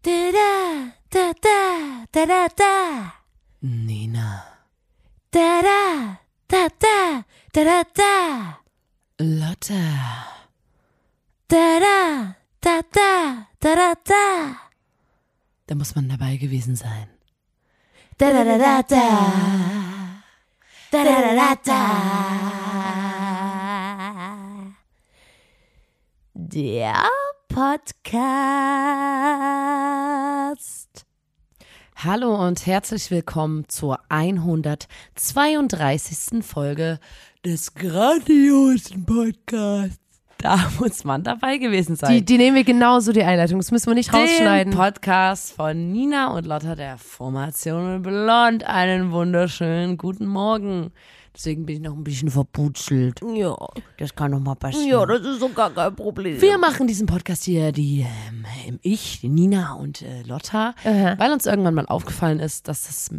Da, 0.00 0.30
da, 0.32 1.32
da, 1.42 2.06
da, 2.12 2.26
da, 2.26 2.48
da. 2.56 3.12
Nina. 3.60 4.44
Da, 5.30 5.60
da, 5.62 6.18
da, 6.46 6.68
da, 6.78 7.24
da, 7.52 7.64
da, 7.64 7.82
da. 7.94 8.14
Lotte. 9.18 9.82
Da, 11.48 11.80
da, 11.80 12.34
da, 12.60 12.82
da, 12.92 13.46
da, 13.60 13.74
da, 13.74 13.94
da. 14.04 14.54
Da 15.66 15.74
muss 15.74 15.94
man 15.96 16.08
dabei 16.08 16.36
gewesen 16.36 16.76
sein. 16.76 17.08
Da, 18.18 18.32
da, 18.32 18.44
da, 18.44 18.56
da, 18.58 18.82
da. 18.82 19.06
Da, 20.92 21.04
da, 21.04 21.20
da, 21.20 21.34
da, 21.34 21.54
da. 21.64 21.80
Der? 26.34 27.27
Podcast 27.58 27.98
Hallo 31.96 32.46
und 32.46 32.66
herzlich 32.66 33.10
willkommen 33.10 33.64
zur 33.66 33.98
132. 34.10 36.44
Folge 36.44 37.00
des 37.44 37.74
grandiosen 37.74 39.04
Podcasts. 39.04 39.98
Da 40.36 40.70
muss 40.78 41.02
man 41.02 41.24
dabei 41.24 41.58
gewesen 41.58 41.96
sein. 41.96 42.14
die, 42.14 42.24
die 42.24 42.38
nehmen 42.38 42.54
wir 42.54 42.62
genauso 42.62 43.10
die 43.10 43.24
Einleitung 43.24 43.58
das 43.58 43.72
müssen 43.72 43.88
wir 43.88 43.94
nicht 43.94 44.14
rausschneiden 44.14 44.70
Den 44.70 44.78
Podcast 44.78 45.52
von 45.52 45.90
Nina 45.90 46.28
und 46.28 46.46
Lotta 46.46 46.76
der 46.76 46.96
Formation 46.96 48.02
Blond. 48.02 48.62
Einen 48.62 49.10
wunderschönen 49.10 49.98
guten 49.98 50.26
Morgen. 50.26 50.92
Deswegen 51.38 51.66
bin 51.66 51.76
ich 51.76 51.82
noch 51.82 51.94
ein 51.96 52.02
bisschen 52.02 52.30
verputzelt. 52.30 53.20
ja 53.34 53.56
Das 53.96 54.12
kann 54.14 54.32
noch 54.32 54.40
mal 54.40 54.56
passieren. 54.56 54.88
ja 54.88 55.06
das 55.06 55.20
ist 55.24 55.38
so 55.38 55.48
gar 55.50 55.70
kein 55.70 55.94
Problem 55.94 56.40
Wir 56.40 56.58
machen 56.58 56.88
diesen 56.88 57.06
Podcast 57.06 57.44
hier, 57.44 57.70
die 57.70 58.04
ähm, 58.66 58.78
ich, 58.82 59.20
die 59.20 59.28
Nina 59.28 59.74
und 59.74 60.02
äh, 60.02 60.22
Lotta, 60.24 60.74
Aha. 60.84 61.14
weil 61.16 61.32
uns 61.32 61.46
irgendwann 61.46 61.74
mal 61.74 61.86
aufgefallen 61.86 62.40
ist, 62.40 62.66
dass 62.66 62.82
das 62.88 63.10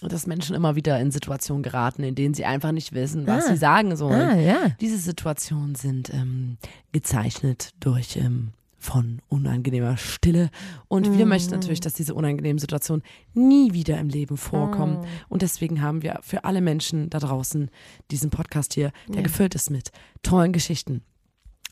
dass 0.00 0.28
Menschen 0.28 0.54
immer 0.54 0.76
wieder 0.76 1.00
in 1.00 1.10
Situationen 1.10 1.62
geraten, 1.64 2.04
in 2.04 2.14
denen 2.14 2.32
sie 2.32 2.44
einfach 2.44 2.70
nicht 2.70 2.92
wissen, 2.94 3.26
was 3.26 3.46
Ah. 3.46 3.48
sie 3.48 3.56
sagen 3.56 3.96
sollen. 3.96 4.28
ah 4.30 4.36
ja 4.36 4.56
Diese 4.80 4.96
Situationen 4.96 5.74
sind 5.74 6.14
ähm, 6.14 6.56
gezeichnet 6.92 7.70
durch 7.80 8.16
ähm, 8.16 8.52
von 8.78 9.20
unangenehmer 9.28 9.96
Stille. 9.96 10.50
Und 10.86 11.18
wir 11.18 11.26
Mm. 11.26 11.30
möchten 11.30 11.50
natürlich, 11.52 11.80
dass 11.80 11.94
diese 11.94 12.14
unangenehmen 12.14 12.58
Situationen 12.58 13.02
nie 13.34 13.72
wieder 13.72 13.98
im 13.98 14.08
Leben 14.08 14.36
vorkommen. 14.36 15.00
Mm. 15.00 15.04
Und 15.28 15.42
deswegen 15.42 15.82
haben 15.82 16.02
wir 16.02 16.20
für 16.22 16.44
alle 16.44 16.60
Menschen 16.60 17.10
da 17.10 17.18
draußen 17.18 17.70
diesen 18.10 18.30
Podcast 18.30 18.74
hier, 18.74 18.92
der 19.08 19.22
gefüllt 19.22 19.54
ist 19.56 19.70
mit 19.70 19.90
tollen 20.22 20.52
Geschichten. 20.52 21.02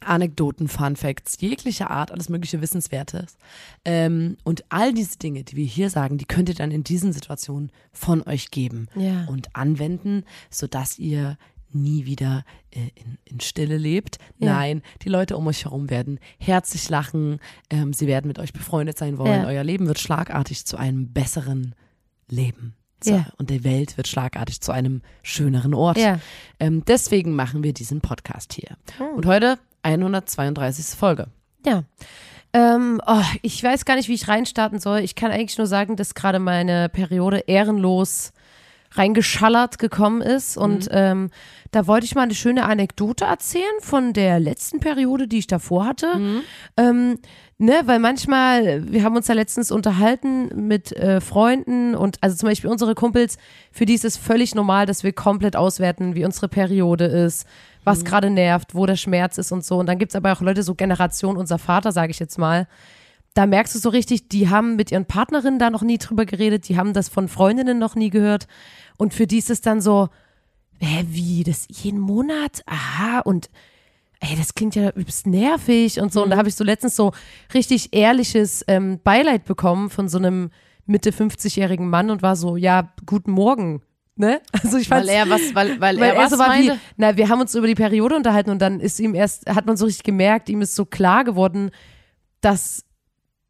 Anekdoten, 0.01 0.69
Fun 0.69 0.95
Facts, 0.95 1.41
jeglicher 1.41 1.91
Art, 1.91 2.13
alles 2.13 2.29
mögliche 2.29 2.61
Wissenswertes. 2.61 3.37
Ähm, 3.85 4.37
und 4.45 4.65
all 4.69 4.93
diese 4.93 5.17
Dinge, 5.19 5.43
die 5.43 5.57
wir 5.57 5.65
hier 5.65 5.89
sagen, 5.89 6.19
die 6.19 6.27
könnt 6.27 6.51
ihr 6.51 6.55
dann 6.55 6.71
in 6.71 6.85
diesen 6.85 7.15
Situationen 7.15 7.73
von 7.93 8.23
euch 8.23 8.51
geben 8.51 8.89
Ja. 8.95 9.25
und 9.27 9.57
anwenden, 9.57 10.25
sodass 10.51 10.99
ihr 10.99 11.39
nie 11.83 12.07
wieder 12.07 12.45
äh, 12.71 12.91
in, 12.95 13.19
in 13.25 13.41
Stille 13.41 13.77
lebt. 13.77 14.19
Ja. 14.39 14.55
Nein, 14.55 14.83
die 15.03 15.09
Leute 15.09 15.37
um 15.37 15.47
euch 15.47 15.65
herum 15.65 15.91
werden 15.91 16.19
herzlich 16.39 16.89
lachen, 16.89 17.41
ähm, 17.71 17.93
sie 17.93 18.07
werden 18.07 18.29
mit 18.29 18.39
euch 18.39 18.53
befreundet 18.53 18.99
sein 18.99 19.19
wollen. 19.19 19.43
Ja. 19.43 19.47
Euer 19.49 19.65
Leben 19.65 19.87
wird 19.87 19.99
schlagartig 19.99 20.65
zu 20.65 20.77
einem 20.77 21.13
besseren 21.13 21.75
Leben. 22.29 22.75
So, 23.03 23.13
Ja. 23.13 23.27
Und 23.39 23.51
die 23.51 23.65
Welt 23.65 23.97
wird 23.97 24.09
schlagartig 24.09 24.61
zu 24.61 24.73
einem 24.73 25.03
schöneren 25.23 25.75
Ort. 25.75 25.99
Ja. 25.99 26.19
Ähm, 26.59 26.83
deswegen 26.87 27.35
machen 27.35 27.63
wir 27.63 27.73
diesen 27.73 28.01
Podcast 28.01 28.53
hier. 28.55 28.77
Hm. 28.99 29.17
Und 29.17 29.27
heute 29.27 29.59
132. 29.83 30.97
Folge. 30.99 31.29
Ja. 31.65 31.85
Ähm, 32.53 33.01
oh, 33.07 33.23
ich 33.43 33.63
weiß 33.63 33.85
gar 33.85 33.97
nicht, 33.97 34.09
wie 34.09 34.15
ich 34.15 34.29
reinstarten 34.29 34.79
soll. 34.79 35.01
Ich 35.01 35.15
kann 35.15 35.31
eigentlich 35.31 35.59
nur 35.59 35.67
sagen, 35.67 35.97
dass 35.97 36.15
gerade 36.15 36.39
meine 36.39 36.89
Periode 36.89 37.41
ehrenlos 37.47 38.33
reingeschallert 38.97 39.79
gekommen 39.79 40.21
ist. 40.21 40.57
Und 40.57 40.89
ähm, 40.91 41.31
da 41.71 41.87
wollte 41.87 42.07
ich 42.07 42.15
mal 42.15 42.23
eine 42.23 42.35
schöne 42.35 42.65
Anekdote 42.65 43.25
erzählen 43.25 43.65
von 43.81 44.13
der 44.13 44.41
letzten 44.41 44.81
Periode, 44.81 45.29
die 45.29 45.39
ich 45.39 45.47
davor 45.47 45.87
hatte. 45.87 46.07
Ähm, 46.77 47.19
ne, 47.59 47.83
weil 47.85 47.99
manchmal, 47.99 48.91
wir 48.91 49.03
haben 49.03 49.17
uns 49.17 49.29
ja 49.29 49.35
letztens 49.35 49.71
unterhalten 49.71 50.67
mit 50.67 50.93
äh, 50.93 51.21
Freunden 51.21 51.95
und 51.95 52.19
also 52.21 52.37
zum 52.37 52.49
Beispiel 52.49 52.71
unsere 52.71 52.95
Kumpels, 52.95 53.39
für 53.73 53.87
die 53.87 53.95
ist 53.95 54.05
es 54.05 54.17
völlig 54.17 54.55
normal, 54.55 54.87
dass 54.87 55.05
wir 55.05 55.13
komplett 55.13 55.57
auswerten, 55.57 56.15
wie 56.15 56.25
unsere 56.25 56.49
Periode 56.49 57.05
ist, 57.05 57.47
was 57.85 58.05
gerade 58.05 58.31
nervt, 58.31 58.75
wo 58.75 58.85
der 58.85 58.97
Schmerz 58.97 59.39
ist 59.39 59.53
und 59.53 59.65
so. 59.65 59.79
Und 59.79 59.87
dann 59.87 59.99
gibt's 59.99 60.17
aber 60.17 60.33
auch 60.33 60.41
Leute, 60.41 60.63
so 60.63 60.75
Generation 60.75 61.37
unser 61.37 61.59
Vater, 61.59 61.93
sage 61.93 62.11
ich 62.11 62.19
jetzt 62.19 62.37
mal, 62.37 62.67
da 63.37 63.45
merkst 63.45 63.75
du 63.75 63.79
so 63.79 63.91
richtig, 63.91 64.29
die 64.29 64.49
haben 64.49 64.77
mit 64.77 64.91
ihren 64.91 65.05
Partnerinnen 65.05 65.59
da 65.59 65.69
noch 65.69 65.83
nie 65.83 65.99
drüber 65.99 66.25
geredet, 66.25 66.69
die 66.69 66.79
haben 66.79 66.95
das 66.95 67.11
von 67.11 67.29
Freundinnen 67.29 67.79
noch 67.79 67.95
nie 67.95 68.09
gehört. 68.09 68.47
Und 68.97 69.15
für 69.15 69.27
die 69.27 69.39
ist 69.39 69.51
es 69.51 69.61
dann 69.61 69.81
so, 69.81 70.09
hä, 70.81 71.05
wie, 71.09 71.45
das 71.45 71.67
jeden 71.71 72.01
Monat? 72.01 72.63
Aha, 72.67 73.21
und 73.21 73.51
ey, 74.21 74.37
das 74.37 74.55
klingt 74.55 74.75
ja 74.75 74.91
übelst 74.91 75.27
nervig 75.27 76.01
und 76.01 76.13
so. 76.13 76.23
Und 76.23 76.31
da 76.31 76.37
habe 76.37 76.49
ich 76.49 76.55
so 76.55 76.65
letztens 76.65 76.97
so 76.97 77.13
richtig 77.55 77.93
ehrliches 77.93 78.65
ähm, 78.69 79.01
Beileid 79.03 79.45
bekommen 79.45 79.91
von 79.91 80.09
so 80.09 80.19
einem 80.19 80.51
Mitte 80.87 81.11
50-jährigen 81.11 81.89
Mann 81.89 82.11
und 82.11 82.23
war 82.23 82.37
so, 82.37 82.57
ja, 82.57 82.93
guten 83.05 83.33
Morgen. 83.33 83.83
Ne? 84.15 84.41
Also 84.53 84.79
ich 84.79 84.89
fand 84.89 85.07
Weil 85.07 85.15
er 85.15 85.29
was, 85.29 85.55
weil, 85.55 85.81
weil, 85.81 86.01
weil 86.01 86.15
er 86.15 86.17
was 86.17 86.31
so 86.31 86.39
war 86.39 86.55
wie, 86.59 86.73
na, 86.97 87.17
wir 87.17 87.29
haben 87.29 87.41
uns 87.41 87.55
über 87.55 87.67
die 87.67 87.75
Periode 87.75 88.17
unterhalten 88.17 88.51
und 88.51 88.61
dann 88.61 88.81
ist 88.81 88.99
ihm 88.99 89.15
erst, 89.15 89.47
hat 89.47 89.67
man 89.67 89.77
so 89.77 89.85
richtig 89.85 90.05
gemerkt, 90.05 90.49
ihm 90.49 90.63
ist 90.63 90.75
so 90.75 90.87
klar 90.87 91.25
geworden, 91.25 91.71
dass, 92.41 92.86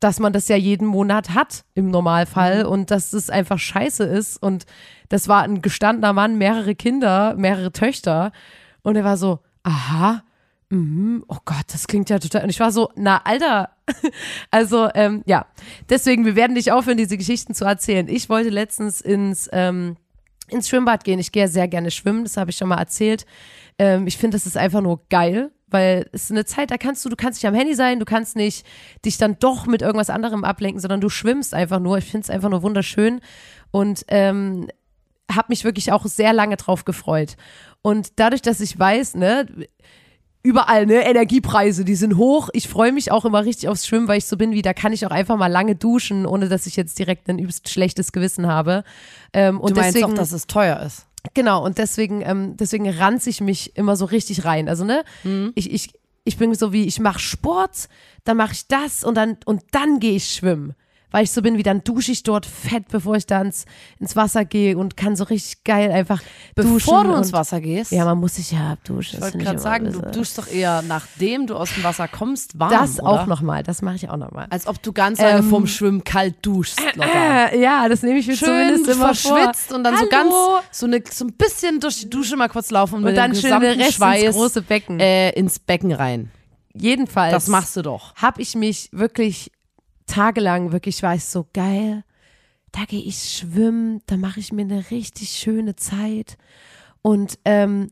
dass 0.00 0.18
man 0.20 0.32
das 0.32 0.48
ja 0.48 0.56
jeden 0.56 0.86
Monat 0.86 1.30
hat 1.30 1.64
im 1.74 1.90
Normalfall 1.90 2.64
Mhm. 2.64 2.70
und 2.70 2.90
dass 2.90 3.12
es 3.12 3.30
einfach 3.30 3.58
scheiße 3.58 4.04
ist. 4.04 4.42
Und 4.42 4.66
das 5.08 5.28
war 5.28 5.42
ein 5.42 5.62
gestandener 5.62 6.12
Mann, 6.12 6.36
mehrere 6.38 6.74
Kinder, 6.74 7.34
mehrere 7.36 7.72
Töchter. 7.72 8.32
Und 8.82 8.96
er 8.96 9.04
war 9.04 9.16
so, 9.16 9.40
aha, 9.62 10.22
mhm, 10.68 11.24
oh 11.28 11.38
Gott, 11.44 11.64
das 11.72 11.86
klingt 11.86 12.10
ja 12.10 12.18
total. 12.18 12.42
Und 12.44 12.50
ich 12.50 12.60
war 12.60 12.72
so, 12.72 12.90
na, 12.96 13.22
Alter. 13.24 13.70
Also, 14.50 14.88
ähm, 14.94 15.22
ja. 15.26 15.46
Deswegen, 15.88 16.24
wir 16.24 16.34
werden 16.36 16.54
nicht 16.54 16.72
aufhören, 16.72 16.96
diese 16.96 17.16
Geschichten 17.16 17.54
zu 17.54 17.64
erzählen. 17.64 18.08
Ich 18.08 18.28
wollte 18.28 18.48
letztens 18.50 19.00
ins, 19.00 19.48
ähm, 19.52 19.96
ins 20.48 20.68
Schwimmbad 20.68 21.04
gehen. 21.04 21.18
Ich 21.20 21.30
gehe 21.32 21.44
ja 21.44 21.48
sehr 21.48 21.68
gerne 21.68 21.90
schwimmen, 21.90 22.24
das 22.24 22.36
habe 22.36 22.50
ich 22.50 22.56
schon 22.56 22.68
mal 22.68 22.78
erzählt. 22.78 23.26
Ähm, 23.78 24.06
ich 24.06 24.16
finde, 24.16 24.36
das 24.36 24.46
ist 24.46 24.56
einfach 24.56 24.80
nur 24.80 25.00
geil, 25.08 25.52
weil 25.76 26.08
es 26.12 26.24
ist 26.24 26.30
eine 26.30 26.46
Zeit, 26.46 26.70
da 26.70 26.78
kannst 26.78 27.04
du, 27.04 27.10
du 27.10 27.16
kannst 27.16 27.42
nicht 27.42 27.48
am 27.48 27.54
Handy 27.54 27.74
sein, 27.74 27.98
du 27.98 28.06
kannst 28.06 28.34
nicht 28.34 28.66
dich 29.04 29.18
dann 29.18 29.38
doch 29.38 29.66
mit 29.66 29.82
irgendwas 29.82 30.08
anderem 30.08 30.42
ablenken, 30.42 30.80
sondern 30.80 31.02
du 31.02 31.10
schwimmst 31.10 31.52
einfach 31.52 31.80
nur. 31.80 31.98
Ich 31.98 32.06
finde 32.06 32.24
es 32.24 32.30
einfach 32.30 32.48
nur 32.48 32.62
wunderschön 32.62 33.20
und 33.70 34.04
ähm, 34.08 34.68
habe 35.30 35.48
mich 35.50 35.64
wirklich 35.64 35.92
auch 35.92 36.06
sehr 36.06 36.32
lange 36.32 36.56
drauf 36.56 36.86
gefreut. 36.86 37.36
Und 37.82 38.18
dadurch, 38.18 38.40
dass 38.40 38.60
ich 38.60 38.78
weiß, 38.78 39.16
ne, 39.16 39.46
überall, 40.42 40.86
ne, 40.86 41.06
Energiepreise, 41.06 41.84
die 41.84 41.94
sind 41.94 42.16
hoch. 42.16 42.48
Ich 42.54 42.68
freue 42.68 42.92
mich 42.92 43.10
auch 43.12 43.26
immer 43.26 43.44
richtig 43.44 43.68
aufs 43.68 43.86
Schwimmen, 43.86 44.08
weil 44.08 44.18
ich 44.18 44.26
so 44.26 44.38
bin 44.38 44.52
wie, 44.52 44.62
da 44.62 44.72
kann 44.72 44.94
ich 44.94 45.04
auch 45.04 45.10
einfach 45.10 45.36
mal 45.36 45.48
lange 45.48 45.76
duschen, 45.76 46.24
ohne 46.24 46.48
dass 46.48 46.66
ich 46.66 46.76
jetzt 46.76 46.98
direkt 46.98 47.28
ein 47.28 47.38
übelst 47.38 47.68
schlechtes 47.68 48.12
Gewissen 48.12 48.46
habe. 48.46 48.82
Ähm, 49.34 49.60
und 49.60 49.76
Du 49.76 49.80
meinst 49.80 49.94
deswegen, 49.94 50.12
auch, 50.12 50.16
dass 50.16 50.32
es 50.32 50.46
teuer 50.46 50.80
ist. 50.80 51.06
Genau, 51.34 51.64
und 51.64 51.78
deswegen, 51.78 52.22
ähm, 52.22 52.56
deswegen 52.56 52.88
ranze 52.88 53.30
ich 53.30 53.40
mich 53.40 53.76
immer 53.76 53.96
so 53.96 54.04
richtig 54.04 54.44
rein. 54.44 54.68
Also, 54.68 54.84
ne, 54.84 55.04
ich, 55.54 55.72
ich, 55.72 55.92
ich 56.24 56.36
bin 56.36 56.54
so 56.54 56.72
wie, 56.72 56.86
ich 56.86 56.98
mache 57.00 57.18
Sport, 57.18 57.88
dann 58.24 58.36
mache 58.36 58.52
ich 58.52 58.66
das 58.68 59.04
und 59.04 59.14
dann, 59.16 59.36
und 59.44 59.62
dann 59.72 60.00
gehe 60.00 60.16
ich 60.16 60.32
schwimmen. 60.32 60.74
Weil 61.12 61.22
ich 61.24 61.30
so 61.30 61.40
bin, 61.40 61.56
wie 61.56 61.62
dann 61.62 61.84
dusche 61.84 62.10
ich 62.12 62.24
dort 62.24 62.44
fett, 62.44 62.88
bevor 62.88 63.14
ich 63.16 63.26
dann 63.26 63.46
ins, 63.46 63.64
ins 64.00 64.16
Wasser 64.16 64.44
gehe 64.44 64.76
und 64.76 64.96
kann 64.96 65.14
so 65.16 65.24
richtig 65.24 65.62
geil 65.64 65.90
einfach 65.92 66.20
duschen. 66.56 66.74
Bevor 66.74 67.04
du 67.04 67.14
ins 67.14 67.32
Wasser 67.32 67.60
gehst. 67.60 67.92
Ja, 67.92 68.04
man 68.04 68.18
muss 68.18 68.34
sich 68.34 68.50
ja 68.50 68.72
abduschen. 68.72 69.18
ich 69.18 69.22
wollte 69.22 69.38
gerade 69.38 69.58
sagen, 69.58 69.92
du 69.92 70.00
duschst 70.02 70.36
doch 70.36 70.48
eher, 70.48 70.82
nachdem 70.82 71.46
du 71.46 71.54
aus 71.56 71.72
dem 71.74 71.84
Wasser 71.84 72.08
kommst, 72.08 72.58
warm, 72.58 72.70
Das 72.72 72.98
oder? 73.00 73.08
auch 73.08 73.26
nochmal, 73.26 73.62
das 73.62 73.82
mache 73.82 73.94
ich 73.96 74.10
auch 74.10 74.16
nochmal. 74.16 74.46
Als 74.50 74.66
ob 74.66 74.82
du 74.82 74.92
ganz 74.92 75.20
lange 75.20 75.38
Ähm, 75.38 75.48
vorm 75.48 75.66
Schwimmen 75.66 76.02
kalt 76.04 76.34
duschst, 76.42 76.80
Lotta. 76.96 77.46
Äh, 77.52 77.60
ja, 77.62 77.88
das 77.88 78.02
nehme 78.02 78.18
ich 78.18 78.26
mir 78.26 78.36
Schön 78.36 78.48
zumindest 78.48 78.88
immer 78.88 79.14
vor. 79.14 79.36
verschwitzt 79.38 79.72
und 79.72 79.84
dann 79.84 79.94
so 79.94 80.00
Hallo. 80.00 80.10
ganz, 80.10 80.34
so, 80.72 80.86
eine, 80.86 81.02
so 81.10 81.24
ein 81.24 81.32
bisschen 81.34 81.80
durch 81.80 82.00
die 82.00 82.10
Dusche 82.10 82.36
mal 82.36 82.48
kurz 82.48 82.70
laufen 82.70 82.94
und, 82.96 83.00
Und 83.00 83.06
mit 83.06 83.16
dann 83.16 83.34
schön 83.34 83.58
den 83.60 83.80
Rest 83.80 83.94
Schweiß 83.94 84.22
ins 84.24 84.34
große 84.36 84.62
Becken. 84.62 84.98
Äh, 85.00 85.30
ins 85.30 85.58
Becken 85.60 85.92
rein. 85.92 86.30
Jedenfalls. 86.74 87.32
Das 87.32 87.46
machst 87.48 87.76
du 87.76 87.82
doch. 87.82 88.14
habe 88.16 88.42
ich 88.42 88.54
mich 88.54 88.90
wirklich 88.92 89.50
tagelang 90.06 90.72
wirklich 90.72 91.02
weiß 91.02 91.32
so 91.32 91.46
geil. 91.52 92.04
Da 92.72 92.84
gehe 92.84 93.02
ich 93.02 93.18
schwimmen, 93.18 94.02
da 94.06 94.16
mache 94.16 94.40
ich 94.40 94.52
mir 94.52 94.62
eine 94.62 94.90
richtig 94.90 95.30
schöne 95.30 95.76
Zeit 95.76 96.36
und 97.02 97.38
ähm, 97.44 97.90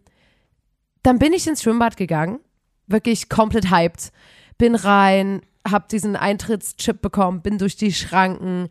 dann 1.04 1.18
bin 1.18 1.32
ich 1.32 1.46
ins 1.46 1.62
Schwimmbad 1.62 1.96
gegangen, 1.96 2.40
wirklich 2.86 3.28
komplett 3.28 3.70
hyped. 3.70 4.10
Bin 4.58 4.74
rein, 4.74 5.42
hab 5.64 5.88
diesen 5.88 6.16
Eintrittschip 6.16 7.00
bekommen, 7.00 7.42
bin 7.42 7.58
durch 7.58 7.76
die 7.76 7.92
Schranken, 7.92 8.68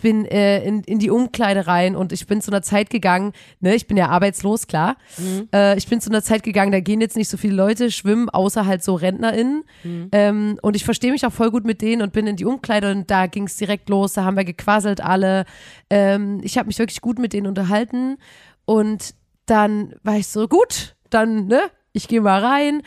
bin 0.00 0.24
äh, 0.24 0.62
in, 0.64 0.82
in 0.84 0.98
die 0.98 1.10
Umkleide 1.10 1.66
rein 1.66 1.96
und 1.96 2.12
ich 2.12 2.26
bin 2.26 2.40
zu 2.40 2.50
einer 2.50 2.62
Zeit 2.62 2.90
gegangen, 2.90 3.32
ne, 3.60 3.74
ich 3.74 3.86
bin 3.86 3.96
ja 3.96 4.08
arbeitslos, 4.08 4.66
klar. 4.66 4.96
Mhm. 5.18 5.48
Äh, 5.52 5.76
ich 5.76 5.88
bin 5.88 6.00
zu 6.00 6.10
einer 6.10 6.22
Zeit 6.22 6.42
gegangen, 6.42 6.72
da 6.72 6.80
gehen 6.80 7.00
jetzt 7.00 7.16
nicht 7.16 7.28
so 7.28 7.36
viele 7.36 7.54
Leute 7.54 7.90
schwimmen, 7.90 8.28
außer 8.28 8.66
halt 8.66 8.82
so 8.82 8.94
RentnerInnen. 8.94 9.64
Mhm. 9.84 10.08
Ähm, 10.12 10.58
und 10.62 10.76
ich 10.76 10.84
verstehe 10.84 11.12
mich 11.12 11.26
auch 11.26 11.32
voll 11.32 11.50
gut 11.50 11.64
mit 11.64 11.82
denen 11.82 12.02
und 12.02 12.12
bin 12.12 12.26
in 12.26 12.36
die 12.36 12.44
Umkleide 12.44 12.90
und 12.90 13.10
da 13.10 13.26
ging 13.26 13.44
es 13.44 13.56
direkt 13.56 13.88
los, 13.88 14.12
da 14.14 14.24
haben 14.24 14.36
wir 14.36 14.44
gequasselt 14.44 15.00
alle. 15.00 15.44
Ähm, 15.88 16.40
ich 16.42 16.58
habe 16.58 16.66
mich 16.66 16.78
wirklich 16.78 17.00
gut 17.00 17.18
mit 17.18 17.32
denen 17.32 17.46
unterhalten 17.46 18.16
und 18.64 19.14
dann 19.46 19.94
war 20.02 20.16
ich 20.16 20.28
so, 20.28 20.46
gut, 20.46 20.94
dann, 21.10 21.46
ne, 21.46 21.60
ich 21.92 22.08
gehe 22.08 22.20
mal 22.20 22.42
rein. 22.42 22.82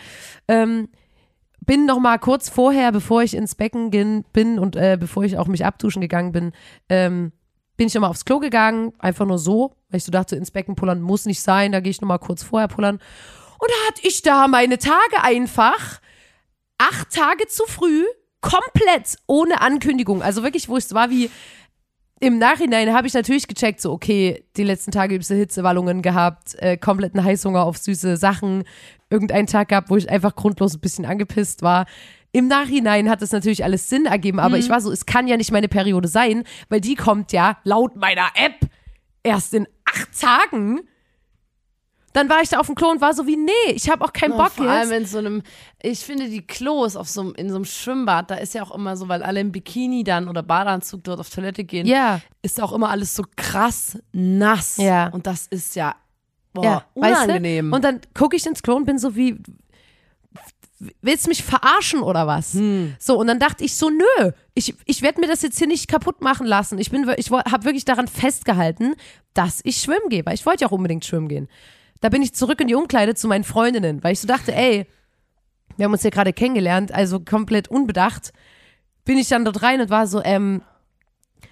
Ähm, 0.48 0.90
bin 1.66 1.86
noch 1.86 2.00
mal 2.00 2.18
kurz 2.18 2.50
vorher, 2.50 2.92
bevor 2.92 3.24
ich 3.24 3.36
ins 3.36 3.56
Becken 3.56 3.90
bin 3.92 4.60
und 4.60 4.76
äh, 4.76 4.98
bevor 5.00 5.24
ich 5.24 5.38
auch 5.38 5.48
mich 5.48 5.66
abduschen 5.66 6.02
gegangen 6.02 6.32
bin, 6.32 6.52
ähm, 6.90 7.32
bin 7.78 7.88
ich 7.88 7.94
noch 7.94 8.02
mal 8.02 8.10
aufs 8.10 8.26
Klo 8.26 8.40
gegangen, 8.40 8.94
einfach 9.00 9.26
nur 9.26 9.40
so, 9.40 9.76
weil 9.90 9.98
ich 9.98 10.04
so 10.04 10.12
dachte, 10.12 10.36
ins 10.36 10.52
Becken 10.52 10.76
pullern 10.76 11.02
muss 11.02 11.26
nicht 11.26 11.42
sein, 11.42 11.72
da 11.72 11.80
gehe 11.80 11.92
ich 11.92 12.02
noch 12.02 12.08
mal 12.08 12.20
kurz 12.20 12.44
vorher 12.44 12.68
pullern. 12.68 12.96
Und 13.60 13.70
da 13.70 13.88
hatte 13.88 14.08
ich 14.08 14.22
da 14.22 14.48
meine 14.48 14.78
Tage 14.78 15.22
einfach 15.22 16.02
acht 16.78 17.12
Tage 17.12 17.48
zu 17.48 17.64
früh, 17.66 18.04
komplett 18.42 19.18
ohne 19.26 19.62
Ankündigung. 19.62 20.22
Also 20.22 20.44
wirklich, 20.44 20.70
wo 20.70 20.78
es 20.78 20.94
war 20.94 21.10
wie 21.10 21.32
im 22.20 22.38
Nachhinein 22.38 22.94
habe 22.94 23.08
ich 23.08 23.14
natürlich 23.14 23.48
gecheckt, 23.48 23.82
so 23.82 23.92
okay, 23.92 24.46
die 24.56 24.64
letzten 24.64 24.92
Tage 24.92 25.16
übelste 25.16 25.36
Hitzewallungen 25.36 26.02
gehabt, 26.02 26.56
äh, 26.60 26.78
kompletten 26.78 27.24
Heißhunger 27.24 27.66
auf 27.66 27.78
süße 27.78 28.18
Sachen, 28.18 28.64
irgendeinen 29.10 29.48
Tag 29.48 29.70
gehabt, 29.70 29.90
wo 29.90 29.98
ich 29.98 30.10
einfach 30.10 30.36
grundlos 30.36 30.76
ein 30.76 30.80
bisschen 30.80 31.06
angepisst 31.06 31.62
war. 31.62 31.86
Im 32.32 32.48
Nachhinein 32.48 33.10
hat 33.10 33.22
es 33.22 33.32
natürlich 33.32 33.64
alles 33.64 33.90
Sinn 33.90 34.08
ergeben, 34.08 34.40
aber 34.40 34.58
ich 34.58 34.68
war 34.70 34.82
so, 34.82 34.92
es 34.92 35.06
kann 35.06 35.28
ja 35.28 35.38
nicht 35.38 35.52
meine 35.52 35.68
Periode 35.68 36.08
sein, 36.08 36.44
weil 36.70 36.82
die 36.82 36.96
kommt 36.96 37.32
ja 37.32 37.58
laut 37.64 37.96
meiner 37.96 38.30
App 38.34 38.68
erst 39.22 39.54
in 39.54 39.68
acht 39.86 40.20
Tagen. 40.20 40.82
Dann 42.14 42.30
war 42.30 42.42
ich 42.42 42.50
da 42.50 42.60
auf 42.60 42.68
dem 42.68 42.76
Klo 42.76 42.90
und 42.90 43.02
war 43.02 43.14
so 43.14 43.26
wie, 43.28 43.36
nee, 43.36 43.52
ich 43.74 43.90
habe 43.90 44.06
auch 44.06 44.14
keinen 44.14 44.34
Oh, 44.34 44.38
Bock 44.38 44.52
vor 44.52 44.68
allem 44.70 44.92
jetzt. 44.92 45.00
in 45.02 45.06
so 45.08 45.18
einem, 45.18 45.42
ich 45.82 46.00
finde 46.00 46.30
die 46.30 46.46
Klos 46.46 46.96
auf 46.96 47.10
so 47.10 47.22
einem, 47.22 47.34
in 47.36 47.50
so 47.50 47.56
einem 47.56 47.66
Schwimmbad, 47.66 48.30
da 48.30 48.36
ist 48.36 48.54
ja 48.54 48.64
auch 48.64 48.74
immer 48.74 48.96
so, 48.96 49.08
weil 49.08 49.24
alle 49.24 49.40
im 49.40 49.52
Bikini 49.52 50.04
dann 50.04 50.28
oder 50.28 50.44
Badeanzug 50.44 51.04
dort 51.04 51.20
auf 51.20 51.30
Toilette 51.30 51.64
gehen, 51.64 51.88
Ja, 51.88 52.22
ist 52.44 52.62
auch 52.62 52.72
immer 52.72 52.90
alles 52.90 53.16
so 53.16 53.24
krass 53.36 53.98
nass. 54.12 54.78
Ja. 54.78 55.08
Und 55.08 55.26
das 55.28 55.48
ist 55.48 55.76
ja, 55.76 55.96
boah, 56.54 56.64
ja, 56.64 56.86
weißt 56.96 57.16
du? 57.22 57.24
unangenehm. 57.26 57.74
Und 57.74 57.84
dann 57.84 58.00
gucke 58.14 58.36
ich 58.36 58.46
ins 58.46 58.62
Klo 58.62 58.76
und 58.76 58.86
bin 58.86 59.00
so 59.00 59.16
wie, 59.16 59.40
willst 61.02 61.26
du 61.26 61.30
mich 61.30 61.44
verarschen 61.44 62.02
oder 62.02 62.28
was? 62.28 62.54
Hm. 62.54 62.96
So, 63.00 63.18
und 63.18 63.28
dann 63.28 63.40
dachte 63.40 63.64
ich 63.64 63.76
so, 63.76 63.90
nö, 63.90 64.32
ich, 64.54 64.76
ich 64.86 65.02
werde 65.02 65.20
mir 65.22 65.28
das 65.28 65.42
jetzt 65.42 65.58
hier 65.58 65.68
nicht 65.68 65.88
kaputt 65.88 66.22
machen 66.22 66.46
lassen. 66.46 66.78
Ich 66.78 66.92
bin, 66.92 67.10
ich 67.18 67.32
habe 67.32 67.64
wirklich 67.66 67.86
daran 67.86 68.08
festgehalten, 68.08 68.96
dass 69.34 69.62
ich 69.64 69.78
schwimmen 69.78 70.10
gehe, 70.10 70.26
weil 70.26 70.36
ich 70.36 70.46
wollte 70.46 70.62
ja 70.62 70.68
auch 70.68 70.72
unbedingt 70.74 71.06
schwimmen 71.06 71.28
gehen. 71.28 71.48
Da 72.04 72.10
bin 72.10 72.22
ich 72.22 72.34
zurück 72.34 72.60
in 72.60 72.68
die 72.68 72.76
Umkleide 72.76 73.16
zu 73.16 73.30
meinen 73.30 73.46
Freundinnen, 73.46 74.04
weil 74.04 74.12
ich 74.12 74.20
so 74.20 74.28
dachte, 74.28 74.54
ey, 74.54 74.86
wir 75.78 75.86
haben 75.86 75.94
uns 75.94 76.02
hier 76.02 76.12
gerade 76.12 76.34
kennengelernt, 76.34 76.92
also 76.92 77.22
komplett 77.22 77.70
unbedacht, 77.70 78.34
bin 79.06 79.18
ich 79.18 79.30
dann 79.30 79.46
dort 79.46 79.64
rein 79.64 79.80
und 79.80 79.90
war 79.90 80.06
so, 80.06 80.22
ähm, 80.22 80.64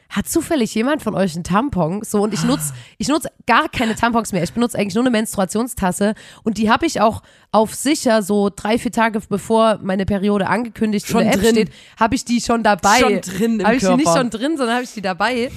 hat 0.10 0.28
zufällig 0.28 0.76
jemand 0.76 1.04
von 1.04 1.16
euch 1.16 1.36
einen 1.36 1.46
Tampon? 1.46 2.02
So, 2.04 2.22
und 2.22 2.34
ich 2.34 2.44
nutze 2.44 2.74
ich 2.98 3.08
nutz 3.08 3.28
gar 3.48 3.70
keine 3.70 3.96
Tampons 3.96 4.34
mehr. 4.34 4.44
Ich 4.44 4.52
benutze 4.52 4.78
eigentlich 4.78 4.96
nur 4.96 5.06
eine 5.06 5.12
Menstruationstasse. 5.12 6.16
Und 6.44 6.58
die 6.58 6.70
habe 6.70 6.86
ich 6.86 7.00
auch 7.00 7.24
auf 7.54 7.74
sicher, 7.74 8.22
so 8.22 8.50
drei, 8.54 8.78
vier 8.78 8.92
Tage 8.92 9.22
bevor 9.30 9.80
meine 9.82 10.06
Periode 10.06 10.48
angekündigt 10.48 11.08
Schon 11.08 11.22
in 11.22 11.28
der 11.28 11.36
App 11.36 11.42
drin. 11.42 11.52
steht, 11.52 11.72
habe 11.98 12.16
ich 12.16 12.26
die 12.26 12.42
schon 12.42 12.62
dabei. 12.62 13.00
Schon 13.00 13.22
drin 13.22 13.60
im 13.62 13.66
Habe 13.66 13.78
ich 13.78 13.84
die 13.84 13.96
nicht 13.96 14.04
Körper. 14.04 14.20
schon 14.20 14.30
drin, 14.32 14.58
sondern 14.58 14.76
habe 14.76 14.84
ich 14.84 14.94
die 14.94 15.02
dabei. 15.02 15.50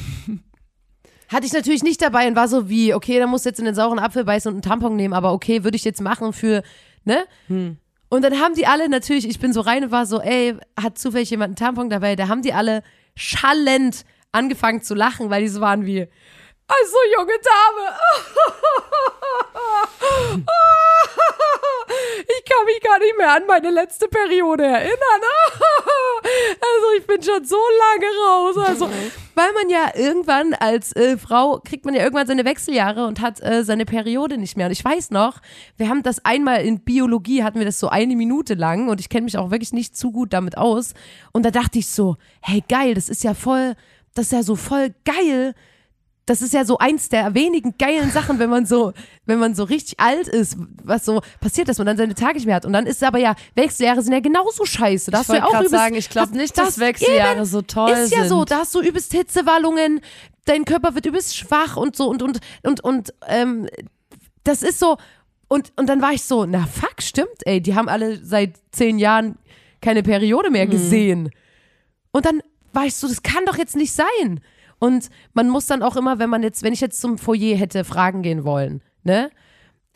Hatte 1.28 1.46
ich 1.46 1.52
natürlich 1.52 1.82
nicht 1.82 2.02
dabei 2.02 2.28
und 2.28 2.36
war 2.36 2.48
so 2.48 2.68
wie, 2.68 2.94
okay, 2.94 3.18
da 3.18 3.26
musst 3.26 3.44
du 3.44 3.48
jetzt 3.50 3.58
in 3.58 3.64
den 3.64 3.74
sauren 3.74 3.98
Apfel 3.98 4.24
beißen 4.24 4.48
und 4.48 4.56
einen 4.56 4.62
Tampon 4.62 4.96
nehmen, 4.96 5.14
aber 5.14 5.32
okay, 5.32 5.64
würde 5.64 5.76
ich 5.76 5.84
jetzt 5.84 6.00
machen 6.00 6.32
für, 6.32 6.62
ne? 7.04 7.24
Und 8.10 8.22
dann 8.22 8.38
haben 8.40 8.54
die 8.54 8.66
alle 8.66 8.88
natürlich, 8.88 9.28
ich 9.28 9.40
bin 9.40 9.52
so 9.52 9.60
rein 9.60 9.84
und 9.84 9.90
war 9.90 10.06
so, 10.06 10.20
ey, 10.20 10.54
hat 10.80 10.98
zufällig 10.98 11.30
jemand 11.30 11.48
einen 11.48 11.56
Tampon 11.56 11.90
dabei? 11.90 12.14
Da 12.16 12.28
haben 12.28 12.42
die 12.42 12.52
alle 12.52 12.82
schallend 13.16 14.04
angefangen 14.32 14.82
zu 14.82 14.94
lachen, 14.94 15.30
weil 15.30 15.42
die 15.42 15.48
so 15.48 15.60
waren 15.60 15.86
wie, 15.86 16.00
also 16.66 16.96
junge 17.16 17.34
Dame, 17.42 17.96
ich 22.44 22.50
kann 22.50 22.64
mich 22.66 22.80
gar 22.80 22.98
nicht 22.98 23.16
mehr 23.16 23.32
an 23.32 23.42
meine 23.46 23.70
letzte 23.70 24.08
Periode 24.08 24.64
erinnern. 24.64 24.94
Also 26.24 26.86
ich 26.98 27.06
bin 27.06 27.22
schon 27.22 27.44
so 27.44 27.56
lange 27.56 28.06
raus. 28.26 28.56
Also, 28.56 28.88
weil 29.34 29.52
man 29.52 29.68
ja 29.68 29.92
irgendwann 29.94 30.54
als 30.54 30.96
äh, 30.96 31.18
Frau 31.18 31.60
kriegt 31.62 31.84
man 31.84 31.94
ja 31.94 32.02
irgendwann 32.02 32.26
seine 32.26 32.46
Wechseljahre 32.46 33.06
und 33.06 33.20
hat 33.20 33.42
äh, 33.42 33.62
seine 33.62 33.84
Periode 33.84 34.38
nicht 34.38 34.56
mehr. 34.56 34.66
Und 34.66 34.72
ich 34.72 34.82
weiß 34.82 35.10
noch, 35.10 35.40
wir 35.76 35.90
haben 35.90 36.02
das 36.02 36.24
einmal 36.24 36.64
in 36.64 36.80
Biologie, 36.80 37.42
hatten 37.42 37.58
wir 37.58 37.66
das 37.66 37.78
so 37.78 37.88
eine 37.88 38.16
Minute 38.16 38.54
lang 38.54 38.88
und 38.88 39.00
ich 39.00 39.10
kenne 39.10 39.24
mich 39.24 39.36
auch 39.36 39.50
wirklich 39.50 39.74
nicht 39.74 39.96
zu 39.96 40.12
gut 40.12 40.32
damit 40.32 40.56
aus. 40.56 40.94
Und 41.32 41.44
da 41.44 41.50
dachte 41.50 41.78
ich 41.78 41.88
so, 41.88 42.16
hey 42.40 42.64
geil, 42.66 42.94
das 42.94 43.10
ist 43.10 43.22
ja 43.22 43.34
voll, 43.34 43.74
das 44.14 44.26
ist 44.26 44.32
ja 44.32 44.42
so 44.42 44.56
voll 44.56 44.94
geil, 45.04 45.54
das 46.26 46.40
ist 46.40 46.54
ja 46.54 46.64
so 46.64 46.78
eins 46.78 47.10
der 47.10 47.34
wenigen 47.34 47.76
geilen 47.78 48.10
Sachen, 48.10 48.38
wenn 48.38 48.48
man 48.48 48.64
so, 48.64 48.92
wenn 49.26 49.38
man 49.38 49.54
so 49.54 49.64
richtig 49.64 50.00
alt 50.00 50.26
ist, 50.26 50.56
was 50.82 51.04
so 51.04 51.20
passiert, 51.40 51.68
dass 51.68 51.76
man 51.78 51.86
dann 51.86 51.96
seine 51.98 52.14
Tage 52.14 52.34
nicht 52.36 52.46
mehr 52.46 52.54
hat. 52.56 52.64
Und 52.64 52.72
dann 52.72 52.86
ist 52.86 52.96
es 52.96 53.02
aber 53.02 53.18
ja, 53.18 53.34
Wechseljahre 53.54 54.00
sind 54.02 54.12
ja 54.14 54.20
genauso 54.20 54.64
scheiße. 54.64 55.10
Da 55.10 55.20
ich 55.20 55.28
ja 55.28 55.34
wollte 55.34 55.46
auch 55.46 55.50
gerade 55.52 55.68
sagen, 55.68 55.94
ich 55.96 56.08
glaube 56.08 56.28
das- 56.28 56.36
nicht, 56.36 56.56
das 56.56 56.66
dass 56.66 56.78
Wechseljahre 56.78 57.36
eben 57.36 57.44
so 57.44 57.60
toll 57.60 57.90
Ist 57.90 58.10
ja 58.12 58.20
sind. 58.20 58.28
so, 58.30 58.44
da 58.46 58.60
hast 58.60 58.74
du 58.74 58.80
übelst 58.80 59.12
Hitzewallungen, 59.12 60.00
dein 60.46 60.64
Körper 60.64 60.94
wird 60.94 61.04
übelst 61.06 61.36
schwach 61.36 61.76
und 61.76 61.94
so 61.94 62.08
und, 62.08 62.22
und, 62.22 62.40
und, 62.62 62.80
und, 62.82 63.12
ähm, 63.28 63.68
das 64.44 64.62
ist 64.62 64.78
so, 64.78 64.96
und, 65.48 65.72
und 65.76 65.88
dann 65.88 66.00
war 66.00 66.12
ich 66.12 66.22
so, 66.24 66.46
na 66.46 66.66
fuck, 66.66 67.02
stimmt, 67.02 67.28
ey, 67.46 67.60
die 67.60 67.74
haben 67.74 67.88
alle 67.90 68.24
seit 68.24 68.54
zehn 68.72 68.98
Jahren 68.98 69.36
keine 69.82 70.02
Periode 70.02 70.48
Mhm. 70.48 70.52
mehr 70.54 70.66
gesehen. 70.66 71.30
Und 72.12 72.24
dann 72.24 72.40
war 72.72 72.86
ich 72.86 72.94
so, 72.94 73.06
das 73.08 73.22
kann 73.22 73.44
doch 73.44 73.58
jetzt 73.58 73.76
nicht 73.76 73.92
sein. 73.92 74.40
Und 74.78 75.10
man 75.32 75.48
muss 75.48 75.66
dann 75.66 75.82
auch 75.82 75.96
immer, 75.96 76.18
wenn 76.18 76.30
man 76.30 76.42
jetzt, 76.42 76.62
wenn 76.62 76.72
ich 76.72 76.80
jetzt 76.80 77.00
zum 77.00 77.18
Foyer 77.18 77.56
hätte 77.56 77.84
fragen 77.84 78.22
gehen 78.22 78.44
wollen, 78.44 78.82
ne? 79.02 79.30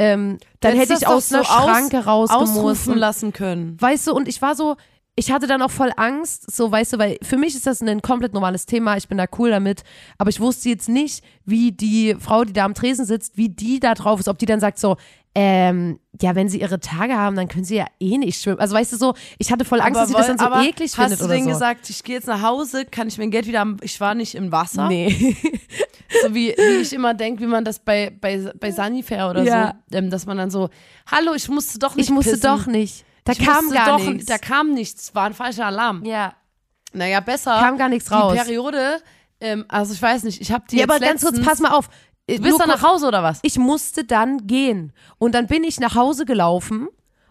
Ähm, 0.00 0.38
dann 0.60 0.76
hätte 0.76 0.94
ich 0.94 1.06
aus 1.08 1.32
einer 1.32 1.42
so 1.42 1.50
Schranke 1.52 2.04
rausgemusst. 2.04 2.56
ausrufen 2.56 2.96
lassen 2.96 3.32
können. 3.32 3.76
Weißt 3.80 4.06
du, 4.06 4.14
und 4.14 4.28
ich 4.28 4.40
war 4.40 4.54
so, 4.54 4.76
ich 5.16 5.32
hatte 5.32 5.48
dann 5.48 5.60
auch 5.60 5.72
voll 5.72 5.90
Angst, 5.96 6.54
so, 6.54 6.70
weißt 6.70 6.92
du, 6.92 6.98
weil 6.98 7.18
für 7.22 7.36
mich 7.36 7.56
ist 7.56 7.66
das 7.66 7.82
ein 7.82 8.00
komplett 8.00 8.32
normales 8.32 8.66
Thema, 8.66 8.96
ich 8.96 9.08
bin 9.08 9.18
da 9.18 9.24
cool 9.38 9.50
damit, 9.50 9.82
aber 10.16 10.30
ich 10.30 10.38
wusste 10.38 10.68
jetzt 10.68 10.88
nicht, 10.88 11.24
wie 11.44 11.72
die 11.72 12.14
Frau, 12.20 12.44
die 12.44 12.52
da 12.52 12.64
am 12.64 12.74
Tresen 12.74 13.04
sitzt, 13.04 13.36
wie 13.36 13.48
die 13.48 13.80
da 13.80 13.94
drauf 13.94 14.20
ist, 14.20 14.28
ob 14.28 14.38
die 14.38 14.46
dann 14.46 14.60
sagt 14.60 14.78
so, 14.78 14.96
ähm, 15.40 16.00
ja, 16.20 16.34
wenn 16.34 16.48
sie 16.48 16.60
ihre 16.60 16.80
Tage 16.80 17.14
haben, 17.16 17.36
dann 17.36 17.46
können 17.46 17.62
sie 17.64 17.76
ja 17.76 17.86
eh 18.00 18.18
nicht 18.18 18.42
schwimmen. 18.42 18.58
Also 18.58 18.74
weißt 18.74 18.92
du 18.92 18.96
so, 18.96 19.14
ich 19.38 19.52
hatte 19.52 19.64
voll 19.64 19.80
Angst, 19.80 20.00
dass 20.00 20.08
sie 20.08 20.14
das 20.14 20.26
dann 20.26 20.38
so 20.38 20.44
aber 20.46 20.62
eklig 20.64 20.90
hast 20.96 21.04
findet 21.04 21.20
du 21.20 21.24
oder 21.26 21.34
denen 21.34 21.44
so. 21.46 21.52
gesagt, 21.52 21.88
ich 21.90 22.02
gehe 22.02 22.16
jetzt 22.16 22.26
nach 22.26 22.42
Hause, 22.42 22.84
kann 22.86 23.06
ich 23.06 23.18
mein 23.18 23.30
Geld 23.30 23.46
wieder, 23.46 23.60
am, 23.60 23.76
ich 23.82 24.00
war 24.00 24.14
nicht 24.16 24.34
im 24.34 24.50
Wasser. 24.52 24.88
Nee. 24.88 25.36
So 26.22 26.34
wie, 26.34 26.54
wie 26.56 26.80
ich 26.80 26.94
immer 26.94 27.12
denke, 27.12 27.42
wie 27.42 27.46
man 27.46 27.66
das 27.66 27.80
bei, 27.80 28.10
bei, 28.18 28.50
bei 28.58 28.70
Sanifair 28.72 29.28
oder 29.28 29.42
Ja. 29.42 29.74
so, 29.90 29.98
ähm, 29.98 30.08
dass 30.10 30.24
man 30.24 30.38
dann 30.38 30.50
so, 30.50 30.70
hallo, 31.06 31.34
ich 31.34 31.48
musste 31.50 31.78
doch 31.78 31.94
nicht 31.96 32.06
Ich 32.06 32.10
musste 32.10 32.30
pissen. 32.32 32.42
doch 32.48 32.66
nicht. 32.66 33.04
Da 33.24 33.32
Ich 33.32 33.38
kam 33.44 33.70
gar 33.70 33.98
doch, 33.98 34.06
nichts. 34.06 34.24
Da 34.24 34.38
kam 34.38 34.72
nichts, 34.72 35.14
war 35.14 35.24
ein 35.26 35.34
falscher 35.34 35.66
Alarm. 35.66 36.02
ja. 36.04 36.32
Naja, 36.94 37.20
besser. 37.20 37.58
Kam 37.60 37.76
gar 37.76 37.90
nichts 37.90 38.10
raus. 38.10 38.32
Die 38.32 38.38
Periode, 38.40 39.02
ähm, 39.42 39.66
also 39.68 39.92
ich 39.92 40.00
weiß 40.00 40.22
nicht, 40.22 40.40
ich 40.40 40.50
habe 40.50 40.64
die 40.70 40.78
Ja, 40.78 40.84
aber 40.84 40.98
ganz 40.98 41.20
kurz, 41.22 41.38
pass 41.42 41.60
mal 41.60 41.72
auf. 41.72 41.90
Du 42.28 42.42
bist 42.42 42.60
dann 42.60 42.68
nach 42.68 42.82
Hause 42.82 43.06
oder 43.08 43.22
was? 43.22 43.40
ich 43.42 43.58
musste 43.58 44.04
dann 44.04 44.46
gehen. 44.46 44.92
Und 45.18 45.34
dann 45.34 45.46
bin 45.46 45.64
ich 45.64 45.80
nach 45.80 45.94
Hause 45.94 46.26
gelaufen 46.26 46.88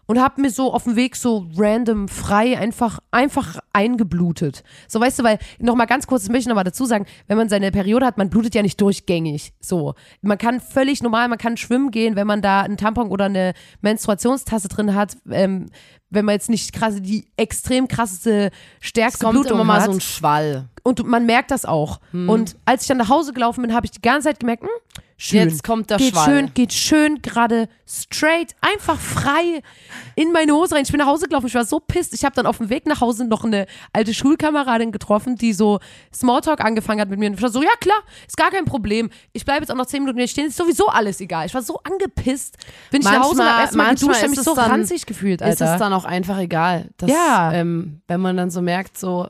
und 0.08 0.18
habe 0.18 0.40
mir 0.40 0.50
so 0.50 0.72
auf 0.72 0.84
dem 0.84 0.96
Weg 0.96 1.16
so 1.16 1.46
random 1.56 2.08
frei 2.08 2.58
einfach, 2.58 2.98
einfach 3.10 3.58
eingeblutet. 3.74 4.64
So, 4.88 5.00
weißt 5.00 5.18
du, 5.18 5.22
weil, 5.22 5.38
nochmal 5.58 5.86
ganz 5.86 6.06
kurz, 6.06 6.22
das 6.22 6.30
möchte 6.30 6.44
ich 6.44 6.48
nochmal 6.48 6.64
dazu 6.64 6.86
sagen, 6.86 7.04
wenn 7.26 7.36
man 7.36 7.50
seine 7.50 7.70
Periode 7.70 8.06
hat, 8.06 8.16
man 8.16 8.30
blutet 8.30 8.54
ja 8.54 8.62
nicht 8.62 8.80
durchgängig. 8.80 9.52
So. 9.60 9.94
Man 10.22 10.38
kann 10.38 10.60
völlig 10.60 11.02
normal, 11.02 11.28
man 11.28 11.36
kann 11.36 11.58
schwimmen 11.58 11.90
gehen, 11.90 12.16
wenn 12.16 12.26
man 12.26 12.40
da 12.40 12.62
einen 12.62 12.78
Tampon 12.78 13.10
oder 13.10 13.26
eine 13.26 13.52
Menstruationstasse 13.82 14.68
drin 14.68 14.94
hat, 14.94 15.18
ähm, 15.30 15.66
wenn 16.08 16.24
man 16.24 16.32
jetzt 16.32 16.48
nicht 16.48 16.72
krasse, 16.72 17.02
die 17.02 17.26
extrem 17.36 17.86
krasseste, 17.86 18.50
stärkste 18.80 19.26
Kommt 19.26 19.34
Blutung 19.34 19.58
immer 19.58 19.64
mal 19.64 19.80
hat. 19.80 19.86
so 19.86 19.92
ein 19.92 20.00
Schwall. 20.00 20.70
Und 20.84 21.06
man 21.06 21.26
merkt 21.26 21.50
das 21.50 21.66
auch. 21.66 22.00
Und 22.14 22.56
als 22.64 22.82
ich 22.82 22.88
dann 22.88 22.96
nach 22.96 23.10
Hause 23.10 23.34
gelaufen 23.34 23.60
bin, 23.60 23.74
habe 23.74 23.84
ich 23.84 23.90
die 23.90 24.00
ganze 24.00 24.28
Zeit 24.28 24.40
gemerkt, 24.40 24.62
hm, 24.62 24.70
schön. 25.18 25.48
Jetzt 25.50 25.62
kommt 25.64 25.90
der 25.90 25.98
geht 25.98 26.12
Schwall. 26.14 26.24
schön, 26.24 26.54
geht 26.54 26.72
schön 26.72 27.20
gerade 27.20 27.68
straight, 27.86 28.54
einfach 28.62 28.98
frei 28.98 29.60
in 30.14 30.32
meine 30.32 30.52
Hose 30.52 30.74
rein. 30.74 30.84
Ich 30.84 30.90
bin 30.92 30.98
nach 30.98 31.06
Hause 31.06 31.26
gelaufen, 31.26 31.48
ich 31.48 31.54
war 31.54 31.64
so 31.64 31.80
pisst. 31.80 32.14
Ich 32.14 32.24
habe 32.24 32.34
dann 32.34 32.46
auf 32.46 32.58
dem 32.58 32.70
Weg 32.70 32.86
nach 32.86 33.00
Hause 33.00 33.24
noch 33.26 33.44
eine 33.44 33.66
alte 33.92 34.14
Schulkameradin 34.14 34.92
getroffen, 34.92 35.36
die 35.36 35.52
so 35.52 35.80
Smalltalk 36.14 36.64
angefangen 36.64 37.00
hat 37.00 37.08
mit 37.10 37.18
mir. 37.18 37.26
Und 37.28 37.34
ich 37.34 37.42
war 37.42 37.50
so, 37.50 37.62
ja 37.62 37.74
klar, 37.80 37.98
ist 38.26 38.36
gar 38.36 38.50
kein 38.50 38.64
Problem. 38.64 39.10
Ich 39.32 39.44
bleibe 39.44 39.60
jetzt 39.60 39.70
auch 39.70 39.76
noch 39.76 39.86
zehn 39.86 40.02
Minuten 40.02 40.18
hier 40.18 40.28
stehen, 40.28 40.46
ist 40.46 40.56
sowieso 40.56 40.86
alles 40.86 41.20
egal. 41.20 41.46
Ich 41.46 41.54
war 41.54 41.62
so 41.62 41.78
angepisst. 41.82 42.56
Bin 42.90 43.00
ich 43.00 43.06
nach 43.06 43.18
Hause 43.20 43.30
und 43.32 43.36
Manchmal- 43.38 43.52
hab 43.54 43.60
erstmal 43.62 43.86
manchmal 43.88 44.14
geduscht, 44.14 44.22
hab 44.22 44.30
ist 44.30 44.36
mich 44.36 44.44
so 44.44 44.54
dann- 44.54 44.70
ranzig 44.70 45.06
gefühlt, 45.06 45.40
Ist 45.40 45.60
Alter. 45.60 45.74
es 45.74 45.78
dann 45.80 45.92
auch 45.92 46.04
einfach 46.04 46.38
egal. 46.38 46.88
Dass, 46.96 47.10
Ja. 47.10 47.52
Ähm, 47.52 48.00
wenn 48.06 48.20
man 48.20 48.36
dann 48.36 48.50
so 48.50 48.62
merkt, 48.62 48.96
so, 48.96 49.28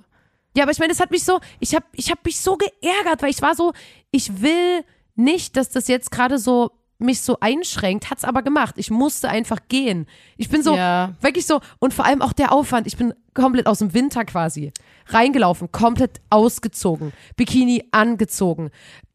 Ja, 0.57 0.65
aber 0.65 0.73
ich 0.73 0.79
meine, 0.81 0.91
das 0.93 0.99
hat 1.01 1.11
mich 1.13 1.25
so, 1.25 1.39
ich 1.61 1.75
habe 1.75 1.85
ich 1.93 2.11
hab 2.11 2.25
mich 2.25 2.41
so 2.41 2.57
geärgert, 2.57 3.23
weil 3.23 3.31
ich 3.31 3.41
war 3.43 3.55
so, 3.55 3.73
ich 4.11 4.43
will 4.43 4.83
nicht, 5.19 5.57
dass 5.57 5.69
das 5.69 5.89
jetzt 5.89 6.11
gerade 6.11 6.39
so 6.39 6.71
mich 7.01 7.21
so 7.21 7.39
einschränkt, 7.41 8.11
hat's 8.11 8.25
aber 8.25 8.43
gemacht. 8.43 8.75
Ich 8.77 8.91
musste 8.91 9.29
einfach 9.29 9.59
gehen. 9.69 10.07
Ich 10.37 10.49
bin 10.49 10.65
so, 10.65 10.75
Ja. 10.75 11.15
wirklich 11.21 11.47
so, 11.47 11.61
und 11.79 11.95
vor 11.95 12.05
allem 12.05 12.23
auch 12.23 12.33
der 12.33 12.51
Aufwand. 12.51 12.89
Ich 12.89 12.97
bin 12.97 13.15
komplett 13.35 13.69
aus 13.69 13.79
dem 13.79 13.95
Winter 13.95 14.25
quasi 14.25 14.73
reingelaufen, 15.07 15.71
komplett 15.71 16.21
ausgezogen, 16.29 17.13
Bikini 17.37 17.85
angezogen, 17.93 18.71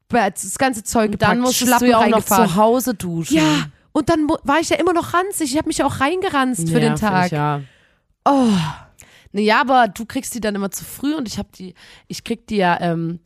das 0.08 0.58
ganze 0.58 0.84
Zeug 0.84 1.06
Und 1.08 1.12
gepackt, 1.14 1.32
dann 1.32 1.40
musstest 1.42 1.68
Schlappen 1.68 1.86
du 1.88 1.92
ja 1.92 1.98
auch 2.00 2.08
noch 2.08 2.24
zu 2.24 2.56
Hause 2.56 2.94
duschen. 2.94 3.36
Ja, 3.36 3.66
und 3.92 4.08
dann 4.10 4.30
war 4.44 4.60
ich 4.62 4.70
ja 4.70 4.78
immer 4.78 4.94
noch 4.94 5.14
ranzig. 5.14 5.52
Ich 5.52 5.58
habe 5.58 5.68
mich 5.68 5.80
ja 5.80 5.86
auch 5.86 6.00
reingeranzt 6.00 6.70
für 6.70 6.80
den 6.80 6.96
Tag. 6.96 7.32
Ja. 7.32 7.62
Oh, 8.26 8.48
Naja, 9.34 9.60
aber 9.60 9.88
du 9.90 10.06
kriegst 10.06 10.34
die 10.36 10.40
dann 10.40 10.56
immer 10.56 10.72
zu 10.72 10.86
früh 10.86 11.16
und 11.16 11.28
ich 11.28 11.38
habe 11.38 11.50
die, 11.54 11.74
ich 12.08 12.24
krieg 12.24 12.48
die 12.48 12.58
ja 12.58 12.80
ähm, 12.80 13.20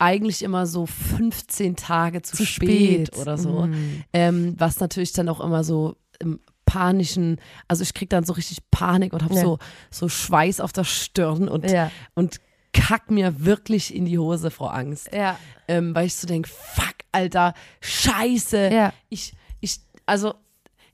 eigentlich 0.00 0.42
immer 0.42 0.66
so 0.66 0.86
15 0.86 1.76
Tage 1.76 2.22
zu, 2.22 2.36
Zu 2.36 2.46
spät, 2.46 3.08
spät. 3.08 3.16
oder 3.18 3.36
so. 3.38 3.66
Mm. 3.66 4.04
Ähm, 4.12 4.54
was 4.58 4.80
natürlich 4.80 5.12
dann 5.12 5.28
auch 5.28 5.40
immer 5.40 5.62
so 5.64 5.96
im 6.18 6.40
panischen, 6.64 7.40
also 7.68 7.82
ich 7.82 7.94
krieg 7.94 8.08
dann 8.10 8.24
so 8.24 8.32
richtig 8.32 8.58
Panik 8.70 9.12
und 9.12 9.22
habe 9.22 9.34
Ja. 9.34 9.42
so, 9.42 9.58
so 9.90 10.08
Schweiß 10.08 10.60
auf 10.60 10.72
der 10.72 10.84
Stirn 10.84 11.48
und, 11.48 11.68
ja, 11.70 11.90
und 12.14 12.36
kack 12.72 13.10
mir 13.10 13.44
wirklich 13.44 13.92
in 13.94 14.04
die 14.04 14.18
Hose 14.18 14.50
vor 14.52 14.72
Angst. 14.74 15.10
ja, 15.12 15.36
Ähm, 15.66 15.94
weil 15.94 16.06
ich 16.06 16.14
so 16.14 16.26
denk, 16.28 16.46
fuck, 16.46 16.94
Alter, 17.12 17.54
scheiße. 17.80 18.70
ja. 18.72 18.92
Ich, 19.08 19.34
ich, 19.60 19.80
also, 20.06 20.34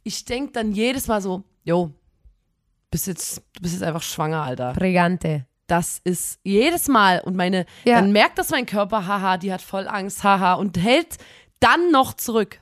ich 0.02 0.25
denk 0.25 0.54
dann 0.54 0.72
jedes 0.72 1.06
Mal 1.08 1.20
so, 1.20 1.44
jo, 1.64 1.92
bist 2.90 3.06
jetzt, 3.06 3.42
du 3.54 3.60
bist 3.60 3.75
jetzt 3.75 3.82
einfach 3.82 4.02
schwanger, 4.02 4.42
Alter. 4.42 4.72
Pregante. 4.72 5.46
Das 5.66 6.00
ist 6.04 6.38
jedes 6.44 6.87
Mal 6.88 7.20
und 7.25 7.37
meine, 7.37 7.66
Ja. 7.85 7.96
dann 8.00 8.12
merkt 8.12 8.38
das 8.38 8.50
mein 8.50 8.66
Körper, 8.66 9.06
haha, 9.06 9.37
die 9.37 9.52
hat 9.52 9.62
voll 9.62 9.88
Angst, 9.88 10.23
haha, 10.23 10.54
und 10.54 10.78
hält 10.78 11.16
dann 11.61 11.90
noch 11.90 12.14
zurück. 12.14 12.61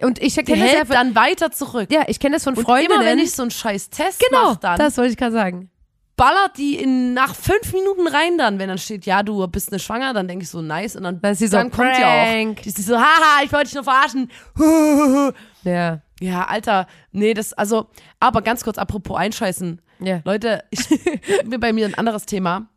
Und 0.00 0.20
ich 0.22 0.36
erkenne 0.36 0.62
das 0.62 0.72
ja, 0.72 0.78
hält 0.78 0.90
dann 0.90 1.14
weiter 1.14 1.50
zurück. 1.52 1.90
ja, 1.92 2.04
ich 2.08 2.18
kenne 2.18 2.36
das 2.36 2.44
von 2.44 2.54
und 2.56 2.62
Freundinnen. 2.64 2.94
immer 3.00 3.04
wenn 3.04 3.18
ich 3.18 3.32
so 3.32 3.42
einen 3.42 3.50
scheiß 3.50 3.90
Test 3.90 4.20
genau, 4.28 4.50
mach, 4.52 4.56
dann 4.56 4.78
das 4.78 4.96
wollte 4.96 5.10
ich 5.12 5.16
gerade 5.18 5.32
sagen. 5.32 5.70
ballert 6.16 6.56
die 6.56 6.76
in, 6.76 7.14
nach 7.14 7.34
fünf 7.34 7.72
Minuten 7.72 8.08
rein 8.08 8.38
dann, 8.38 8.58
wenn 8.58 8.68
dann 8.68 8.78
steht, 8.78 9.06
ja, 9.06 9.22
du 9.22 9.46
bist 9.46 9.70
eine 9.70 9.78
Schwanger, 9.78 10.14
dann 10.14 10.26
denke 10.26 10.42
ich 10.44 10.50
so, 10.50 10.62
nice, 10.62 10.96
und 10.96 11.02
dann, 11.04 11.20
Dann 11.20 11.32
ist 11.32 11.38
sie 11.38 11.46
so, 11.48 11.56
dann 11.58 11.70
kommt 11.70 11.90
die 11.96 12.02
auch. 12.04 12.62
Die 12.62 12.68
ist 12.68 12.86
so, 12.86 12.96
haha, 12.98 13.42
ich 13.44 13.52
wollte 13.52 13.66
dich 13.66 13.74
nur 13.74 13.84
verarschen. 13.84 14.30
Ja, 15.64 16.00
Ja, 16.20 16.44
Alter, 16.46 16.86
nee, 17.12 17.34
das, 17.34 17.52
also, 17.52 17.88
aber 18.20 18.42
ganz 18.42 18.64
kurz, 18.64 18.78
apropos 18.78 19.16
einscheißen. 19.18 19.80
Ja. 20.00 20.20
Leute, 20.24 20.64
ich, 20.70 20.88
wir 20.88 21.60
bei 21.60 21.72
mir 21.72 21.86
ein 21.86 21.94
anderes 21.94 22.26
Thema. 22.26 22.68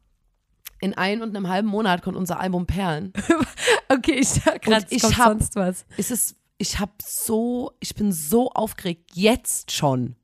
In 0.80 0.96
ein 0.96 1.22
und 1.22 1.36
einem 1.36 1.48
halben 1.48 1.68
Monat 1.68 2.02
kommt 2.02 2.18
unser 2.18 2.40
Album 2.40 2.66
Perlen. 2.66 3.14
Okay, 3.90 4.14
ich 4.14 4.30
sag 4.30 4.62
grad, 4.62 4.64
gerade, 4.64 4.86
es 4.86 4.92
ich 4.92 5.02
kommt 5.02 5.18
hab, 5.18 5.28
sonst 5.28 5.56
was. 5.58 5.86
Es 5.98 6.12
ist, 6.12 6.36
ich 6.58 6.80
hab 6.80 7.02
so, 7.02 7.74
ich 7.82 7.94
bin 7.94 8.14
so 8.14 8.50
aufgeregt, 8.50 9.12
jetzt 9.14 9.72
schon. 9.72 10.16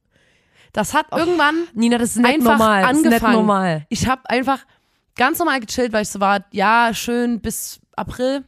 Das 0.72 0.94
hat 0.94 1.08
irgendwann 1.12 1.68
Nina, 1.74 1.98
das 1.98 2.12
ist 2.12 2.18
nicht 2.18 2.26
einfach 2.26 2.58
normal. 2.58 2.82
Das 2.84 2.92
ist 2.92 2.98
nicht 2.98 3.08
angefangen. 3.08 3.34
normal. 3.34 3.86
Ich 3.90 4.08
habe 4.08 4.30
einfach 4.30 4.66
ganz 5.16 5.38
normal 5.40 5.60
gechillt, 5.60 5.92
weil 5.92 6.04
ich 6.04 6.10
so 6.10 6.22
war, 6.22 6.46
ja, 6.52 6.94
schön 6.94 7.42
bis 7.42 7.82
April 7.98 8.46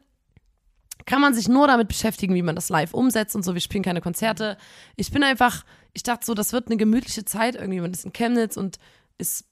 kann 1.10 1.22
man 1.22 1.34
sich 1.34 1.50
nur 1.50 1.68
damit 1.68 1.88
beschäftigen, 1.88 2.36
wie 2.36 2.44
man 2.44 2.56
das 2.56 2.70
live 2.70 2.94
umsetzt 2.94 3.36
und 3.36 3.44
so. 3.44 3.56
Wir 3.56 3.62
spielen 3.62 3.84
keine 3.84 4.00
Konzerte. 4.00 4.58
Ich 4.96 5.12
bin 5.12 5.24
einfach, 5.24 5.64
ich 5.94 6.04
dachte 6.04 6.26
so, 6.26 6.34
das 6.34 6.54
wird 6.54 6.68
eine 6.68 6.78
gemütliche 6.78 7.26
Zeit 7.26 7.56
irgendwie. 7.56 7.82
Man 7.82 7.92
ist 7.92 8.06
in 8.06 8.14
Chemnitz 8.14 8.58
und 8.58 8.78
es 9.18 9.46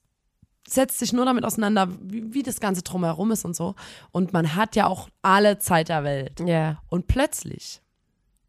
setzt 0.66 0.98
sich 0.98 1.12
nur 1.12 1.24
damit 1.24 1.44
auseinander, 1.44 1.88
wie, 2.00 2.34
wie 2.34 2.42
das 2.42 2.60
Ganze 2.60 2.82
drumherum 2.82 3.30
ist 3.30 3.44
und 3.44 3.56
so. 3.56 3.74
Und 4.12 4.32
man 4.32 4.54
hat 4.54 4.76
ja 4.76 4.86
auch 4.86 5.08
alle 5.22 5.58
Zeit 5.58 5.88
der 5.88 6.04
Welt. 6.04 6.40
Ja. 6.40 6.82
Und 6.88 7.06
plötzlich, 7.06 7.80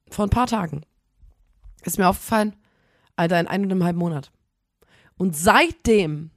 vor 0.10 0.26
ein 0.26 0.30
paar 0.30 0.48
Tagen, 0.48 0.86
ist 1.84 1.98
mir 1.98 2.08
aufgefallen, 2.08 2.56
Alter, 3.16 3.40
in 3.40 3.48
einem 3.48 3.66
und 3.66 3.72
einem 3.72 3.84
halben 3.84 4.00
Monat. 4.00 4.32
Und 5.18 5.36
seitdem 5.36 6.32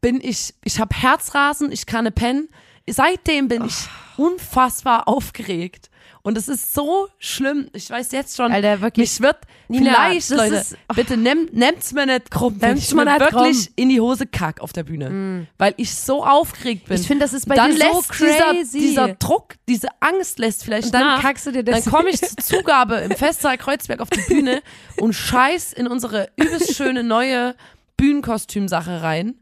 bin 0.00 0.20
ich, 0.20 0.54
ich 0.64 0.80
habe 0.80 0.94
Herzrasen, 0.94 1.72
ich 1.72 1.86
kann 1.86 2.04
ne 2.04 2.10
pennen. 2.10 2.48
Seitdem 2.88 3.48
bin 3.48 3.64
ich 3.64 3.88
unfassbar 4.16 5.08
aufgeregt. 5.08 5.90
Und 6.28 6.36
es 6.36 6.46
ist 6.46 6.74
so 6.74 7.08
schlimm. 7.18 7.70
Ich 7.72 7.88
weiß 7.88 8.12
jetzt 8.12 8.36
schon, 8.36 8.52
Alter, 8.52 8.82
wirklich. 8.82 9.08
mich 9.12 9.20
wird 9.22 9.36
Nina, 9.68 9.92
vielleicht, 10.10 10.28
Leute, 10.28 10.54
ist- 10.56 10.76
bitte 10.94 11.16
nemm, 11.16 11.48
nehmt's 11.52 11.92
mir 11.94 12.04
nicht 12.04 12.30
krumm, 12.30 12.58
Nehmt's 12.60 12.92
mir 12.92 13.06
nicht 13.06 13.18
wirklich 13.20 13.64
krumm. 13.64 13.72
in 13.76 13.88
die 13.88 13.98
Hose 14.00 14.26
kack 14.26 14.60
auf 14.60 14.74
der 14.74 14.82
Bühne. 14.84 15.46
Weil 15.56 15.72
ich 15.78 15.94
so 15.94 16.22
aufgeregt 16.26 16.86
bin. 16.86 17.00
Ich 17.00 17.06
finde, 17.06 17.24
das 17.24 17.32
ist 17.32 17.48
bei 17.48 17.54
dann 17.54 17.70
dir 17.74 17.78
so 17.78 17.96
lässt 17.96 18.20
dieser, 18.20 18.52
crazy. 18.52 18.78
dieser 18.78 19.08
Druck, 19.14 19.54
diese 19.68 19.88
Angst 20.00 20.38
lässt 20.38 20.64
vielleicht 20.64 20.86
Und 20.88 20.92
dann 20.94 21.04
nach. 21.06 21.22
kackst 21.22 21.46
du 21.46 21.52
dir 21.52 21.64
Dann 21.64 21.76
das. 21.76 21.86
komme 21.86 22.10
ich 22.10 22.20
zur 22.20 22.36
Zugabe 22.36 22.96
im 22.96 23.12
Festsaal 23.12 23.56
Kreuzberg 23.56 24.00
auf 24.00 24.10
die 24.10 24.20
Bühne 24.20 24.60
und 25.00 25.14
scheiß 25.14 25.72
in 25.72 25.86
unsere 25.86 26.28
übelst 26.36 26.74
schöne 26.76 27.02
neue 27.04 27.54
Bühnenkostümsache 27.96 29.02
rein. 29.02 29.34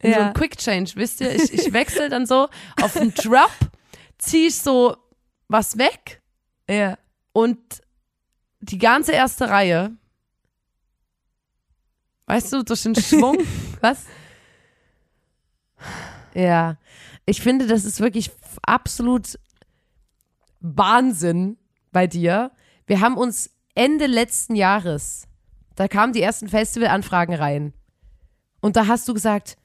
In 0.00 0.12
so 0.12 0.18
Ja. 0.18 0.24
einen 0.26 0.34
Quick 0.34 0.56
Change, 0.58 0.92
wisst 0.94 1.20
ihr? 1.20 1.34
Ich, 1.34 1.52
ich 1.52 1.72
wechsle 1.72 2.08
dann 2.08 2.26
so 2.26 2.48
auf 2.80 2.96
einen 2.96 3.12
Drop, 3.14 3.50
ziehe 4.18 4.46
ich 4.48 4.56
so 4.58 4.96
was 5.48 5.78
weg 5.78 6.20
Ja. 6.68 6.98
und 7.32 7.58
die 8.60 8.78
ganze 8.78 9.12
erste 9.12 9.48
Reihe, 9.48 9.92
weißt 12.26 12.52
du, 12.52 12.62
durch 12.62 12.82
den 12.82 12.94
Schwung, 12.94 13.38
Was? 13.80 14.04
Ja. 16.34 16.76
Ich 17.24 17.40
finde, 17.40 17.66
das 17.66 17.84
ist 17.84 18.00
wirklich 18.00 18.30
absolut 18.62 19.38
Wahnsinn 20.60 21.56
bei 21.92 22.06
dir. 22.06 22.50
Wir 22.86 23.00
haben 23.00 23.16
uns 23.16 23.50
Ende 23.74 24.06
letzten 24.06 24.54
Jahres, 24.54 25.28
da 25.76 25.88
kamen 25.88 26.12
die 26.12 26.22
ersten 26.22 26.48
Festivalanfragen 26.48 27.34
rein. 27.34 27.72
Und 28.60 28.76
da 28.76 28.86
hast 28.88 29.06
du 29.08 29.14
gesagt, 29.14 29.56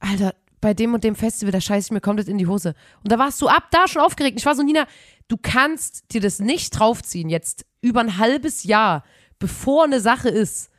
Alter, 0.00 0.34
bei 0.64 0.72
dem 0.74 0.94
und 0.94 1.04
dem 1.04 1.14
Festival, 1.14 1.52
da 1.52 1.60
scheiße 1.60 1.88
ich 1.88 1.92
mir 1.92 2.00
komplett 2.00 2.26
in 2.26 2.38
die 2.38 2.46
Hose. 2.46 2.74
Und 3.02 3.12
da 3.12 3.18
warst 3.18 3.40
du 3.42 3.48
ab 3.48 3.64
da 3.70 3.86
schon 3.86 4.00
aufgeregt. 4.02 4.38
Ich 4.38 4.46
war 4.46 4.54
so, 4.56 4.62
Nina, 4.62 4.86
du 5.28 5.36
kannst 5.36 6.12
dir 6.12 6.20
das 6.22 6.38
nicht 6.38 6.70
draufziehen, 6.78 7.28
jetzt 7.28 7.66
über 7.82 8.00
ein 8.00 8.16
halbes 8.16 8.64
Jahr, 8.64 9.04
bevor 9.38 9.84
eine 9.84 10.00
Sache 10.00 10.30
ist. 10.30 10.70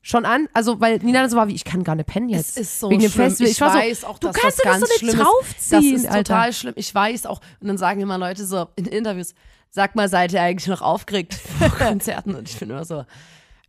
Schon 0.00 0.24
an, 0.24 0.48
also 0.52 0.80
weil 0.80 0.98
Nina 0.98 1.28
so 1.28 1.36
war 1.36 1.46
wie, 1.48 1.54
ich 1.54 1.64
kann 1.64 1.84
gar 1.84 1.94
nicht 1.96 2.06
pennen 2.08 2.28
jetzt. 2.28 2.50
Es 2.56 2.56
ist 2.56 2.80
so 2.80 2.90
wegen 2.90 3.02
dem 3.02 3.10
schlimm. 3.10 3.26
Festival. 3.30 3.48
Ich, 3.50 3.54
Ich, 3.56 3.60
war 3.60 3.74
weiß 3.74 4.00
so, 4.00 4.06
auch, 4.08 4.18
du 4.18 4.30
kannst 4.32 4.44
das 4.44 4.56
dir 4.56 4.62
das 4.64 4.72
ganz 4.72 4.80
so 4.80 4.86
nicht 4.86 4.98
schlimm 4.98 5.10
ist. 5.10 5.18
draufziehen, 5.20 5.92
Das 5.94 6.02
ist 6.02 6.06
Alter. 6.10 6.24
total 6.24 6.52
schlimm. 6.52 6.74
Ich 6.76 6.94
weiß 6.94 7.26
auch. 7.26 7.40
Und 7.60 7.68
dann 7.68 7.78
sagen 7.78 8.00
immer 8.00 8.18
Leute 8.18 8.44
so 8.46 8.66
in 8.76 8.86
Interviews, 8.86 9.34
sag 9.70 9.94
mal, 9.94 10.08
seid 10.08 10.32
ihr 10.32 10.42
eigentlich 10.42 10.66
noch 10.68 10.82
aufgeregt 10.82 11.34
vor 11.34 11.68
Konzerten? 11.78 12.34
Und 12.34 12.48
ich 12.48 12.58
bin 12.58 12.70
immer 12.70 12.84
so, 12.84 13.04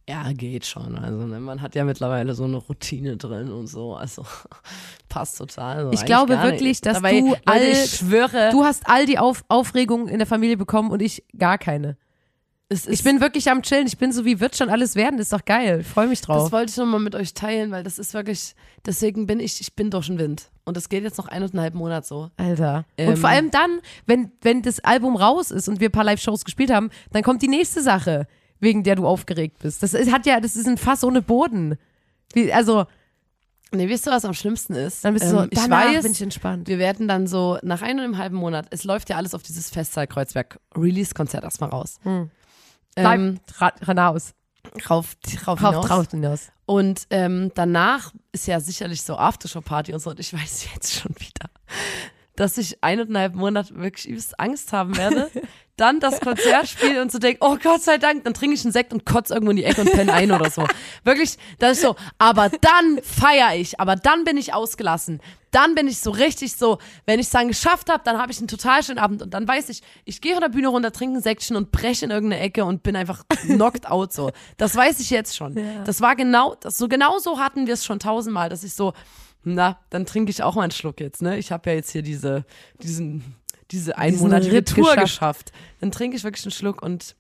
ja, 0.10 0.32
geht 0.34 0.66
schon. 0.66 0.98
Also 0.98 1.26
ne, 1.26 1.40
man 1.40 1.62
hat 1.62 1.76
ja 1.76 1.84
mittlerweile 1.86 2.34
so 2.34 2.44
eine 2.44 2.58
Routine 2.58 3.18
drin 3.18 3.52
und 3.52 3.68
so. 3.68 3.96
Also 3.96 4.26
passt 5.10 5.38
total. 5.38 5.78
Also, 5.78 5.92
Ich 5.92 6.00
eigentlich 6.00 6.06
glaube 6.08 6.38
wirklich, 6.42 6.62
nicht. 6.62 6.86
dass 6.86 6.96
Dabei, 6.96 7.20
du 7.22 7.36
all- 7.46 7.62
ich 7.64 7.96
schwöre, 7.98 8.50
Du 8.52 8.64
hast 8.64 8.84
all 8.90 9.06
die 9.06 9.18
Auf 9.20 9.44
Aufregungen 9.48 10.08
in 10.08 10.18
der 10.20 10.28
Familie 10.28 10.58
bekommen 10.58 10.92
und 10.92 11.02
ich 11.02 11.24
gar 11.38 11.58
keine. 11.58 11.98
Ich 12.90 13.04
bin 13.04 13.22
wirklich 13.22 13.52
am 13.52 13.62
Chillen. 13.62 13.86
Ich 13.86 13.98
bin 14.00 14.12
so, 14.12 14.26
wie 14.26 14.40
wird 14.40 14.56
schon 14.58 14.70
alles 14.70 14.96
werden? 14.96 15.18
Das 15.18 15.28
ist 15.28 15.34
doch 15.34 15.46
geil. 15.46 15.82
Ich 15.82 15.88
freue 15.88 16.08
mich 16.08 16.22
drauf. 16.22 16.44
Das 16.44 16.52
wollte 16.52 16.72
ich 16.72 16.78
nochmal 16.78 17.02
mit 17.02 17.14
euch 17.14 17.36
teilen, 17.36 17.70
weil 17.70 17.84
das 17.84 18.00
ist 18.00 18.16
wirklich, 18.16 18.56
deswegen 18.86 19.28
bin 19.28 19.40
ich, 19.40 19.62
ich 19.62 19.76
bin 19.76 19.92
durch 19.92 20.08
den 20.08 20.18
Wind. 20.18 20.50
Und 20.66 20.76
das 20.76 20.90
geht 20.90 21.04
jetzt 21.04 21.18
noch 21.20 21.28
eineinhalb 21.28 21.76
Monate 21.76 22.08
so. 22.08 22.32
Alter. 22.38 22.86
Ähm, 22.98 23.10
und 23.10 23.18
vor 23.18 23.30
allem 23.30 23.52
dann, 23.52 23.80
wenn, 24.08 24.32
wenn 24.42 24.64
das 24.64 24.80
Album 24.80 25.16
raus 25.16 25.52
ist 25.52 25.68
und 25.68 25.82
wir 25.82 25.90
ein 25.90 25.92
paar 25.92 26.06
Live-Shows 26.06 26.46
gespielt 26.46 26.72
haben, 26.72 26.90
dann 27.12 27.22
kommt 27.22 27.44
die 27.44 27.48
nächste 27.48 27.84
Sache, 27.84 28.28
wegen 28.64 28.84
der 28.84 28.96
du 28.96 29.06
aufgeregt 29.08 29.60
bist. 29.60 29.84
Das 29.84 29.94
ist, 29.94 30.12
hat 30.12 30.26
ja, 30.26 30.40
das 30.40 30.56
ist 30.56 30.68
ein 30.68 30.78
Fass 30.78 31.04
ohne 31.04 31.22
Boden. 31.22 31.78
Wie, 32.34 32.52
also, 32.52 32.86
Nee, 33.76 33.90
wisst 33.90 34.08
ihr, 34.08 34.12
was 34.12 34.24
am 34.24 34.36
schlimmsten 34.36 34.74
ist? 34.76 35.04
dann 35.04 35.16
bist 35.16 35.26
du 35.26 35.30
so, 35.32 35.40
Ähm, 35.42 35.50
ich 35.52 35.60
danach 35.60 35.86
weiß, 35.86 36.04
bin 36.04 36.12
ich 36.12 36.22
entspannt. 36.22 36.68
wir 36.68 36.78
werden 36.78 37.08
dann 37.08 37.26
so 37.26 37.58
nach 37.64 37.82
einem 37.82 38.20
halben 38.20 38.36
Monat, 38.36 38.68
es 38.70 38.84
läuft 38.84 39.10
ja 39.10 39.18
alles 39.18 39.34
auf 39.34 39.42
dieses 39.42 39.72
Festsaal 39.72 40.06
Kreuzberg 40.06 40.60
Release-Konzert 40.78 41.44
erstmal 41.44 41.72
raus. 41.72 41.98
Hm. 42.04 42.30
Ähm, 42.96 43.40
Ra 43.58 43.74
raus. 43.88 44.34
rauf, 44.90 45.16
rauf, 45.48 45.48
Rauf, 45.48 45.60
hinaus. 45.60 45.86
drauf 45.88 46.12
hinaus. 46.12 46.52
Und 46.68 47.08
ähm, 47.10 47.52
danach 47.56 48.14
ist 48.32 48.46
ja 48.46 48.60
sicherlich 48.60 49.02
so 49.02 49.18
Aftershow-Party 49.18 49.92
und 49.94 50.00
so. 50.02 50.12
Und 50.12 50.20
ich 50.20 50.32
weiß 50.34 50.68
jetzt 50.76 50.94
schon 50.94 51.16
wieder, 51.18 51.50
dass 52.36 52.60
ich 52.60 52.84
eineinhalb 52.84 53.34
Monate 53.34 53.76
wirklich 53.76 54.08
übelst 54.08 54.40
Angst 54.40 54.72
haben 54.72 54.96
werde. 54.98 55.32
Dann 55.76 56.00
das 56.00 56.20
Konzert 56.20 56.68
spiele 56.68 57.02
und 57.02 57.12
so 57.12 57.18
denke, 57.18 57.40
oh 57.42 57.58
Gott 57.62 57.82
sei 57.82 57.98
Dank, 57.98 58.24
dann 58.26 58.34
trinke 58.34 58.54
ich 58.56 58.64
einen 58.64 58.72
Sekt 58.72 58.94
und 58.94 59.06
kotze 59.06 59.34
irgendwo 59.34 59.52
in 59.52 59.58
die 59.58 59.64
Ecke 59.64 59.82
und 59.82 59.92
penne 59.92 60.14
ein 60.14 60.32
oder 60.32 60.52
so. 60.52 60.66
Wirklich, 61.04 61.38
das 61.58 61.74
ist 61.74 61.82
so. 61.82 61.96
Aber 62.20 62.50
dann 62.50 63.00
feiere 63.02 63.56
ich, 63.56 63.80
aber 63.80 63.96
dann 63.96 64.24
bin 64.24 64.38
ich 64.38 64.54
ausgelassen. 64.54 65.20
Dann 65.50 65.76
bin 65.76 65.88
ich 65.88 66.00
so 66.00 66.12
richtig 66.12 66.56
so, 66.56 66.80
wenn 67.06 67.20
ich 67.20 67.28
es 67.28 67.32
dann 67.32 67.48
geschafft 67.48 67.90
habe, 67.92 68.04
dann 68.04 68.18
habe 68.18 68.32
ich 68.32 68.40
einen 68.40 68.48
total 68.48 68.84
schönen 68.84 68.98
Abend 69.00 69.22
und 69.22 69.34
dann 69.34 69.48
weiß 69.48 69.70
ich, 69.70 69.82
ich 70.06 70.20
gehe 70.22 70.34
von 70.34 70.42
der 70.42 70.50
Bühne 70.50 70.68
runter, 70.68 70.92
trinke 70.92 71.20
ein 71.20 71.22
Säckchen 71.22 71.56
und 71.56 71.72
breche 71.72 72.06
in 72.06 72.12
irgendeine 72.12 72.42
Ecke 72.42 72.66
und 72.66 72.82
bin 72.84 72.96
einfach 72.96 73.24
knocked 73.46 73.88
out 73.90 74.14
so. 74.14 74.32
Das 74.58 74.76
weiß 74.76 75.00
ich 75.00 75.10
jetzt 75.12 75.36
schon. 75.36 75.56
Das 75.86 76.02
war 76.02 76.16
genau, 76.16 76.56
das, 76.60 76.78
so 76.78 76.88
genau 76.88 77.20
so 77.20 77.40
hatten 77.40 77.68
wir 77.68 77.76
es 77.76 77.86
schon 77.86 78.00
tausendmal, 78.00 78.50
dass 78.50 78.64
ich 78.64 78.74
so 78.74 78.94
Na, 79.44 79.78
dann 79.90 80.06
trinke 80.06 80.32
ich 80.32 80.42
auch 80.42 80.56
mal 80.56 80.64
einen 80.64 80.72
Schluck 80.72 81.00
jetzt, 81.02 81.22
ne? 81.22 81.38
Ich 81.38 81.52
habe 81.52 81.70
ja 81.70 81.76
jetzt 81.76 81.92
hier 81.92 82.02
diese, 82.02 82.46
diesen, 82.82 83.36
diese 83.72 83.98
einmonatige 83.98 84.64
Tour 84.64 84.84
geschafft. 84.96 85.02
geschafft. 85.02 85.52
Dann 85.80 85.92
trinke 85.92 86.18
ich 86.18 86.24
wirklich 86.24 86.46
einen 86.46 86.52
Schluck 86.52 86.82
und 86.82 87.16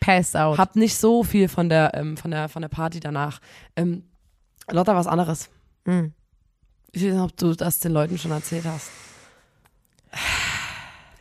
Passed 0.00 0.36
out. 0.36 0.58
hab 0.58 0.76
nicht 0.76 0.96
so 0.96 1.22
viel 1.24 1.48
von 1.48 1.68
der, 1.68 1.92
ähm, 1.94 2.16
von 2.16 2.30
der, 2.30 2.48
von 2.48 2.62
der 2.62 2.68
Party 2.68 3.00
danach. 3.00 3.40
Ähm, 3.76 4.04
Lotta, 4.70 4.94
was 4.94 5.06
anderes. 5.06 5.48
Mhm. 5.84 6.12
Ich 6.92 7.02
weiß 7.04 7.12
nicht, 7.12 7.22
ob 7.22 7.36
du 7.36 7.54
das 7.54 7.78
den 7.80 7.92
Leuten 7.92 8.18
schon 8.18 8.30
erzählt 8.30 8.64
hast. 8.64 8.90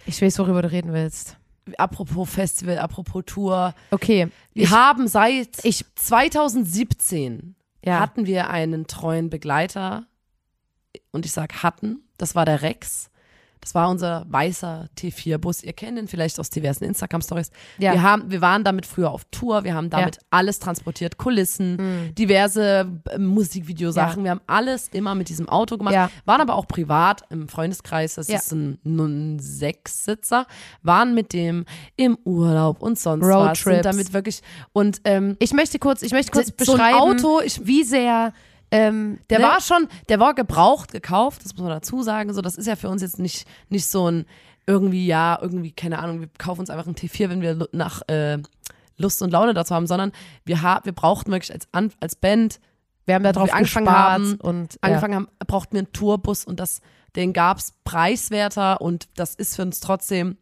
Ich 0.05 0.21
weiß, 0.21 0.39
worüber 0.39 0.61
du 0.61 0.71
reden 0.71 0.93
willst. 0.93 1.37
Apropos 1.77 2.27
Festival, 2.29 2.79
apropos 2.79 3.23
Tour. 3.25 3.75
Okay. 3.91 4.29
Wir 4.53 4.63
Ich- 4.63 4.71
haben 4.71 5.07
seit 5.07 5.63
ich- 5.63 5.85
2017 5.95 7.55
Ja. 7.85 7.99
hatten 7.99 8.25
wir 8.25 8.49
einen 8.49 8.87
treuen 8.87 9.29
Begleiter. 9.29 10.07
Und 11.11 11.25
ich 11.25 11.31
sag 11.31 11.61
hatten. 11.63 12.01
Das 12.17 12.33
war 12.33 12.45
der 12.45 12.61
Rex. 12.63 13.11
Das 13.61 13.75
war 13.75 13.89
unser 13.89 14.25
weißer 14.29 14.87
T4-Bus. 14.97 15.63
Ihr 15.63 15.73
kennt 15.73 15.97
ihn 15.99 16.07
vielleicht 16.07 16.39
aus 16.39 16.49
diversen 16.49 16.85
Instagram-Stories. 16.85 17.51
Ja. 17.77 17.91
Wir, 17.93 18.01
haben, 18.01 18.31
wir 18.31 18.41
waren 18.41 18.63
damit 18.63 18.85
früher 18.85 19.11
auf 19.11 19.25
Tour. 19.31 19.63
Wir 19.63 19.73
haben 19.75 19.89
damit 19.89 20.19
alles 20.29 20.59
transportiert. 20.59 21.17
Kulissen, 21.17 22.13
diverse 22.17 22.87
äh, 23.09 23.17
Musikvideosachen. 23.17 24.23
Wir 24.23 24.31
haben 24.31 24.41
alles 24.47 24.87
immer 24.93 25.13
mit 25.15 25.29
diesem 25.29 25.49
Auto 25.49 25.77
gemacht. 25.77 25.93
Ja. 25.93 26.09
Waren 26.25 26.41
aber 26.41 26.55
auch 26.55 26.67
privat 26.67 27.23
im 27.29 27.49
Freundeskreis. 27.49 28.15
Das 28.15 28.27
Ja. 28.29 28.37
ist 28.37 28.51
ein, 28.53 28.79
ein 28.85 29.39
Sechssitzer. 29.39 30.47
Waren 30.81 31.13
mit 31.13 31.33
dem 31.33 31.65
im 31.95 32.17
Urlaub 32.23 32.81
und 32.81 32.97
sonst 32.97 33.23
was. 33.25 33.35
Roadtrips. 33.35 33.63
Sind 33.63 33.85
damit 33.85 34.13
wirklich. 34.13 34.41
Und 34.71 35.01
ähm, 35.03 35.35
Ich 35.39 35.53
möchte 35.53 35.79
kurz, 35.79 36.01
ich 36.01 36.11
möchte 36.11 36.31
kurz 36.31 36.47
so 36.47 36.53
beschreiben, 36.55 36.95
ein 36.95 36.95
Auto, 36.95 37.41
ich, 37.41 37.65
wie 37.65 37.83
sehr 37.83 38.33
ähm, 38.71 39.19
der 39.29 39.39
ne? 39.39 39.45
war 39.45 39.61
schon, 39.61 39.87
der 40.09 40.19
war 40.19 40.33
gebraucht, 40.33 40.91
gekauft, 40.91 41.43
das 41.43 41.53
muss 41.53 41.61
man 41.61 41.71
dazu 41.71 42.03
sagen. 42.03 42.33
So, 42.33 42.41
das 42.41 42.55
ist 42.55 42.67
ja 42.67 42.75
für 42.75 42.89
uns 42.89 43.01
jetzt 43.01 43.19
nicht, 43.19 43.47
nicht 43.69 43.87
so 43.87 44.09
ein 44.09 44.25
irgendwie, 44.67 45.07
ja, 45.07 45.39
irgendwie, 45.41 45.71
keine 45.71 45.97
Ahnung, 45.97 46.21
wir 46.21 46.29
kaufen 46.37 46.59
uns 46.59 46.69
einfach 46.69 46.85
ein 46.85 46.93
T4, 46.93 47.29
wenn 47.29 47.41
wir 47.41 47.67
nach 47.71 48.01
äh, 48.07 48.37
Lust 48.97 49.21
und 49.23 49.31
Laune 49.31 49.55
dazu 49.55 49.73
haben, 49.73 49.87
sondern 49.87 50.11
wir, 50.45 50.61
ha 50.61 50.81
wir 50.83 50.91
brauchten 50.91 51.31
wirklich 51.31 51.51
als, 51.51 51.67
An 51.71 51.91
als 51.99 52.15
Band, 52.15 52.59
wir 53.05 53.15
haben 53.15 53.23
da 53.23 53.31
drauf 53.31 53.51
angefangen 53.51 53.89
haben, 53.89 54.35
und 54.35 54.77
angefangen 54.81 55.15
haben, 55.15 55.27
brauchten 55.47 55.73
wir 55.73 55.79
einen 55.79 55.93
Tourbus 55.93 56.45
und 56.45 56.59
das, 56.59 56.81
den 57.15 57.33
gab's 57.33 57.73
preiswerter 57.83 58.81
und 58.81 59.09
das 59.15 59.33
ist 59.33 59.55
für 59.55 59.63
uns 59.63 59.79
trotzdem 59.79 60.37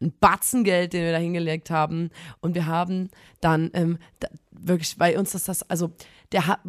ein 0.00 0.12
Batzen 0.20 0.62
Geld, 0.62 0.92
den 0.92 1.02
wir 1.04 1.12
da 1.12 1.18
hingelegt 1.18 1.70
haben. 1.70 2.10
Und 2.40 2.54
wir 2.54 2.66
haben 2.66 3.10
dann 3.40 3.70
ähm, 3.74 3.98
da, 4.20 4.28
wirklich, 4.50 4.96
bei 4.96 5.18
uns 5.18 5.34
ist 5.34 5.48
das, 5.48 5.68
also 5.68 5.90
der 6.32 6.46
hat, 6.46 6.60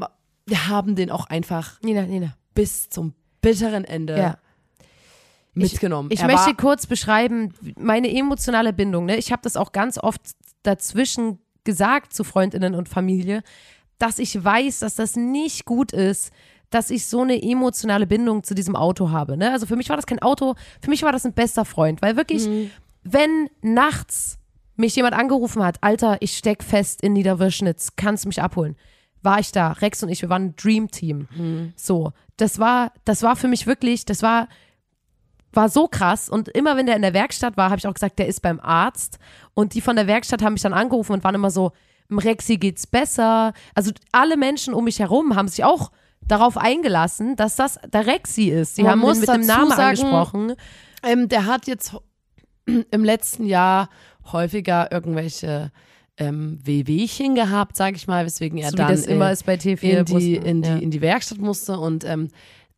wir 0.45 0.67
haben 0.67 0.95
den 0.95 1.11
auch 1.11 1.25
einfach. 1.27 1.81
Nina, 1.81 2.03
Nina. 2.03 2.35
bis 2.53 2.89
zum 2.89 3.13
bitteren 3.41 3.83
Ende 3.83 4.17
Ja. 4.17 4.37
mitgenommen. 5.53 6.09
Ich 6.11 6.21
Er 6.21 6.27
möchte 6.27 6.53
kurz 6.55 6.87
beschreiben, 6.87 7.53
meine 7.77 8.09
emotionale 8.15 8.73
Bindung. 8.73 9.05
Ne? 9.05 9.17
Ich 9.17 9.31
habe 9.31 9.41
das 9.43 9.57
auch 9.57 9.71
ganz 9.71 9.97
oft 9.97 10.21
dazwischen 10.63 11.39
gesagt 11.63 12.13
zu 12.13 12.23
Freundinnen 12.23 12.75
und 12.75 12.89
Familie, 12.89 13.43
dass 13.97 14.19
ich 14.19 14.43
weiß, 14.43 14.79
dass 14.79 14.95
das 14.95 15.15
nicht 15.15 15.65
gut 15.65 15.91
ist, 15.93 16.31
dass 16.69 16.89
ich 16.89 17.05
so 17.05 17.21
eine 17.21 17.41
emotionale 17.41 18.07
Bindung 18.07 18.43
zu 18.43 18.53
diesem 18.55 18.75
Auto 18.75 19.09
habe. 19.11 19.37
Ne? 19.37 19.51
Also 19.51 19.65
für 19.65 19.75
mich 19.75 19.89
war 19.89 19.95
das 19.95 20.05
kein 20.05 20.19
Auto, 20.21 20.55
für 20.81 20.89
mich 20.89 21.03
war 21.03 21.11
das 21.11 21.25
ein 21.25 21.33
bester 21.33 21.63
Freund, 21.65 22.01
weil 22.01 22.15
wirklich, 22.17 22.47
Mhm. 22.47 22.71
wenn 23.03 23.49
nachts 23.61 24.37
mich 24.75 24.95
jemand 24.95 25.15
angerufen 25.15 25.63
hat, 25.63 25.77
Alter, 25.81 26.17
ich 26.21 26.35
steck 26.37 26.63
fest 26.63 27.01
in 27.01 27.13
Niederwürschnitz, 27.13 27.95
kannst 27.95 28.25
du 28.25 28.29
mich 28.29 28.41
abholen? 28.41 28.75
War 29.25 29.39
ich 29.39 29.51
da, 29.51 29.71
Rex 29.73 30.01
und 30.03 30.09
ich, 30.09 30.21
wir 30.21 30.29
waren 30.29 30.45
ein 30.49 30.55
Dream 30.55 30.89
Team. 30.91 31.27
Mhm. 31.35 31.73
So, 31.75 32.13
das 32.37 32.59
war, 32.59 32.91
das 33.03 33.23
war 33.23 33.35
für 33.35 33.47
mich 33.47 33.67
wirklich, 33.67 34.05
das 34.05 34.21
war 34.21 34.47
war 35.51 35.69
so 35.69 35.87
krass 35.87 36.27
und 36.27 36.49
immer 36.49 36.75
wenn 36.75 36.85
der 36.85 36.97
in 36.97 37.01
der 37.01 37.13
Werkstatt 37.13 37.55
war, 37.55 37.69
habe 37.69 37.79
ich 37.79 37.87
auch 37.87 37.93
gesagt, 37.93 38.19
der 38.19 38.27
ist 38.27 38.41
beim 38.41 38.59
Arzt 38.59 39.19
und 39.53 39.73
die 39.73 39.79
von 39.79 39.95
der 39.95 40.05
Werkstatt 40.05 40.41
haben 40.43 40.51
mich 40.53 40.61
dann 40.61 40.73
angerufen 40.73 41.13
und 41.13 41.23
waren 41.23 41.33
immer 41.33 41.49
so, 41.49 41.71
"Im 42.09 42.17
Rexi 42.17 42.57
geht's 42.57 42.85
besser. 42.85 43.53
Also 43.73 43.91
alle 44.11 44.35
Menschen 44.35 44.73
um 44.73 44.83
mich 44.83 44.99
herum 44.99 45.33
haben 45.35 45.47
sich 45.47 45.63
auch 45.63 45.91
darauf 46.27 46.57
eingelassen, 46.57 47.35
dass 47.37 47.55
das 47.55 47.79
der 47.87 48.05
Rexi 48.05 48.49
ist. 48.49 48.75
Sie 48.75 48.83
Man 48.83 48.91
haben 48.91 49.03
ihn 49.03 49.19
mit 49.21 49.29
dem 49.29 49.45
Namen 49.45 49.69
sagen, 49.71 49.81
angesprochen. 49.81 50.53
ähm, 51.03 51.29
der 51.29 51.45
hat 51.45 51.67
jetzt 51.67 51.95
im 52.65 53.03
letzten 53.03 53.45
Jahr 53.45 53.89
häufiger 54.31 54.91
irgendwelche 54.91 55.71
ähm, 56.17 56.59
Wehwehchen 56.63 57.35
gehabt, 57.35 57.75
sage 57.75 57.95
ich 57.95 58.07
mal, 58.07 58.25
weswegen 58.25 58.57
er 58.57 58.71
So 58.71 58.77
dann 58.77 58.91
äh, 58.91 59.33
ist 59.33 59.45
bei 59.45 59.55
T4 59.55 59.81
in, 59.81 60.05
die, 60.05 60.35
in, 60.35 60.61
die, 60.61 60.69
ja. 60.69 60.75
in 60.77 60.91
die 60.91 61.01
Werkstatt 61.01 61.39
musste 61.39 61.77
und 61.77 62.03
ähm, 62.05 62.29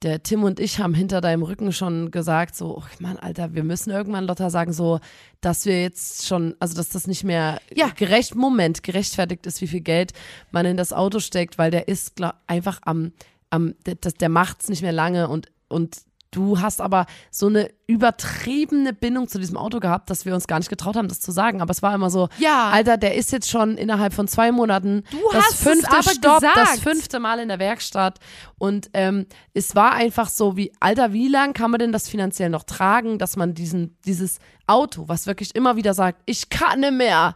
der 0.03 0.21
Tim 0.21 0.43
und 0.43 0.59
ich 0.59 0.79
haben 0.79 0.93
hinter 0.93 1.21
deinem 1.21 1.41
Rücken 1.41 1.71
schon 1.71 2.11
gesagt, 2.11 2.55
so, 2.55 2.77
oh 2.77 2.83
Mann, 2.99 3.17
Alter, 3.17 3.55
wir 3.55 3.63
müssen 3.63 3.89
irgendwann 3.89 4.25
Lotta 4.25 4.49
sagen, 4.49 4.71
so, 4.71 4.99
dass 5.41 5.65
wir 5.65 5.81
jetzt 5.81 6.27
schon, 6.27 6.55
also 6.59 6.75
dass 6.75 6.89
das 6.89 7.07
nicht 7.07 7.23
mehr 7.23 7.59
Ja. 7.73 7.87
gerecht, 7.87 8.35
Moment, 8.35 8.83
gerechtfertigt 8.83 9.47
ist, 9.47 9.59
wie 9.61 9.67
viel 9.67 9.81
Geld 9.81 10.13
man 10.51 10.67
in 10.67 10.77
das 10.77 10.93
Auto 10.93 11.19
steckt, 11.19 11.57
weil 11.57 11.71
der 11.71 11.87
ist 11.87 12.15
glaub, 12.15 12.35
einfach 12.45 12.79
am, 12.83 13.11
am 13.49 13.73
der, 13.85 13.95
der 13.95 14.29
macht's 14.29 14.69
nicht 14.69 14.83
mehr 14.83 14.91
lange 14.91 15.29
und, 15.29 15.47
und 15.67 15.97
du 16.37 16.61
hast 16.61 16.81
aber 16.81 17.05
so 17.31 17.47
eine 17.47 17.69
übertriebene 17.87 18.93
Bindung 18.93 19.27
zu 19.27 19.39
diesem 19.39 19.57
Auto 19.57 19.79
gehabt, 19.79 20.09
dass 20.09 20.25
wir 20.25 20.33
uns 20.35 20.47
gar 20.47 20.59
nicht 20.59 20.69
getraut 20.69 20.95
haben, 20.95 21.07
das 21.07 21.19
zu 21.19 21.31
sagen. 21.31 21.61
Aber 21.61 21.71
es 21.71 21.81
war 21.81 21.93
immer 21.95 22.09
so, 22.09 22.29
Ja. 22.37 22.69
Alter, 22.69 22.97
der 22.97 23.15
ist 23.15 23.31
jetzt 23.31 23.49
schon 23.49 23.77
innerhalb 23.77 24.13
von 24.13 24.27
zwei 24.27 24.51
Monaten 24.51 25.03
Du 25.11 25.17
das 25.33 25.55
fünfte 25.55 25.91
aber 25.91 26.03
Stopp, 26.03 26.41
das 26.41 26.53
gesagt. 26.53 26.79
fünfte 26.79 27.19
Mal 27.19 27.39
in 27.39 27.47
der 27.49 27.59
Werkstatt. 27.59 28.19
Und 28.57 28.89
ähm, 28.93 29.25
es 29.53 29.75
war 29.75 29.93
einfach 29.93 30.29
so 30.29 30.55
wie, 30.55 30.71
Alter, 30.79 31.13
wie 31.13 31.27
lang 31.27 31.53
kann 31.53 31.71
man 31.71 31.79
denn 31.79 31.91
das 31.91 32.07
finanziell 32.07 32.49
noch 32.49 32.63
tragen, 32.63 33.17
dass 33.17 33.35
man 33.35 33.53
diesen, 33.53 33.97
dieses 34.05 34.39
Auto, 34.67 35.07
was 35.07 35.27
wirklich 35.27 35.55
immer 35.55 35.75
wieder 35.75 35.93
sagt, 35.93 36.21
ich 36.25 36.49
kann 36.49 36.81
nicht 36.81 36.93
mehr, 36.93 37.35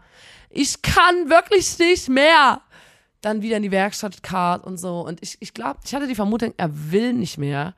ich 0.49 0.81
kann 0.81 1.29
wirklich 1.29 1.79
nicht 1.79 2.09
mehr, 2.09 2.61
dann 3.21 3.41
wieder 3.41 3.57
in 3.57 3.63
die 3.63 3.71
Werkstatt 3.71 4.23
kart 4.23 4.65
und 4.65 4.77
so. 4.77 5.01
Und 5.01 5.21
ich, 5.21 5.37
ich 5.39 5.53
glaube, 5.53 5.79
ich 5.85 5.93
hatte 5.95 6.07
die 6.07 6.15
Vermutung, 6.15 6.53
er 6.57 6.69
will 6.91 7.13
nicht 7.13 7.37
mehr. 7.37 7.73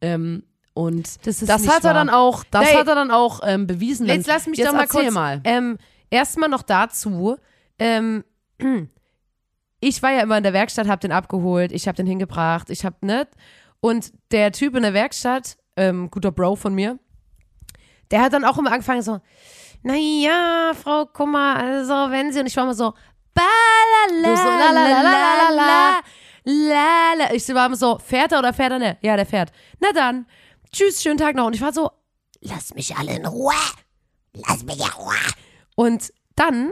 Ähm, 0.00 0.42
und 0.78 1.26
Das 1.26 1.40
das 1.40 1.66
hat 1.68 1.82
er 1.82 1.88
wahr. 1.88 1.94
dann 1.94 2.08
auch, 2.10 2.44
das 2.50 2.62
Nee. 2.70 2.76
hat 2.76 2.86
er 2.86 2.94
dann 2.94 3.10
auch 3.10 3.40
ähm, 3.42 3.66
bewiesen. 3.66 4.06
Jetzt 4.06 4.28
lass 4.28 4.46
mich 4.46 4.58
jetzt 4.58 4.68
doch 4.68 4.74
mal 4.74 4.86
kurz. 4.86 5.10
mal. 5.12 5.40
Ähm, 5.44 5.76
Erstmal 6.10 6.48
noch 6.48 6.62
dazu. 6.62 7.36
Ähm, 7.78 8.24
ich 9.80 10.02
war 10.02 10.12
ja 10.12 10.20
immer 10.22 10.36
in 10.38 10.42
der 10.44 10.52
Werkstatt, 10.52 10.88
hab 10.88 11.00
den 11.00 11.12
abgeholt, 11.12 11.72
ich 11.72 11.86
hab 11.88 11.96
den 11.96 12.06
hingebracht, 12.06 12.70
ich 12.70 12.84
hab 12.84 13.02
ne 13.02 13.26
und 13.80 14.12
der 14.32 14.52
Typ 14.52 14.74
in 14.76 14.82
der 14.82 14.94
Werkstatt, 14.94 15.56
ähm, 15.76 16.10
guter 16.10 16.32
Bro 16.32 16.56
von 16.56 16.74
mir, 16.74 16.98
der 18.10 18.22
hat 18.22 18.32
dann 18.32 18.44
auch 18.44 18.58
immer 18.58 18.72
angefangen 18.72 19.02
so, 19.02 19.20
naja, 19.82 20.72
Frau 20.80 21.06
Kummer, 21.06 21.56
also 21.56 21.92
wenn 22.10 22.32
Sie 22.32 22.40
und 22.40 22.46
ich 22.46 22.56
war 22.56 22.64
immer 22.64 22.74
so, 22.74 22.92
ba 23.34 23.42
la 23.42 24.30
Du 24.30 24.36
so, 24.36 24.48
la, 24.48 24.70
la. 24.72 25.02
la 25.02 26.00
la. 27.20 27.34
Ich 27.34 27.46
war 27.54 27.66
immer 27.66 27.76
so, 27.76 27.98
fährt 27.98 28.32
er 28.32 28.38
oder 28.40 28.52
fährt 28.52 28.72
er 28.72 28.78
nicht? 28.78 28.96
Ja, 29.02 29.16
der 29.16 29.26
fährt. 29.26 29.52
Na 29.80 29.92
dann, 29.92 30.26
tschüss, 30.72 31.02
schönen 31.02 31.18
Tag 31.18 31.34
noch. 31.36 31.46
Und 31.46 31.54
ich 31.54 31.60
war 31.60 31.72
so, 31.72 31.90
lass 32.40 32.74
mich 32.74 32.96
alle 32.96 33.16
in 33.16 33.26
Ruhe. 33.26 33.52
Lass 34.34 34.64
mich 34.64 34.78
in 34.78 34.90
Ruhe. 34.92 35.14
Und 35.74 36.12
dann, 36.36 36.70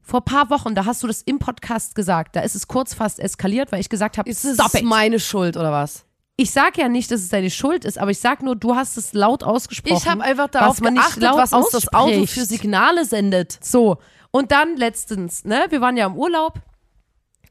vor 0.00 0.24
paar 0.24 0.50
Wochen, 0.50 0.74
da 0.74 0.84
hast 0.84 1.02
du 1.02 1.06
das 1.06 1.22
im 1.22 1.38
Podcast 1.38 1.94
gesagt, 1.94 2.36
da 2.36 2.40
ist 2.40 2.54
es 2.54 2.68
kurz 2.68 2.94
fast 2.94 3.20
eskaliert, 3.20 3.72
weil 3.72 3.80
ich 3.80 3.88
gesagt 3.88 4.18
habe, 4.18 4.28
Ist 4.28 4.44
es 4.44 4.58
it. 4.74 4.82
meine 4.82 5.20
Schuld 5.20 5.56
oder 5.56 5.72
was? 5.72 6.04
Ich 6.36 6.52
sag 6.52 6.78
ja 6.78 6.88
nicht, 6.88 7.10
dass 7.10 7.20
es 7.20 7.28
deine 7.28 7.50
Schuld 7.50 7.84
ist, 7.84 7.98
aber 7.98 8.10
ich 8.10 8.18
sag 8.18 8.42
nur, 8.42 8.56
du 8.56 8.74
hast 8.74 8.96
es 8.96 9.12
laut 9.12 9.42
ausgesprochen. 9.44 9.98
Ich 9.98 10.08
habe 10.08 10.22
einfach 10.22 10.48
darauf 10.48 10.76
was 10.76 10.80
man 10.80 10.94
nicht 10.94 11.04
geachtet, 11.04 11.22
laut 11.22 11.36
was 11.36 11.52
uns 11.52 11.68
das 11.68 11.92
Auto 11.92 12.24
für 12.24 12.46
Signale 12.46 13.04
sendet. 13.04 13.58
So, 13.62 13.98
und 14.30 14.50
dann 14.50 14.76
letztens, 14.76 15.44
ne, 15.44 15.66
wir 15.68 15.82
waren 15.82 15.98
ja 15.98 16.06
im 16.06 16.16
Urlaub. 16.16 16.60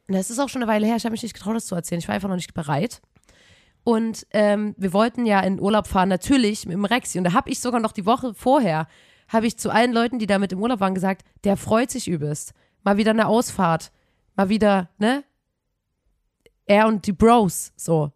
Das 0.07 0.31
ist 0.31 0.39
auch 0.39 0.49
schon 0.49 0.63
eine 0.63 0.71
Weile 0.71 0.87
her, 0.87 0.95
ich 0.95 1.03
habe 1.03 1.11
mich 1.11 1.21
nicht 1.21 1.35
getraut, 1.35 1.55
das 1.55 1.67
zu 1.67 1.75
erzählen. 1.75 1.99
Ich 1.99 2.07
war 2.07 2.15
einfach 2.15 2.29
noch 2.29 2.35
nicht 2.35 2.55
bereit. 2.55 2.99
Und 3.89 4.27
ähm, 4.33 4.75
wir 4.77 4.93
wollten 4.93 5.25
ja 5.25 5.39
in 5.39 5.59
Urlaub 5.59 5.87
fahren, 5.87 6.09
natürlich 6.09 6.67
mit 6.67 6.75
dem 6.75 6.85
Rexi. 6.85 7.17
Und 7.17 7.23
da 7.23 7.33
habe 7.33 7.49
ich 7.49 7.59
sogar 7.59 7.79
noch 7.79 7.91
die 7.91 8.05
Woche 8.05 8.35
vorher, 8.35 8.85
habe 9.27 9.47
ich 9.47 9.57
zu 9.57 9.71
allen 9.71 9.93
Leuten, 9.93 10.19
die 10.19 10.27
da 10.27 10.37
mit 10.37 10.51
im 10.51 10.61
Urlaub 10.61 10.79
waren, 10.79 10.93
gesagt, 10.93 11.25
der 11.43 11.57
freut 11.57 11.89
sich 11.89 12.07
übelst. 12.07 12.53
Mal 12.83 12.97
wieder 12.97 13.09
eine 13.09 13.27
Ausfahrt. 13.27 13.91
Mal 14.35 14.47
wieder, 14.47 14.89
ne? 14.99 15.23
Er 16.67 16.85
und 16.85 17.07
die 17.07 17.13
Bros, 17.13 17.73
so. 17.77 18.11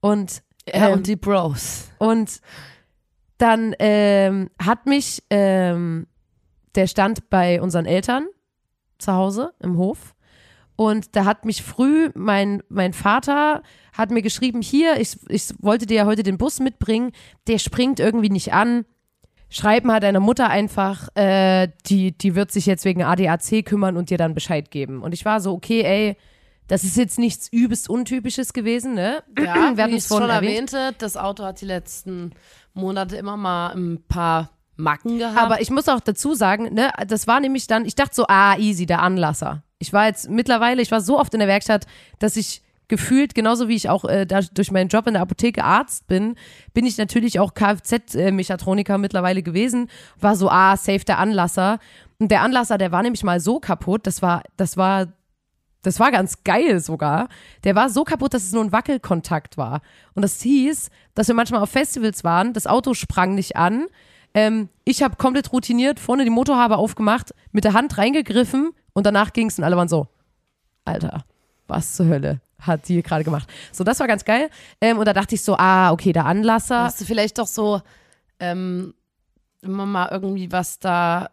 Und 0.00 0.42
Er 0.64 0.88
ähm, 0.88 0.94
und 0.94 1.06
die 1.06 1.14
Bros. 1.14 1.92
und 1.98 2.40
dann 3.36 3.76
ähm, 3.78 4.50
hat 4.60 4.86
mich, 4.86 5.22
ähm, 5.30 6.08
der 6.74 6.88
stand 6.88 7.30
bei 7.30 7.62
unseren 7.62 7.86
Eltern 7.86 8.26
zu 8.98 9.12
Hause 9.12 9.54
im 9.60 9.78
Hof. 9.78 10.16
Und 10.80 11.16
da 11.16 11.24
hat 11.24 11.44
mich 11.44 11.64
früh 11.64 12.10
mein, 12.14 12.62
mein 12.68 12.92
Vater 12.92 13.64
hat 13.92 14.12
mir 14.12 14.22
geschrieben, 14.22 14.62
hier, 14.62 15.00
ich, 15.00 15.16
ich 15.28 15.52
wollte 15.58 15.86
dir 15.86 15.96
ja 15.96 16.06
heute 16.06 16.22
den 16.22 16.38
Bus 16.38 16.60
mitbringen, 16.60 17.10
der 17.48 17.58
springt 17.58 17.98
irgendwie 17.98 18.30
nicht 18.30 18.52
an. 18.52 18.84
Schreib 19.50 19.84
mal 19.84 19.98
deiner 19.98 20.20
Mutter 20.20 20.48
einfach, 20.48 21.08
äh, 21.16 21.66
die, 21.86 22.16
die 22.16 22.36
wird 22.36 22.52
sich 22.52 22.64
jetzt 22.64 22.84
wegen 22.84 23.02
ADAC 23.02 23.64
kümmern 23.64 23.96
und 23.96 24.10
dir 24.10 24.18
dann 24.18 24.34
Bescheid 24.34 24.70
geben. 24.70 25.02
Und 25.02 25.12
ich 25.14 25.24
war 25.24 25.40
so, 25.40 25.52
okay, 25.52 25.82
ey, 25.82 26.16
Das 26.68 26.84
ist 26.84 26.96
jetzt 26.96 27.18
nichts 27.18 27.48
übelst 27.50 27.88
Untypisches 27.88 28.52
gewesen, 28.52 28.94
ne? 28.94 29.24
Ja, 29.36 29.72
wir 29.76 29.88
wie 29.88 29.96
es 29.96 30.04
ich 30.04 30.08
schon 30.08 30.30
erwähnt. 30.30 30.72
erwähnte, 30.72 30.94
das 30.98 31.16
Auto 31.16 31.42
hat 31.42 31.60
die 31.60 31.66
letzten 31.66 32.34
Monate 32.74 33.16
immer 33.16 33.36
mal 33.36 33.70
ein 33.74 34.04
paar 34.06 34.50
Macken 34.78 35.18
gehabt. 35.18 35.38
Aber 35.38 35.60
ich 35.60 35.70
muss 35.70 35.88
auch 35.88 36.00
dazu 36.00 36.34
sagen, 36.34 36.72
ne, 36.72 36.90
das 37.06 37.26
war 37.26 37.40
nämlich 37.40 37.66
dann, 37.66 37.84
ich 37.84 37.94
dachte 37.94 38.14
so, 38.14 38.26
ah, 38.28 38.56
easy, 38.56 38.86
der 38.86 39.02
Anlasser. 39.02 39.62
Ich 39.78 39.92
war 39.92 40.06
jetzt 40.06 40.30
mittlerweile, 40.30 40.80
ich 40.82 40.90
war 40.90 41.00
so 41.00 41.18
oft 41.18 41.34
in 41.34 41.40
der 41.40 41.48
Werkstatt, 41.48 41.86
dass 42.18 42.36
ich 42.36 42.62
gefühlt, 42.88 43.34
genauso 43.34 43.68
wie 43.68 43.74
ich 43.74 43.90
auch 43.90 44.04
äh, 44.04 44.24
da, 44.26 44.40
durch 44.40 44.70
meinen 44.70 44.88
Job 44.88 45.06
in 45.06 45.14
der 45.14 45.22
Apotheke 45.22 45.62
Arzt 45.62 46.06
bin, 46.06 46.36
bin 46.72 46.86
ich 46.86 46.96
natürlich 46.96 47.38
auch 47.38 47.54
Kfz-Mechatroniker 47.54 48.98
mittlerweile 48.98 49.42
gewesen. 49.42 49.88
War 50.18 50.36
so, 50.36 50.48
ah, 50.48 50.76
safe 50.76 51.04
der 51.04 51.18
Anlasser. 51.18 51.78
Und 52.18 52.30
der 52.30 52.42
Anlasser, 52.42 52.78
der 52.78 52.90
war 52.90 53.02
nämlich 53.02 53.22
mal 53.22 53.40
so 53.40 53.60
kaputt, 53.60 54.06
das 54.06 54.22
war, 54.22 54.42
das 54.56 54.76
war 54.76 55.08
das 55.82 56.00
war 56.00 56.10
ganz 56.10 56.42
geil 56.42 56.80
sogar. 56.80 57.28
Der 57.62 57.76
war 57.76 57.88
so 57.88 58.02
kaputt, 58.02 58.34
dass 58.34 58.42
es 58.42 58.52
nur 58.52 58.64
ein 58.64 58.72
Wackelkontakt 58.72 59.56
war. 59.56 59.80
Und 60.14 60.22
das 60.22 60.40
hieß, 60.42 60.90
dass 61.14 61.28
wir 61.28 61.36
manchmal 61.36 61.62
auf 61.62 61.70
Festivals 61.70 62.24
waren, 62.24 62.52
das 62.52 62.66
Auto 62.66 62.94
sprang 62.94 63.34
nicht 63.34 63.56
an. 63.56 63.86
Ähm, 64.34 64.68
ich 64.84 65.02
habe 65.02 65.16
komplett 65.16 65.52
routiniert 65.52 66.00
vorne 66.00 66.24
die 66.24 66.30
Motorhaube 66.30 66.76
aufgemacht, 66.76 67.34
mit 67.52 67.64
der 67.64 67.72
Hand 67.72 67.98
reingegriffen 67.98 68.70
und 68.92 69.06
danach 69.06 69.32
ging 69.32 69.48
es 69.48 69.58
und 69.58 69.64
alle 69.64 69.76
waren 69.76 69.88
so, 69.88 70.06
Alter, 70.84 71.24
was 71.66 71.94
zur 71.94 72.06
Hölle 72.06 72.40
hat 72.60 72.88
die 72.88 72.94
hier 72.94 73.02
gerade 73.02 73.24
gemacht? 73.24 73.48
So, 73.72 73.84
das 73.84 74.00
war 74.00 74.06
ganz 74.06 74.24
geil. 74.24 74.50
Ähm, 74.80 74.98
und 74.98 75.04
da 75.06 75.12
dachte 75.12 75.34
ich 75.34 75.42
so, 75.42 75.56
ah, 75.56 75.92
okay, 75.92 76.12
der 76.12 76.26
Anlasser. 76.26 76.84
Hast 76.84 77.00
du 77.00 77.04
vielleicht 77.04 77.38
doch 77.38 77.46
so 77.46 77.80
ähm, 78.40 78.94
immer 79.62 79.86
mal 79.86 80.08
irgendwie 80.10 80.50
was 80.50 80.78
da 80.78 81.30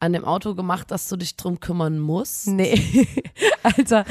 an 0.00 0.12
dem 0.12 0.24
Auto 0.24 0.54
gemacht, 0.54 0.90
dass 0.90 1.08
du 1.08 1.16
dich 1.16 1.36
drum 1.36 1.60
kümmern 1.60 1.98
musst? 1.98 2.46
Nee, 2.46 3.06
Alter. 3.62 4.04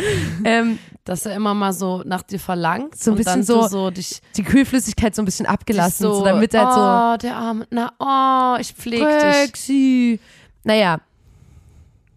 Ähm, 0.43 0.80
Dass 1.08 1.26
er 1.26 1.36
immer 1.36 1.54
mal 1.54 1.72
so 1.74 2.04
nach 2.06 2.22
dir 2.22 2.39
verlangt 2.39 2.96
So 2.98 3.12
ein 3.12 3.17
bisschen 3.17 3.43
so- 3.43 3.67
so 3.67 3.89
die 3.91 4.43
Kühlflüssigkeit 4.43 5.15
so 5.15 5.22
ein 5.22 5.26
bisschen 5.26 5.46
abgelassen, 5.46 6.04
so, 6.06 6.13
so, 6.15 6.26
damit 6.26 6.54
er 6.54 6.65
halt 6.65 6.74
so 6.74 7.26
oh, 7.26 7.28
der 7.30 7.36
Arme, 7.38 7.67
na, 7.70 7.93
oh, 8.00 8.60
ich 8.60 8.74
pflege 8.74 9.06
dich. 9.06 9.36
Sexy. 9.46 10.20
Naja, 10.65 11.00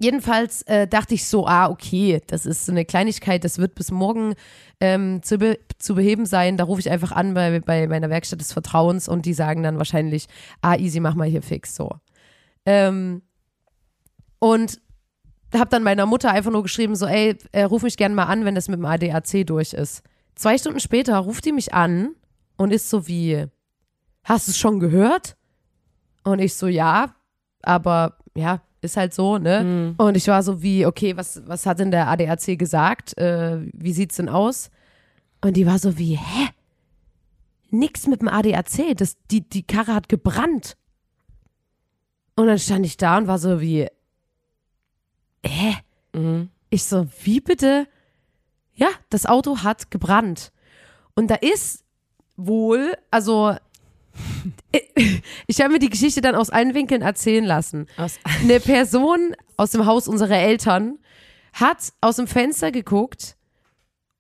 jedenfalls 0.01 0.63
äh, 0.63 0.89
dachte 0.89 1.15
ich 1.15 1.27
so, 1.27 1.47
ah, 1.47 1.69
okay, 1.71 2.21
das 2.27 2.47
ist 2.47 2.67
so 2.67 2.73
eine 2.73 2.85
Kleinigkeit, 2.85 3.45
das 3.45 3.59
wird 3.59 3.75
bis 3.77 3.91
morgen 3.93 4.35
ähm, 4.81 5.23
zu, 5.23 5.39
be 5.39 5.59
zu 5.79 5.95
beheben 5.95 6.27
sein. 6.27 6.57
Da 6.57 6.65
rufe 6.65 6.81
ich 6.81 6.91
einfach 6.91 7.13
an 7.13 7.35
bei, 7.35 7.61
bei 7.61 7.87
meiner 7.87 8.11
Werkstatt 8.11 8.41
des 8.41 8.53
Vertrauens 8.53 9.09
und 9.09 9.25
die 9.25 9.35
sagen 9.35 9.63
dann 9.63 9.79
wahrscheinlich, 9.79 10.27
ah, 10.63 10.75
easy, 10.77 11.01
mach 11.01 11.15
mal 11.15 11.29
hier 11.29 11.43
fix, 11.43 11.77
so. 11.77 11.91
Ähm, 12.67 13.23
und 14.39 14.81
habe 15.59 15.71
dann 15.71 15.83
meiner 15.83 16.07
Mutter 16.07 16.31
einfach 16.31 16.51
nur 16.51 16.63
geschrieben, 16.63 16.95
so, 16.95 17.07
ey, 17.07 17.37
äh, 17.53 17.65
ruf 17.65 17.83
mich 17.83 17.97
gerne 17.97 18.15
mal 18.15 18.25
an, 18.25 18.45
wenn 18.45 18.55
das 18.55 18.69
mit 18.69 18.79
dem 18.79 18.85
ADAC 18.85 19.47
durch 19.47 19.73
ist. 19.73 20.03
Zwei 20.35 20.57
Stunden 20.57 20.81
später 20.81 21.19
ruft 21.19 21.45
die 21.45 21.53
mich 21.53 21.75
an 21.75 22.15
und 22.57 22.73
ist 22.73 22.89
so 22.89 23.09
wie, 23.09 23.47
hast 24.25 24.47
du 24.47 24.53
es 24.53 24.59
schon 24.59 24.81
gehört? 24.81 25.37
Und 26.23 26.39
ich 26.39 26.55
so, 26.55 26.67
ja, 26.67 27.15
aber 27.63 28.19
ja, 28.35 28.61
ist 28.81 28.97
halt 28.97 29.13
so, 29.13 29.39
ne? 29.39 29.95
Und 29.99 30.17
ich 30.17 30.29
war 30.29 30.43
so 30.43 30.63
wie, 30.63 30.87
okay, 30.87 31.17
was, 31.17 31.43
was 31.47 31.67
hat 31.67 31.81
denn 31.81 31.91
der 31.91 32.09
ADAC 32.09 32.59
gesagt? 32.59 33.17
Äh, 33.19 33.61
wie 33.73 33.93
sieht's 33.93 34.17
denn 34.17 34.29
aus? 34.29 34.71
Und 35.43 35.57
die 35.57 35.67
war 35.67 35.79
so 35.79 35.99
wie, 35.99 36.17
hä? 36.17 36.49
Nix 37.71 38.07
mit 38.07 38.21
dem 38.21 38.29
ADAC, 38.29 38.97
das, 38.97 39.17
die, 39.31 39.49
die 39.49 39.63
Karre 39.63 39.95
hat 39.95 40.09
gebrannt. 40.09 40.77
Und 42.37 42.47
dann 42.47 42.59
stand 42.59 42.87
ich 42.87 42.97
da 42.97 43.19
und 43.19 43.27
war 43.27 43.39
so 43.39 43.61
wie, 43.61 43.87
hä? 45.45 45.77
Ich 46.71 46.85
so, 46.85 47.07
wie 47.23 47.41
bitte? 47.41 47.87
Ja, 48.75 48.89
das 49.11 49.27
Auto 49.27 49.59
hat 49.63 49.91
gebrannt. 49.91 50.53
Und 51.15 51.29
da 51.31 51.35
ist 51.37 51.85
wohl, 52.37 52.97
also 53.11 53.55
ich 55.47 55.61
habe 55.61 55.73
mir 55.73 55.79
die 55.79 55.91
Geschichte 55.91 56.21
dann 56.21 56.35
aus 56.35 56.51
allen 56.51 56.75
Winkeln 56.75 57.03
erzählen 57.03 57.45
lassen. 57.45 57.87
Aus- 57.97 58.19
Eine 58.43 58.61
Person 58.61 59.35
aus 59.57 59.71
dem 59.71 59.87
Haus 59.87 60.09
unserer 60.09 60.37
Eltern 60.37 60.99
hat 61.53 61.93
aus 62.01 62.17
dem 62.17 62.27
Fenster 62.27 62.71
geguckt 62.71 63.37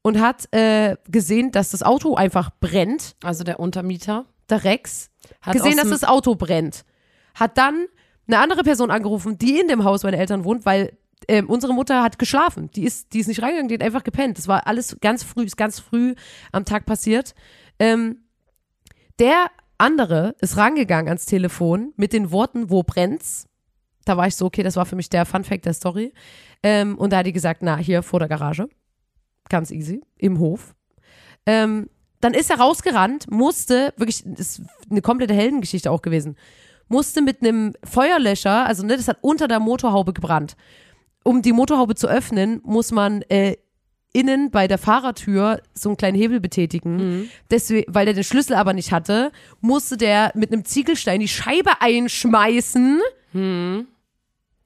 und 0.02 0.20
hat 0.20 0.52
äh, 0.52 0.96
gesehen, 1.08 1.52
dass 1.52 1.70
das 1.70 1.82
Auto 1.82 2.14
einfach 2.14 2.50
brennt. 2.60 3.14
Also 3.22 3.44
der 3.44 3.60
Untermieter 3.60 4.26
Der 4.48 4.64
Rex 4.64 5.10
hat 5.42 5.54
gesehen, 5.54 5.76
dass 5.76 5.88
das 5.90 6.04
Auto 6.04 6.34
brennt. 6.34 6.84
Hat 7.34 7.56
dann 7.58 7.86
eine 8.26 8.38
andere 8.38 8.62
Person 8.62 8.90
angerufen, 8.90 9.38
die 9.38 9.60
in 9.60 9.68
dem 9.68 9.84
Haus 9.84 10.02
meiner 10.02 10.18
Eltern 10.18 10.44
wohnt, 10.44 10.64
weil 10.66 10.96
ähm, 11.28 11.48
unsere 11.48 11.74
Mutter 11.74 12.02
hat 12.02 12.18
geschlafen. 12.18 12.70
Die 12.70 12.84
ist, 12.84 13.12
die 13.12 13.20
ist 13.20 13.26
nicht 13.26 13.42
reingegangen, 13.42 13.68
die 13.68 13.74
hat 13.74 13.82
einfach 13.82 14.04
gepennt. 14.04 14.38
Das 14.38 14.48
war 14.48 14.66
alles 14.66 14.96
ganz 15.00 15.22
früh, 15.22 15.44
ist 15.44 15.56
ganz 15.56 15.80
früh 15.80 16.14
am 16.52 16.64
Tag 16.64 16.86
passiert. 16.86 17.34
Ähm, 17.78 18.24
der 19.18 19.50
andere 19.78 20.34
ist 20.40 20.56
rangegangen 20.56 21.08
ans 21.08 21.26
Telefon 21.26 21.92
mit 21.96 22.12
den 22.12 22.30
Worten, 22.30 22.70
wo 22.70 22.82
brennt's? 22.82 23.46
Da 24.04 24.16
war 24.16 24.26
ich 24.26 24.36
so, 24.36 24.46
okay, 24.46 24.62
das 24.62 24.76
war 24.76 24.86
für 24.86 24.96
mich 24.96 25.10
der 25.10 25.26
Fun 25.26 25.44
Fact 25.44 25.66
der 25.66 25.74
Story. 25.74 26.12
Ähm, 26.62 26.96
und 26.98 27.12
da 27.12 27.18
hat 27.18 27.26
die 27.26 27.32
gesagt, 27.32 27.62
na, 27.62 27.76
hier 27.76 28.02
vor 28.02 28.18
der 28.18 28.28
Garage. 28.28 28.68
Ganz 29.48 29.70
easy, 29.70 30.02
im 30.18 30.38
Hof. 30.38 30.74
Ähm, 31.46 31.88
dann 32.20 32.34
ist 32.34 32.50
er 32.50 32.60
rausgerannt, 32.60 33.30
musste, 33.30 33.94
wirklich, 33.96 34.24
ist 34.26 34.62
eine 34.90 35.00
komplette 35.00 35.34
Heldengeschichte 35.34 35.90
auch 35.90 36.02
gewesen, 36.02 36.36
musste 36.88 37.22
mit 37.22 37.40
einem 37.42 37.72
Feuerlöscher, 37.84 38.66
also 38.66 38.84
ne, 38.84 38.96
das 38.96 39.08
hat 39.08 39.18
unter 39.22 39.48
der 39.48 39.60
Motorhaube 39.60 40.12
gebrannt. 40.12 40.56
Um 41.22 41.42
die 41.42 41.52
Motorhaube 41.52 41.94
zu 41.94 42.06
öffnen, 42.08 42.60
muss 42.64 42.92
man 42.92 43.22
äh, 43.22 43.56
innen 44.12 44.50
bei 44.50 44.66
der 44.66 44.78
Fahrertür 44.78 45.60
so 45.74 45.90
einen 45.90 45.96
kleinen 45.96 46.16
Hebel 46.16 46.40
betätigen. 46.40 47.30
Deswegen, 47.50 47.92
weil 47.94 48.06
der 48.06 48.14
den 48.14 48.24
Schlüssel 48.24 48.54
aber 48.54 48.72
nicht 48.72 48.90
hatte, 48.92 49.30
musste 49.60 49.96
der 49.96 50.32
mit 50.34 50.52
einem 50.52 50.64
Ziegelstein 50.64 51.20
die 51.20 51.28
Scheibe 51.28 51.70
einschmeißen, 51.80 53.00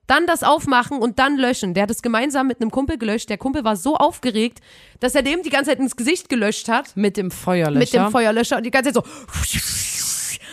dann 0.06 0.26
das 0.26 0.42
aufmachen 0.42 0.98
und 0.98 1.18
dann 1.18 1.36
löschen. 1.36 1.74
Der 1.74 1.82
hat 1.82 1.90
es 1.90 2.02
gemeinsam 2.02 2.46
mit 2.46 2.60
einem 2.60 2.70
Kumpel 2.70 2.96
gelöscht. 2.98 3.28
Der 3.30 3.38
Kumpel 3.38 3.64
war 3.64 3.76
so 3.76 3.96
aufgeregt, 3.96 4.60
dass 5.00 5.14
er 5.14 5.22
dem 5.22 5.42
die 5.42 5.50
ganze 5.50 5.70
Zeit 5.72 5.78
ins 5.78 5.96
Gesicht 5.96 6.28
gelöscht 6.28 6.68
hat 6.68 6.96
mit 6.96 7.16
dem 7.16 7.30
Feuerlöscher. 7.30 7.78
mit 7.78 7.92
dem 7.92 8.10
Feuerlöscher 8.12 8.56
und 8.58 8.64
die 8.64 8.70
ganze 8.70 8.92
Zeit 8.92 9.04
so. 9.04 9.10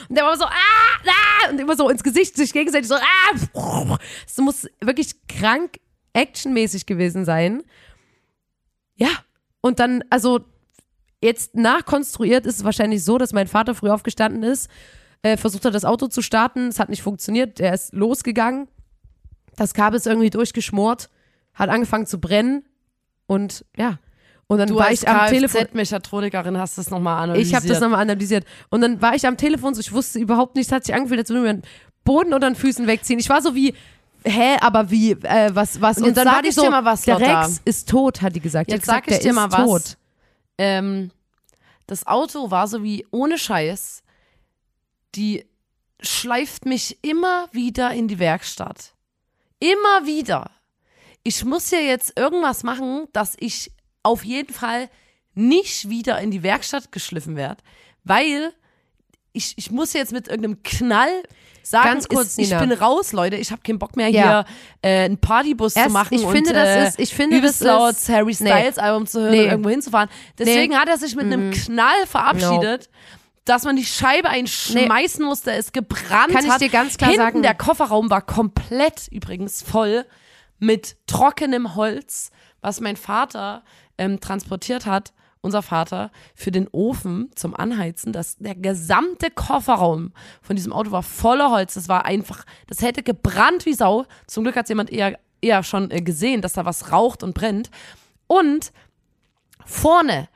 Und 0.10 0.16
der 0.18 0.26
war 0.26 0.36
so, 0.36 0.44
ah, 0.44 0.50
ah, 0.52 1.50
und 1.50 1.60
immer 1.60 1.76
so 1.78 1.88
ins 1.90 2.04
Gesicht 2.04 2.36
sich 2.36 2.52
gegenseitig 2.52 2.90
so, 2.90 2.96
ah. 2.96 3.98
Es 4.28 4.38
muss 4.38 4.68
wirklich 4.82 5.12
krank 5.28 5.80
actionmäßig 6.14 6.86
gewesen 6.86 7.26
sein. 7.26 7.64
Ja, 8.96 9.10
und 9.62 9.80
dann, 9.80 10.04
also 10.10 10.42
jetzt 11.24 11.56
nachkonstruiert 11.56 12.46
ist 12.46 12.58
es 12.58 12.64
wahrscheinlich 12.64 13.04
so, 13.04 13.18
dass 13.18 13.34
mein 13.34 13.48
Vater 13.48 13.76
früh 13.76 13.90
aufgestanden 13.90 14.44
ist, 14.44 14.70
äh, 15.22 15.38
versucht 15.38 15.66
hat, 15.66 15.76
das 15.76 15.86
Auto 15.86 16.08
zu 16.08 16.22
starten, 16.22 16.68
es 16.68 16.80
hat 16.80 16.90
nicht 16.90 17.04
funktioniert, 17.04 17.60
er 17.60 17.74
ist 17.74 17.94
losgegangen, 17.94 18.68
das 19.56 19.74
Kabel 19.74 19.98
ist 19.98 20.08
irgendwie 20.08 20.30
durchgeschmort, 20.30 21.10
hat 21.54 21.70
angefangen 21.70 22.08
zu 22.08 22.20
brennen 22.20 22.66
und 23.28 23.66
ja. 23.78 24.00
Und 24.48 24.58
dann 24.58 24.68
Du 24.68 24.76
war 24.76 24.92
ich 24.92 25.08
am 25.08 25.30
Telefon. 25.30 25.62
Kfz-Mechatronikerin 25.62 26.58
hast 26.58 26.78
das 26.78 26.90
nochmal 26.90 27.24
analysiert. 27.24 27.48
Ich 27.48 27.56
habe 27.56 27.68
das 27.68 27.80
nochmal 27.80 28.02
analysiert. 28.02 28.46
Und 28.70 28.82
dann 28.82 29.02
war 29.02 29.16
ich 29.16 29.26
am 29.26 29.38
Telefon, 29.38 29.74
so 29.74 29.80
ich 29.80 29.94
wusste 29.94 30.20
überhaupt 30.20 30.58
nicht, 30.58 30.66
es 30.66 30.72
hat 30.74 30.84
sich 30.84 30.94
angefühlt, 30.94 31.22
als 31.22 31.30
würde 31.30 31.42
mir 31.44 31.54
den 31.54 31.62
Boden 32.04 32.34
unter 32.34 32.50
den 32.50 32.56
Füßen 32.56 32.86
wegziehen. 32.86 33.18
Ich 33.18 33.30
war 33.30 33.42
so 33.42 33.56
wie, 33.56 33.74
hä, 34.24 34.58
aber 34.62 34.90
wie, 34.90 35.12
äh, 35.12 35.50
was, 35.54 35.80
was? 35.82 35.98
Und 35.98 36.06
Und, 36.06 36.18
dann 36.18 36.26
sag 36.26 36.46
ich 36.46 36.56
so, 36.56 36.64
dir 36.64 36.70
mal 36.70 36.86
was, 36.86 37.02
der 37.04 37.20
Lotta. 37.20 37.42
Rex 37.44 37.62
ist 37.66 37.90
tot, 37.90 38.22
hat 38.22 38.36
die 38.36 38.40
gesagt. 38.40 38.72
Jetzt 38.72 38.82
hat 38.88 38.96
sag 38.96 39.06
gesagt, 39.06 39.24
ich 39.24 39.30
dir 39.30 39.34
mal 39.34 39.52
was. 39.52 39.66
tot. 39.66 39.98
Ähm, 40.58 41.12
das 41.88 42.08
Auto 42.08 42.52
war 42.52 42.68
so 42.68 42.84
wie 42.84 43.06
ohne 43.12 43.38
Scheiß. 43.38 44.04
Die 45.16 45.46
schleift 46.02 46.66
mich 46.66 46.98
immer 47.04 47.48
wieder 47.52 47.92
in 47.92 48.08
die 48.08 48.20
Werkstatt. 48.20 48.94
Immer 49.60 50.06
wieder. 50.06 50.52
Ich 51.24 51.46
muss 51.46 51.70
ja 51.70 51.80
jetzt 51.80 52.18
irgendwas 52.18 52.64
machen, 52.64 53.08
dass 53.14 53.36
ich 53.40 53.72
auf 54.04 54.24
jeden 54.24 54.54
Fall 54.54 54.90
nicht 55.34 55.90
wieder 55.90 56.20
in 56.20 56.32
die 56.32 56.44
Werkstatt 56.44 56.92
geschliffen 56.92 57.36
werde, 57.36 57.64
weil 58.04 58.54
ich, 59.34 59.54
ich 59.58 59.72
muss 59.72 59.94
jetzt 59.94 60.12
mit 60.12 60.28
irgendeinem 60.28 60.62
Knall 60.64 61.24
sagen, 61.64 61.86
Ganz 61.90 62.08
kurz, 62.10 62.28
ist, 62.30 62.40
ich 62.40 62.48
Nina. 62.50 62.60
bin 62.60 62.72
raus, 62.74 63.14
Leute. 63.14 63.36
Ich 63.38 63.52
habe 63.52 63.62
keinen 63.62 63.80
Bock 63.80 63.96
mehr 63.96 64.10
Ja. 64.10 64.46
hier 64.82 64.90
äh, 64.92 65.06
einen 65.06 65.18
Partybus 65.20 65.74
zu 65.74 65.80
Erst- 65.80 65.92
machen 65.94 66.16
ich 66.16 66.26
und 66.26 66.32
finde, 66.34 66.54
das 66.54 66.68
äh, 66.68 66.88
ist- 66.88 67.00
ich 67.00 67.14
finde, 67.14 67.38
übelst 67.38 67.62
laut 67.62 67.92
ist- 67.92 68.10
Harry 68.10 68.36
Nee. 68.40 68.50
Styles 68.50 68.78
Album 68.78 69.06
zu 69.08 69.22
hören 69.22 69.32
Nee. 69.32 69.44
und 69.44 69.50
irgendwo 69.52 69.70
hinzufahren. 69.70 70.10
Deswegen 70.38 70.76
hat 70.76 70.90
er 70.90 70.98
sich 70.98 71.16
mit 71.16 71.26
einem 71.26 71.52
Knall 71.52 72.08
verabschiedet, 72.08 72.90
dass 73.46 73.64
man 73.64 73.76
die 73.76 73.86
Scheibe 73.86 74.30
einschmeißen 74.30 75.24
musste, 75.24 75.52
es 75.52 75.72
gebrannt 75.72 76.34
Kann 76.34 76.46
ich 76.46 76.52
hat. 76.52 76.62
dir 76.62 76.70
ganz 76.70 76.98
klar 76.98 77.12
Hinten 77.12 77.26
sagen- 77.26 77.42
der 77.44 77.56
Kofferraum 77.56 78.10
war 78.10 78.22
komplett 78.22 79.08
übrigens 79.12 79.62
voll 79.62 80.06
mit 80.60 80.98
trockenem 81.08 81.76
Holz, 81.76 82.32
was 82.62 82.82
mein 82.82 82.96
Vater 82.98 83.64
ähm, 83.98 84.20
transportiert 84.20 84.86
hat, 84.86 85.14
unser 85.42 85.62
Vater, 85.62 86.12
für 86.36 86.52
den 86.52 86.68
Ofen 86.72 87.32
zum 87.36 87.56
Anheizen. 87.56 88.14
Das, 88.14 88.38
der 88.38 88.56
gesamte 88.56 89.32
Kofferraum 89.32 90.14
von 90.42 90.56
diesem 90.56 90.72
Auto 90.72 90.92
war 90.92 91.04
voller 91.04 91.52
Holz. 91.52 91.74
Das 91.74 91.90
war 91.90 92.06
einfach, 92.06 92.46
das 92.68 92.82
hätte 92.82 93.04
gebrannt 93.04 93.66
wie 93.66 93.74
Sau. 93.74 94.06
Zum 94.28 94.44
Glück 94.44 94.56
hat 94.56 94.70
jemand 94.70 94.92
eher, 94.92 95.20
eher 95.42 95.64
schon 95.64 95.90
äh, 95.92 96.02
gesehen, 96.02 96.42
dass 96.42 96.54
da 96.54 96.66
was 96.66 96.92
raucht 96.92 97.24
und 97.24 97.34
brennt. 97.34 97.72
Und 98.28 98.72
vorne 99.66 100.30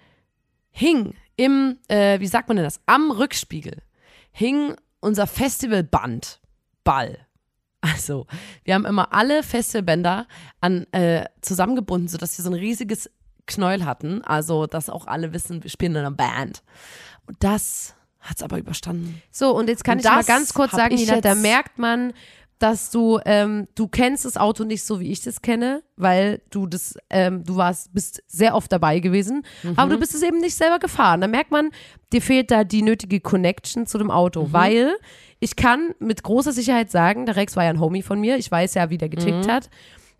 hing 0.71 1.13
im, 1.35 1.77
äh, 1.87 2.19
wie 2.19 2.27
sagt 2.27 2.47
man 2.47 2.57
denn 2.57 2.65
das, 2.65 2.81
am 2.85 3.11
Rückspiegel 3.11 3.81
hing 4.31 4.75
unser 4.99 5.27
Festivalband, 5.27 6.41
Ball. 6.83 7.19
Also, 7.81 8.25
wir 8.63 8.73
haben 8.73 8.85
immer 8.85 9.13
alle 9.13 9.43
Festivalbänder 9.43 10.27
an, 10.61 10.87
äh, 10.91 11.25
zusammengebunden, 11.41 12.07
sodass 12.07 12.37
wir 12.37 12.43
so 12.43 12.49
ein 12.49 12.55
riesiges 12.55 13.09
Knäuel 13.47 13.85
hatten. 13.85 14.23
Also, 14.23 14.67
dass 14.67 14.89
auch 14.89 15.07
alle 15.07 15.33
wissen, 15.33 15.63
wir 15.63 15.69
spielen 15.69 15.93
in 15.93 15.99
einer 15.99 16.11
Band. 16.11 16.63
Und 17.27 17.37
das 17.39 17.95
hat's 18.19 18.43
aber 18.43 18.57
überstanden. 18.57 19.21
So, 19.31 19.55
und 19.55 19.69
jetzt 19.69 19.83
kann 19.83 19.97
Und 19.97 20.05
ich 20.05 20.11
mal 20.11 20.23
ganz 20.23 20.53
kurz 20.53 20.71
sagen, 20.71 20.95
Nina, 20.95 21.21
da 21.21 21.35
merkt 21.35 21.77
man, 21.77 22.13
dass 22.59 22.89
du, 22.89 23.19
ähm, 23.25 23.67
du 23.75 23.87
kennst 23.87 24.23
das 24.23 24.37
Auto 24.37 24.63
nicht 24.63 24.83
so, 24.83 24.99
wie 24.99 25.11
ich 25.11 25.21
das 25.21 25.41
kenne, 25.41 25.83
weil 25.97 26.41
du 26.51 26.67
das, 26.67 26.95
ähm, 27.09 27.43
du 27.43 27.57
warst, 27.57 27.93
bist 27.93 28.23
sehr 28.27 28.55
oft 28.55 28.71
dabei 28.71 28.99
gewesen, 28.99 29.45
aber 29.75 29.91
du 29.91 29.99
bist 29.99 30.15
es 30.15 30.23
eben 30.23 30.39
nicht 30.39 30.55
selber 30.55 30.79
gefahren. 30.79 31.19
Da 31.19 31.27
merkt 31.27 31.51
man, 31.51 31.69
dir 32.13 32.21
fehlt 32.21 32.51
da 32.51 32.63
die 32.63 32.81
nötige 32.81 33.19
Connection 33.19 33.85
zu 33.87 33.97
dem 33.97 34.09
Auto, 34.09 34.53
weil 34.53 34.95
ich 35.39 35.57
kann 35.57 35.93
mit 35.99 36.23
großer 36.23 36.53
Sicherheit 36.53 36.89
sagen, 36.89 37.25
der 37.25 37.35
Rex 37.35 37.57
war 37.57 37.65
ja 37.65 37.69
ein 37.71 37.79
Homie 37.81 38.01
von 38.01 38.19
mir, 38.21 38.37
ich 38.37 38.49
weiß 38.49 38.73
ja, 38.75 38.89
wie 38.89 38.97
der 38.97 39.09
getickt 39.09 39.49
hat, 39.49 39.69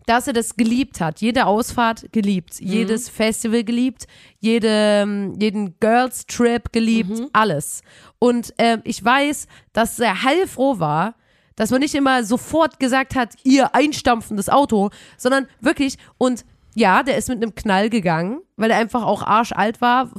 dass 0.06 0.26
er 0.26 0.32
das 0.32 0.56
geliebt 0.56 1.00
hat. 1.00 1.20
Jede 1.20 1.46
Ausfahrt 1.46 2.12
geliebt, 2.12 2.60
jedes 2.60 3.08
Festival 3.08 3.64
geliebt, 3.64 4.06
jede, 4.40 4.68
ähm, 4.70 5.34
jeden 5.38 5.78
Girls 5.80 6.26
Trip 6.26 6.72
geliebt, 6.72 7.22
alles. 7.32 7.82
Und 8.18 8.54
ähm, 8.58 8.80
ich 8.84 9.04
weiß, 9.04 9.46
dass 9.72 9.98
er 9.98 10.22
heilfroh 10.22 10.78
war, 10.78 11.16
dass 11.56 11.70
man 11.70 11.80
nicht 11.80 11.94
immer 11.94 12.22
sofort 12.22 12.78
gesagt 12.78 13.14
hat, 13.16 13.34
ihr 13.42 13.74
einstampfendes 13.74 14.48
Auto, 14.48 14.90
sondern 15.16 15.46
wirklich, 15.60 15.98
und 16.18 16.44
ja, 16.74 17.02
der 17.02 17.16
ist 17.16 17.28
mit 17.28 17.42
einem 17.42 17.54
Knall 17.54 17.90
gegangen, 17.90 18.40
weil 18.56 18.70
er 18.70 18.76
einfach 18.76 19.02
auch 19.02 19.22
arschalt 19.22 19.80
war, 19.80 20.10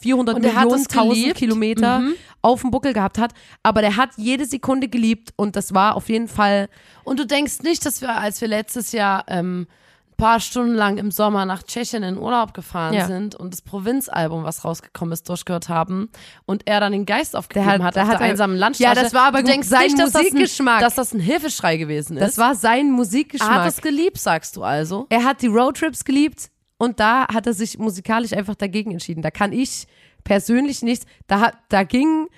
400 0.00 0.36
Und 0.36 0.42
Millionen, 0.42 0.74
es 0.74 0.88
1000 0.88 0.88
geliebt. 1.18 1.38
Kilometer 1.38 2.02
auf 2.42 2.60
dem 2.62 2.70
Buckel 2.70 2.92
gehabt 2.92 3.18
hat, 3.18 3.32
aber 3.62 3.80
der 3.80 3.96
hat 3.96 4.10
jede 4.16 4.46
Sekunde 4.46 4.88
geliebt 4.88 5.30
und 5.36 5.56
das 5.56 5.74
war 5.74 5.96
auf 5.96 6.08
jeden 6.08 6.28
Fall 6.28 6.68
Und 7.04 7.18
du 7.18 7.26
denkst 7.26 7.60
nicht, 7.62 7.84
dass 7.84 8.00
wir, 8.00 8.16
als 8.16 8.40
wir 8.40 8.48
letztes 8.48 8.92
Jahr 8.92 9.24
ähm, 9.28 9.66
ein 10.10 10.16
paar 10.16 10.40
Stunden 10.40 10.74
lang 10.74 10.98
im 10.98 11.10
Sommer 11.12 11.44
nach 11.46 11.62
Tschechien 11.62 12.02
in 12.02 12.18
Urlaub 12.18 12.52
gefahren 12.54 12.94
Ja. 12.94 13.06
sind 13.06 13.34
und 13.36 13.52
das 13.52 13.62
Provinzalbum, 13.62 14.42
was 14.44 14.64
rausgekommen 14.64 15.12
ist, 15.12 15.28
durchgehört 15.28 15.68
haben 15.68 16.08
und 16.44 16.62
er 16.66 16.80
dann 16.80 16.90
den 16.92 17.06
Geist 17.06 17.36
aufgegeben 17.36 17.66
Der 17.66 17.74
hat- 17.74 17.82
hat, 17.82 17.96
der 17.96 18.02
auf 18.04 18.08
hat 18.08 18.20
der 18.20 18.26
er- 18.26 18.30
einsamen 18.32 18.56
Landstraße. 18.56 18.96
Ja, 18.96 19.02
das 19.02 19.14
war 19.14 19.22
aber 19.28 19.38
du 19.38 19.44
denkst 19.44 19.68
sein 19.68 19.82
nicht, 19.86 19.98
dass 19.98 20.12
das, 20.12 20.20
ein, 20.22 20.24
Musikgeschmack. 20.32 20.80
dass 20.80 20.94
das 20.96 21.12
ein 21.14 21.20
Hilfeschrei 21.20 21.76
gewesen 21.76 22.16
ist. 22.16 22.22
Das 22.22 22.38
war 22.38 22.54
sein 22.54 22.86
er 22.86 22.92
Musikgeschmack. 22.92 23.50
hat 23.50 23.68
es 23.68 23.80
geliebt, 23.80 24.18
sagst 24.18 24.56
du 24.56 24.62
also. 24.64 25.06
er 25.08 25.24
hat 25.24 25.40
die 25.42 25.46
Roadtrips 25.48 26.04
geliebt 26.04 26.50
und 26.78 26.98
da 27.00 27.26
hat 27.32 27.46
er 27.46 27.52
sich 27.54 27.78
musikalisch 27.78 28.32
einfach 28.32 28.54
dagegen 28.56 28.90
entschieden. 28.92 29.22
Da 29.22 29.30
kann 29.30 29.52
ich 29.52 29.86
persönlich 30.24 30.82
nichts. 30.82 31.06
Da 31.26 31.40
hat, 31.40 31.54
da 31.68 31.82
ging, 31.84 32.28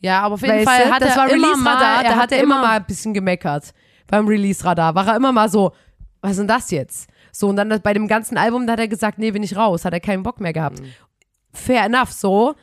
Ja, 0.00 0.20
aber 0.22 0.34
auf 0.34 0.42
jeden 0.42 0.64
Fall 0.64 0.84
du, 0.84 0.90
hat 0.92 1.02
das 1.02 1.10
er 1.10 1.16
war 1.16 1.28
immer 1.30 1.46
Release-Radar, 1.48 1.96
mal, 1.96 2.04
da 2.04 2.16
hat 2.16 2.32
er 2.32 2.42
immer 2.42 2.60
mal 2.60 2.76
ein 2.76 2.86
bisschen 2.86 3.14
gemeckert. 3.14 3.72
Beim 4.06 4.26
Release-Radar 4.26 4.94
war 4.94 5.08
er 5.08 5.16
immer 5.16 5.32
mal 5.32 5.48
so, 5.48 5.72
was 6.20 6.32
ist 6.32 6.38
denn 6.38 6.48
das 6.48 6.70
jetzt? 6.70 7.10
So, 7.32 7.48
und 7.48 7.56
dann 7.56 7.80
bei 7.82 7.92
dem 7.92 8.08
ganzen 8.08 8.38
Album, 8.38 8.66
da 8.66 8.72
hat 8.74 8.80
er 8.80 8.88
gesagt, 8.88 9.18
nee, 9.18 9.30
bin 9.30 9.42
ich 9.42 9.56
raus, 9.56 9.84
hat 9.84 9.92
er 9.92 10.00
keinen 10.00 10.22
Bock 10.22 10.40
mehr 10.40 10.52
gehabt. 10.52 10.80
Fair 11.52 11.84
enough, 11.84 12.12
so. 12.12 12.54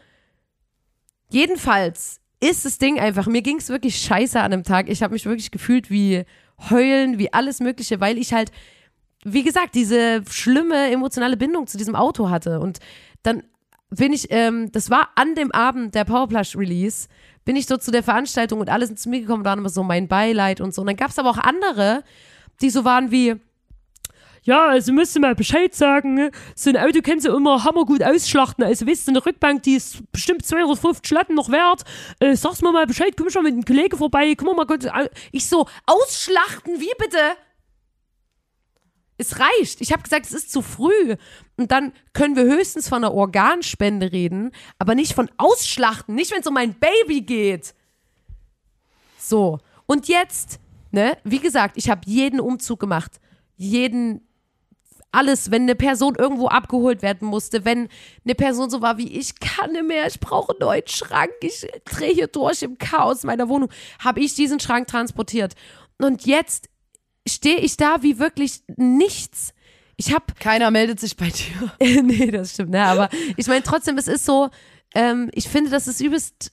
Jedenfalls 1.29 2.19
ist 2.39 2.65
das 2.65 2.77
Ding 2.77 2.99
einfach, 2.99 3.27
mir 3.27 3.41
ging 3.41 3.57
es 3.57 3.69
wirklich 3.69 3.97
scheiße 3.97 4.39
an 4.39 4.51
dem 4.51 4.63
Tag. 4.63 4.89
Ich 4.89 5.01
habe 5.03 5.13
mich 5.13 5.25
wirklich 5.25 5.51
gefühlt 5.51 5.89
wie 5.89 6.25
heulen, 6.69 7.17
wie 7.17 7.33
alles 7.33 7.59
Mögliche, 7.59 7.99
weil 7.99 8.17
ich 8.17 8.33
halt, 8.33 8.51
wie 9.23 9.43
gesagt, 9.43 9.75
diese 9.75 10.23
schlimme 10.29 10.91
emotionale 10.91 11.37
Bindung 11.37 11.67
zu 11.67 11.77
diesem 11.77 11.95
Auto 11.95 12.29
hatte. 12.29 12.59
Und 12.59 12.79
dann 13.23 13.43
bin 13.89 14.13
ich, 14.13 14.27
ähm, 14.31 14.71
das 14.71 14.89
war 14.89 15.09
an 15.15 15.35
dem 15.35 15.51
Abend 15.51 15.95
der 15.95 16.05
Powerplush 16.05 16.55
Release, 16.57 17.07
bin 17.45 17.55
ich 17.55 17.67
so 17.67 17.77
zu 17.77 17.91
der 17.91 18.03
Veranstaltung 18.03 18.59
und 18.59 18.69
alle 18.69 18.87
sind 18.87 18.99
zu 18.99 19.09
mir 19.09 19.21
gekommen, 19.21 19.45
waren 19.45 19.59
immer 19.59 19.69
so 19.69 19.83
mein 19.83 20.07
Beileid 20.07 20.59
und 20.61 20.73
so. 20.73 20.81
Und 20.81 20.87
dann 20.87 20.95
gab 20.95 21.11
es 21.11 21.19
aber 21.19 21.29
auch 21.29 21.37
andere, 21.37 22.03
die 22.61 22.69
so 22.71 22.83
waren 22.83 23.11
wie, 23.11 23.35
ja, 24.43 24.67
also 24.67 24.91
müsst 24.93 25.15
ihr 25.15 25.21
mal 25.21 25.35
Bescheid 25.35 25.73
sagen, 25.73 26.29
so 26.55 26.69
ein 26.69 26.77
Auto 26.77 27.01
können 27.01 27.19
sie 27.21 27.29
immer 27.29 27.63
hammergut 27.63 28.03
ausschlachten. 28.03 28.63
Also 28.63 28.85
weißt 28.87 29.07
du, 29.07 29.11
eine 29.11 29.25
Rückbank, 29.25 29.63
die 29.63 29.75
ist 29.75 30.11
bestimmt 30.11 30.45
250 30.45 31.07
Schlatten 31.07 31.35
noch 31.35 31.49
wert. 31.49 31.83
Äh, 32.19 32.35
sag's 32.35 32.61
mir 32.61 32.71
mal 32.71 32.85
Bescheid, 32.87 33.13
komm 33.17 33.29
schon 33.29 33.43
mit 33.43 33.53
einem 33.53 33.65
Kollegen 33.65 33.97
vorbei, 33.97 34.33
komm 34.35 34.55
mal 34.55 34.65
kurz. 34.67 34.85
au- 34.85 35.07
Ich 35.31 35.47
so, 35.47 35.67
ausschlachten, 35.85 36.79
wie 36.79 36.91
bitte? 36.97 37.17
Es 39.17 39.39
reicht. 39.39 39.81
Ich 39.81 39.91
habe 39.91 40.03
gesagt, 40.03 40.25
es 40.25 40.33
ist 40.33 40.51
zu 40.51 40.61
früh. 40.61 41.15
Und 41.57 41.71
dann 41.71 41.93
können 42.13 42.35
wir 42.35 42.43
höchstens 42.43 42.89
von 42.89 43.03
einer 43.03 43.13
Organspende 43.13 44.11
reden, 44.11 44.51
aber 44.77 44.95
nicht 44.95 45.13
von 45.13 45.29
Ausschlachten, 45.37 46.15
nicht 46.15 46.31
wenn 46.31 46.41
es 46.41 46.47
um 46.47 46.53
mein 46.53 46.75
Baby 46.75 47.21
geht. 47.21 47.73
So. 49.17 49.59
Und 49.85 50.07
jetzt, 50.07 50.59
ne, 50.91 51.17
wie 51.23 51.39
gesagt, 51.39 51.77
ich 51.77 51.89
habe 51.89 52.01
jeden 52.05 52.39
Umzug 52.39 52.79
gemacht. 52.79 53.19
Jeden, 53.55 54.27
alles, 55.11 55.49
wenn 55.49 55.61
eine 55.63 55.75
Person 55.75 56.15
irgendwo 56.15 56.47
abgeholt 56.47 57.01
werden 57.01 57.27
musste, 57.27 57.63
wenn 57.63 57.87
eine 58.25 58.35
Person 58.35 58.69
so 58.69 58.81
war 58.81 58.97
wie 58.97 59.17
ich 59.17 59.39
kann 59.39 59.71
nicht 59.71 59.85
mehr, 59.85 60.07
ich 60.07 60.19
brauche 60.19 60.51
einen 60.51 60.59
neuen 60.59 60.87
Schrank, 60.87 61.31
ich 61.41 61.65
drehe 61.85 62.13
hier 62.13 62.27
durch 62.27 62.63
im 62.63 62.77
Chaos 62.77 63.23
meiner 63.23 63.47
Wohnung, 63.47 63.69
habe 63.99 64.19
ich 64.19 64.35
diesen 64.35 64.59
Schrank 64.59 64.87
transportiert. 64.87 65.53
Und 65.97 66.25
jetzt 66.25 66.67
stehe 67.27 67.59
ich 67.59 67.77
da 67.77 68.03
wie 68.03 68.19
wirklich 68.19 68.61
nichts. 68.77 69.53
Ich 69.97 70.13
habe 70.13 70.25
Keiner 70.39 70.71
meldet 70.71 70.99
sich 70.99 71.15
bei 71.15 71.29
dir. 71.29 71.71
nee, 72.03 72.31
das 72.31 72.53
stimmt, 72.53 72.71
ne? 72.71 72.83
Aber 72.83 73.09
ich 73.37 73.47
meine 73.47 73.63
trotzdem, 73.63 73.97
es 73.97 74.07
ist 74.07 74.25
so, 74.25 74.49
ähm, 74.93 75.29
ich 75.33 75.47
finde, 75.47 75.69
das 75.71 75.87
ist 75.87 76.01
übelst 76.01 76.51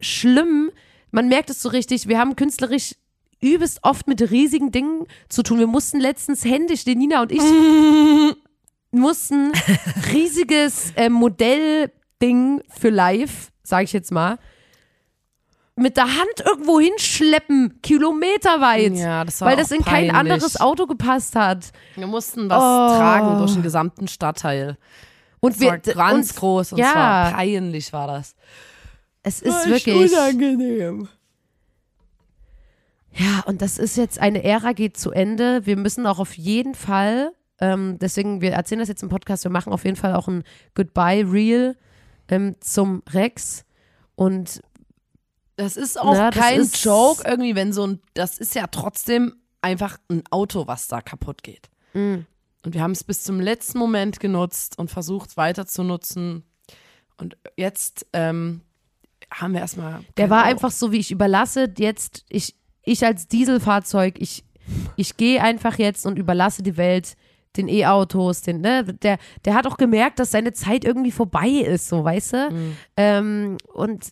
schlimm. 0.00 0.70
Man 1.10 1.28
merkt 1.28 1.50
es 1.50 1.62
so 1.62 1.68
richtig. 1.68 2.08
Wir 2.08 2.18
haben 2.18 2.36
künstlerisch 2.36 2.94
übelst 3.40 3.80
oft 3.82 4.06
mit 4.08 4.30
riesigen 4.30 4.70
Dingen 4.72 5.06
zu 5.28 5.42
tun. 5.42 5.58
Wir 5.58 5.66
mussten 5.66 6.00
letztens 6.00 6.44
händisch, 6.44 6.84
den 6.84 6.98
Nina 6.98 7.22
und 7.22 7.32
ich 7.32 7.42
mussten 8.90 9.52
riesiges 10.12 10.92
äh, 10.96 11.08
Modellding 11.08 12.62
für 12.68 12.90
live, 12.90 13.52
sage 13.62 13.84
ich 13.84 13.92
jetzt 13.92 14.12
mal, 14.12 14.38
mit 15.76 15.96
der 15.96 16.04
Hand 16.06 16.40
irgendwo 16.44 16.78
hinschleppen, 16.80 17.80
kilometerweit. 17.82 18.94
Ja, 18.94 19.24
das 19.24 19.40
war 19.40 19.48
weil 19.48 19.56
das 19.56 19.70
in 19.72 19.82
kein 19.84 20.08
peinlich. 20.08 20.14
anderes 20.14 20.60
Auto 20.60 20.86
gepasst 20.86 21.34
hat. 21.34 21.72
Wir 21.96 22.06
mussten 22.06 22.48
was 22.48 22.58
Oh. 22.62 22.96
tragen 22.96 23.38
durch 23.38 23.54
den 23.54 23.62
gesamten 23.62 24.06
Stadtteil. 24.06 24.76
Und 25.40 25.60
war 25.60 25.72
wir 25.72 25.94
ganz 25.94 26.30
und, 26.30 26.36
groß 26.38 26.72
und 26.72 26.78
ja. 26.78 26.92
zwar 26.92 27.32
peinlich 27.32 27.92
war 27.92 28.06
das. 28.06 28.34
Es 29.22 29.42
ist 29.42 29.66
wirklich. 29.68 30.12
unangenehm. 30.12 31.08
Ja, 33.12 33.42
und 33.46 33.62
das 33.62 33.78
ist 33.78 33.96
jetzt 33.96 34.18
eine 34.18 34.42
Ära 34.42 34.72
geht 34.72 34.96
zu 34.96 35.10
Ende. 35.12 35.66
Wir 35.66 35.76
müssen 35.76 36.06
auch 36.06 36.18
auf 36.18 36.34
jeden 36.34 36.74
Fall, 36.74 37.32
ähm, 37.60 37.98
deswegen, 38.00 38.40
wir 38.40 38.52
erzählen 38.52 38.80
das 38.80 38.88
jetzt 38.88 39.02
im 39.02 39.08
Podcast, 39.08 39.44
wir 39.44 39.50
machen 39.52 39.72
auf 39.72 39.84
jeden 39.84 39.96
Fall 39.96 40.14
auch 40.14 40.26
ein 40.28 40.42
Goodbye 40.74 41.24
Reel 41.30 41.76
ähm, 42.28 42.56
zum 42.60 43.02
Rex. 43.12 43.64
Und 44.16 44.62
Das 45.56 45.76
ist 45.76 46.00
auch 46.00 46.14
Na, 46.14 46.30
kein 46.30 46.60
ist- 46.60 46.84
Joke 46.84 47.22
irgendwie, 47.26 47.54
wenn 47.54 47.72
so 47.72 47.86
ein, 47.86 48.00
das 48.14 48.38
ist 48.38 48.54
ja 48.54 48.66
trotzdem 48.66 49.34
einfach 49.62 49.98
ein 50.10 50.22
Auto, 50.30 50.66
was 50.66 50.88
da 50.88 51.00
kaputt 51.00 51.42
geht. 51.42 51.68
mm, 51.94 52.16
Und 52.64 52.74
wir 52.74 52.82
haben 52.82 52.90
es 52.92 53.04
bis 53.04 53.22
zum 53.22 53.40
letzten 53.40 53.78
Moment 53.78 54.20
genutzt 54.20 54.78
und 54.78 54.90
versucht 54.90 55.36
weiter 55.36 55.66
zu 55.66 55.82
nutzen. 55.84 56.44
Und 57.16 57.36
jetzt 57.56 58.06
ähm, 58.12 58.62
haben 59.30 59.52
wir 59.52 59.60
erstmal. 59.60 60.00
der 60.16 60.28
war 60.30 60.40
Auto. 60.42 60.50
einfach 60.50 60.70
so, 60.72 60.90
wie 60.92 60.98
ich 60.98 61.10
überlasse 61.12 61.72
jetzt, 61.78 62.24
ich, 62.28 62.56
ich 62.82 63.04
als 63.06 63.28
Dieselfahrzeug, 63.28 64.16
ich, 64.20 64.44
ich 64.96 65.16
gehe 65.16 65.40
einfach 65.42 65.78
jetzt 65.78 66.04
und 66.06 66.18
überlasse 66.18 66.62
die 66.62 66.76
Welt 66.76 67.14
den 67.56 67.68
E-Autos, 67.68 68.42
den, 68.42 68.60
ne, 68.62 68.82
der, 68.82 69.18
der 69.44 69.54
hat 69.54 69.66
auch 69.68 69.76
gemerkt, 69.76 70.18
dass 70.18 70.32
seine 70.32 70.52
Zeit 70.52 70.84
irgendwie 70.84 71.12
vorbei 71.12 71.46
ist, 71.48 71.88
so, 71.88 72.02
weißt 72.02 72.32
du? 72.32 72.50
Mhm. 72.50 72.76
Ähm, 72.96 73.56
und 73.72 74.10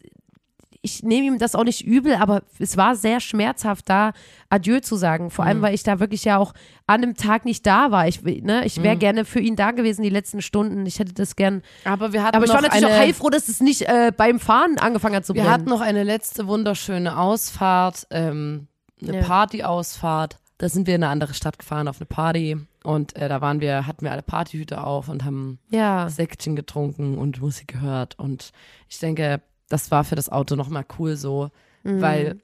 ich 0.84 1.02
nehme 1.04 1.26
ihm 1.28 1.38
das 1.38 1.54
auch 1.54 1.62
nicht 1.62 1.86
übel, 1.86 2.16
aber 2.16 2.42
es 2.58 2.76
war 2.76 2.96
sehr 2.96 3.20
schmerzhaft, 3.20 3.88
da 3.88 4.12
Adieu 4.48 4.80
zu 4.80 4.96
sagen. 4.96 5.30
Vor 5.30 5.44
Mhm. 5.44 5.48
allem, 5.48 5.62
weil 5.62 5.74
ich 5.74 5.84
da 5.84 6.00
wirklich 6.00 6.24
ja 6.24 6.38
auch 6.38 6.54
an 6.88 7.02
dem 7.02 7.14
Tag 7.14 7.44
nicht 7.44 7.64
da 7.66 7.90
war. 7.92 8.08
Ich, 8.08 8.22
ne, 8.22 8.64
ich 8.66 8.78
Mhm. 8.78 8.82
wäre 8.82 8.96
gerne 8.96 9.24
für 9.24 9.38
ihn 9.38 9.54
da 9.54 9.70
gewesen, 9.70 10.02
die 10.02 10.08
letzten 10.10 10.42
Stunden. 10.42 10.84
Ich 10.84 10.98
hätte 10.98 11.14
das 11.14 11.36
gern. 11.36 11.62
Aber 11.84 12.12
wir 12.12 12.24
hatten 12.24 12.34
Aber 12.36 12.44
ich 12.44 12.52
war 12.52 12.60
natürlich 12.62 12.84
eine, 12.84 12.94
auch 12.94 12.98
heilfroh, 12.98 13.30
dass 13.30 13.48
es 13.48 13.60
nicht 13.60 13.82
äh, 13.82 14.10
beim 14.16 14.40
Fahren 14.40 14.76
angefangen 14.78 15.14
hat 15.14 15.24
zu 15.24 15.34
Wir 15.34 15.42
brennen. 15.42 15.54
hatten 15.54 15.68
noch 15.70 15.80
eine 15.80 16.02
letzte 16.02 16.48
wunderschöne 16.48 17.16
Ausfahrt, 17.16 18.08
ähm, 18.10 18.66
eine 19.00 19.18
Ja. 19.18 19.22
Partyausfahrt. 19.22 20.38
Da 20.58 20.68
sind 20.68 20.86
wir 20.86 20.94
in 20.96 21.02
eine 21.04 21.12
andere 21.12 21.34
Stadt 21.34 21.58
gefahren 21.58 21.88
auf 21.88 21.98
eine 22.00 22.06
Party 22.06 22.56
und 22.84 23.16
äh, 23.16 23.28
da 23.28 23.40
waren 23.40 23.60
wir, 23.60 23.86
hatten 23.86 24.04
wir 24.04 24.12
alle 24.12 24.22
Partyhüte 24.22 24.82
auf 24.84 25.08
und 25.08 25.24
haben 25.24 25.58
ja. 25.70 26.08
Säckchen 26.08 26.54
getrunken 26.56 27.18
und 27.18 27.40
Musik 27.40 27.68
gehört. 27.68 28.18
Und 28.18 28.50
ich 28.88 28.98
denke, 28.98 29.40
das 29.68 29.90
war 29.90 30.04
für 30.04 30.14
das 30.16 30.28
Auto 30.30 30.56
nochmal 30.56 30.84
cool 30.98 31.16
so, 31.16 31.50
Mhm. 31.84 32.00
weil 32.00 32.40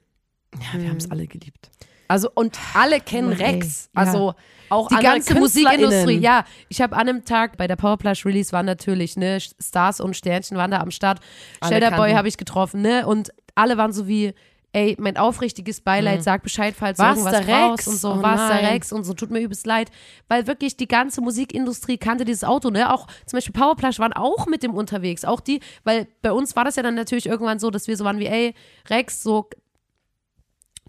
ja, 0.73 0.79
wir 0.81 0.89
haben 0.89 0.97
es 0.97 1.09
alle 1.11 1.27
geliebt. 1.27 1.69
Also 2.07 2.31
und 2.33 2.57
alle 2.73 2.99
kennen 2.99 3.29
Mann, 3.29 3.39
ey. 3.39 3.55
Rex. 3.55 3.89
Ja. 3.95 4.01
Also 4.01 4.33
auch 4.69 4.87
die 4.87 4.95
ganze 4.95 5.35
Musikindustrie, 5.35 6.17
ja. 6.17 6.43
Ich 6.67 6.81
habe 6.81 6.95
an 6.95 7.07
einem 7.07 7.23
Tag 7.25 7.55
bei 7.57 7.67
der 7.67 7.75
Powerplush 7.75 8.25
Release 8.25 8.51
waren 8.51 8.65
natürlich, 8.65 9.15
ne, 9.15 9.37
Stars 9.39 9.99
und 10.01 10.15
Sternchen 10.15 10.57
waren 10.57 10.71
da 10.71 10.79
am 10.79 10.91
Start. 10.91 11.19
Alle 11.59 11.79
Shadow 11.79 11.95
Boy 11.95 12.13
habe 12.13 12.27
ich 12.27 12.37
getroffen, 12.37 12.81
ne, 12.81 13.05
und 13.05 13.29
alle 13.55 13.77
waren 13.77 13.91
so 13.93 14.07
wie, 14.07 14.33
ey, 14.71 14.95
mein 14.99 15.17
aufrichtiges 15.17 15.81
Beileid, 15.81 16.23
sag 16.23 16.43
Bescheid, 16.43 16.75
falls 16.77 16.99
Mhm. 16.99 17.03
Was, 17.03 17.17
irgendwas 17.17 17.45
der 17.45 17.71
Rex? 17.71 17.87
und 17.87 17.95
so, 17.97 18.11
Oh 18.11 18.21
was 18.21 18.35
der 18.49 18.61
nein. 18.61 18.65
Rex 18.65 18.91
und 18.91 19.03
so, 19.03 19.13
tut 19.13 19.31
mir 19.31 19.39
übelst 19.39 19.65
leid, 19.65 19.89
weil 20.27 20.45
wirklich 20.45 20.77
die 20.77 20.87
ganze 20.87 21.21
Musikindustrie 21.21 21.97
kannte 21.97 22.23
dieses 22.25 22.43
Auto, 22.43 22.69
ne, 22.69 22.93
auch 22.93 23.07
zum 23.25 23.37
Beispiel 23.37 23.53
Powerplush 23.53 23.97
waren 23.99 24.13
auch 24.13 24.45
mit 24.45 24.61
dem 24.61 24.73
unterwegs, 24.75 25.25
auch 25.25 25.39
die, 25.39 25.59
weil 25.83 26.07
bei 26.21 26.31
uns 26.31 26.55
war 26.55 26.65
das 26.65 26.75
ja 26.75 26.83
dann 26.83 26.95
natürlich 26.95 27.25
irgendwann 27.25 27.57
so, 27.59 27.71
dass 27.71 27.87
wir 27.87 27.97
so 27.97 28.05
waren 28.05 28.19
wie, 28.19 28.27
ey, 28.27 28.53
Rex, 28.89 29.23
so, 29.23 29.49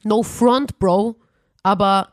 no 0.02 0.22
front, 0.22 0.78
Bro, 0.78 1.16
aber 1.62 2.12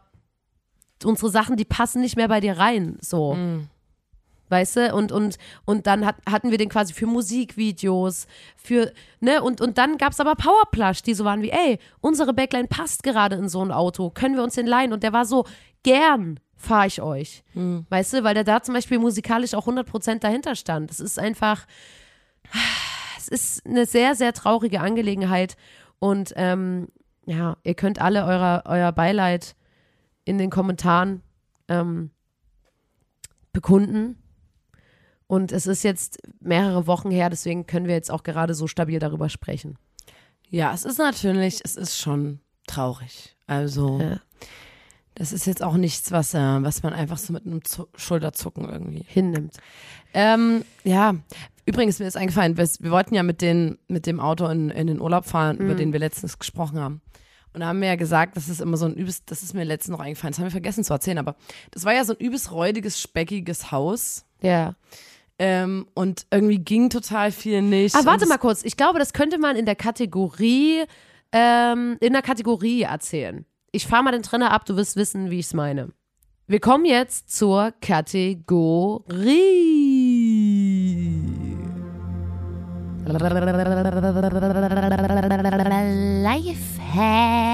unsere 1.04 1.30
Sachen, 1.30 1.58
die 1.58 1.66
passen 1.66 2.02
nicht 2.02 2.16
mehr 2.16 2.28
bei 2.28 2.40
dir 2.40 2.58
rein, 2.58 2.98
so. 3.02 3.34
Mhm. 3.36 3.68
Weißt 4.50 4.78
du? 4.78 4.94
Und, 4.94 5.12
und, 5.12 5.38
und 5.66 5.88
dann 5.88 6.06
hat, 6.06 6.16
hatten 6.30 6.52
wir 6.52 6.58
den 6.58 6.70
quasi 6.70 6.94
für 6.94 7.06
Musikvideos, 7.06 8.28
für, 8.56 8.94
ne? 9.20 9.42
Und, 9.44 9.60
und 9.60 9.78
dann 9.78 9.98
gab 9.98 10.14
es 10.14 10.20
aber 10.20 10.36
Powerplush, 10.36 11.02
die 11.02 11.14
so 11.14 11.26
waren 11.26 11.42
wie, 11.42 11.50
ey, 11.50 11.80
unsere 12.00 12.34
Backline 12.34 12.68
passt 12.68 13.04
gerade 13.04 13.36
in 13.36 13.50
so 13.50 13.64
ein 13.64 13.72
Auto, 13.72 14.10
können 14.10 14.36
wir 14.36 14.44
uns 14.44 14.56
den 14.56 14.68
leihen? 14.68 14.94
Und 14.94 15.04
der 15.04 15.14
war 15.14 15.26
so, 15.26 15.46
gern 15.84 16.40
fahre 16.56 16.88
ich 16.88 17.02
euch. 17.02 17.44
Weißt 17.90 18.14
du? 18.14 18.24
Weil 18.24 18.34
der 18.34 18.44
da 18.44 18.62
zum 18.62 18.74
Beispiel 18.74 19.00
musikalisch 19.00 19.54
auch 19.54 19.68
100% 19.68 20.20
dahinter 20.20 20.56
stand. 20.56 20.90
Das 20.90 21.00
ist 21.00 21.20
einfach, 21.20 21.66
es 23.18 23.28
ist 23.28 23.66
eine 23.66 23.86
sehr, 23.86 24.16
sehr 24.16 24.34
traurige 24.34 24.82
Angelegenheit. 24.82 25.56
Und 26.00 26.34
ähm, 26.36 26.88
ja, 27.26 27.58
ihr 27.64 27.76
könnt 27.76 28.00
alle 28.02 28.26
euer, 28.26 28.64
euer 28.66 28.92
Beileid 28.92 29.56
in 30.26 30.38
den 30.38 30.50
Kommentaren 30.50 31.22
ähm, 31.68 32.12
bekunden. 33.54 34.22
Und 35.28 35.52
es 35.52 35.68
ist 35.68 35.84
jetzt 35.84 36.20
mehrere 36.40 36.88
Wochen 36.88 37.12
her, 37.12 37.30
deswegen 37.30 37.68
können 37.68 37.88
wir 37.88 37.96
jetzt 37.96 38.10
auch 38.12 38.24
gerade 38.24 38.54
so 38.54 38.68
stabil 38.68 39.00
darüber 39.00 39.28
sprechen. 39.30 39.78
Ja, 40.50 40.74
es 40.74 40.86
ist 40.86 40.98
natürlich, 41.00 41.60
es 41.66 41.76
ist 41.76 41.98
schon 41.98 42.40
traurig. 42.66 43.36
Also, 43.46 44.00
Ja. 44.00 44.22
das 45.16 45.34
ist 45.34 45.46
jetzt 45.46 45.62
auch 45.62 45.76
nichts, 45.76 46.12
was, 46.14 46.34
äh, 46.34 46.64
was 46.64 46.84
man 46.84 46.94
einfach 46.94 47.18
so 47.18 47.34
mit 47.34 47.46
einem 47.46 47.64
Zu 47.66 47.88
Schulterzucken 47.98 48.70
irgendwie. 48.70 49.04
Hinnimmt. 49.08 49.58
Ähm, 50.14 50.64
ja, 50.86 51.16
übrigens, 51.66 52.00
mir 52.00 52.08
ist 52.08 52.16
eingefallen, 52.16 52.56
wir, 52.58 52.66
wir 52.80 52.92
wollten 52.92 53.14
ja 53.14 53.24
mit, 53.24 53.42
den, 53.42 53.78
mit 53.90 54.06
dem 54.06 54.22
Auto 54.22 54.48
in, 54.48 54.70
in 54.70 54.88
den 54.88 55.02
Urlaub 55.02 55.26
fahren, 55.26 55.58
über 55.58 55.76
den 55.76 55.92
wir 55.92 56.00
letztens 56.00 56.40
gesprochen 56.40 56.80
haben. 56.80 57.02
Und 57.54 57.62
da 57.62 57.68
haben 57.68 57.82
wir 57.82 57.88
ja 57.88 57.96
gesagt, 57.96 58.38
das 58.38 58.48
ist 58.50 58.62
immer 58.62 58.78
so 58.78 58.86
ein 58.86 58.94
übelst, 58.94 59.30
das 59.32 59.44
ist 59.44 59.54
mir 59.54 59.64
letztens 59.66 59.98
noch 59.98 60.00
eingefallen, 60.04 60.32
das 60.32 60.40
haben 60.40 60.46
wir 60.46 60.52
vergessen 60.52 60.84
zu 60.84 60.94
erzählen, 60.94 61.18
aber 61.18 61.36
das 61.72 61.84
war 61.86 61.94
ja 61.94 62.06
so 62.06 62.14
ein 62.14 62.20
übelst 62.20 62.52
räudiges, 62.52 63.02
speckiges 63.02 63.72
Haus. 63.72 64.26
Ja. 64.42 64.76
Ähm, 65.40 65.88
und 65.94 66.26
irgendwie 66.32 66.58
ging 66.60 66.90
total 66.90 67.32
viel 67.32 67.62
nicht. 67.62 67.96
Ah, 67.96 68.06
warte 68.06 68.26
mal 68.28 68.38
kurz. 68.38 68.64
Ich 68.64 68.76
glaube, 68.76 68.98
das 69.00 69.14
könnte 69.14 69.38
man 69.38 69.56
in 69.56 69.66
der 69.66 69.76
Kategorie, 69.76 70.84
ähm, 71.32 71.98
in 72.00 72.14
der 72.14 72.22
Kategorie 72.24 72.82
erzählen. 72.82 73.46
Ich 73.72 73.86
fahre 73.86 74.04
mal 74.04 74.12
den 74.12 74.24
Trenner 74.24 74.52
ab, 74.52 74.66
du 74.66 74.76
wirst 74.76 74.96
wissen, 74.96 75.30
wie 75.30 75.40
ich 75.40 75.48
es 75.48 75.54
meine. 75.54 75.90
Wir 76.48 76.60
kommen 76.60 76.86
jetzt 76.86 77.30
zur 77.36 77.74
Kategorie. 77.82 79.08
Lifehack. 86.24 87.48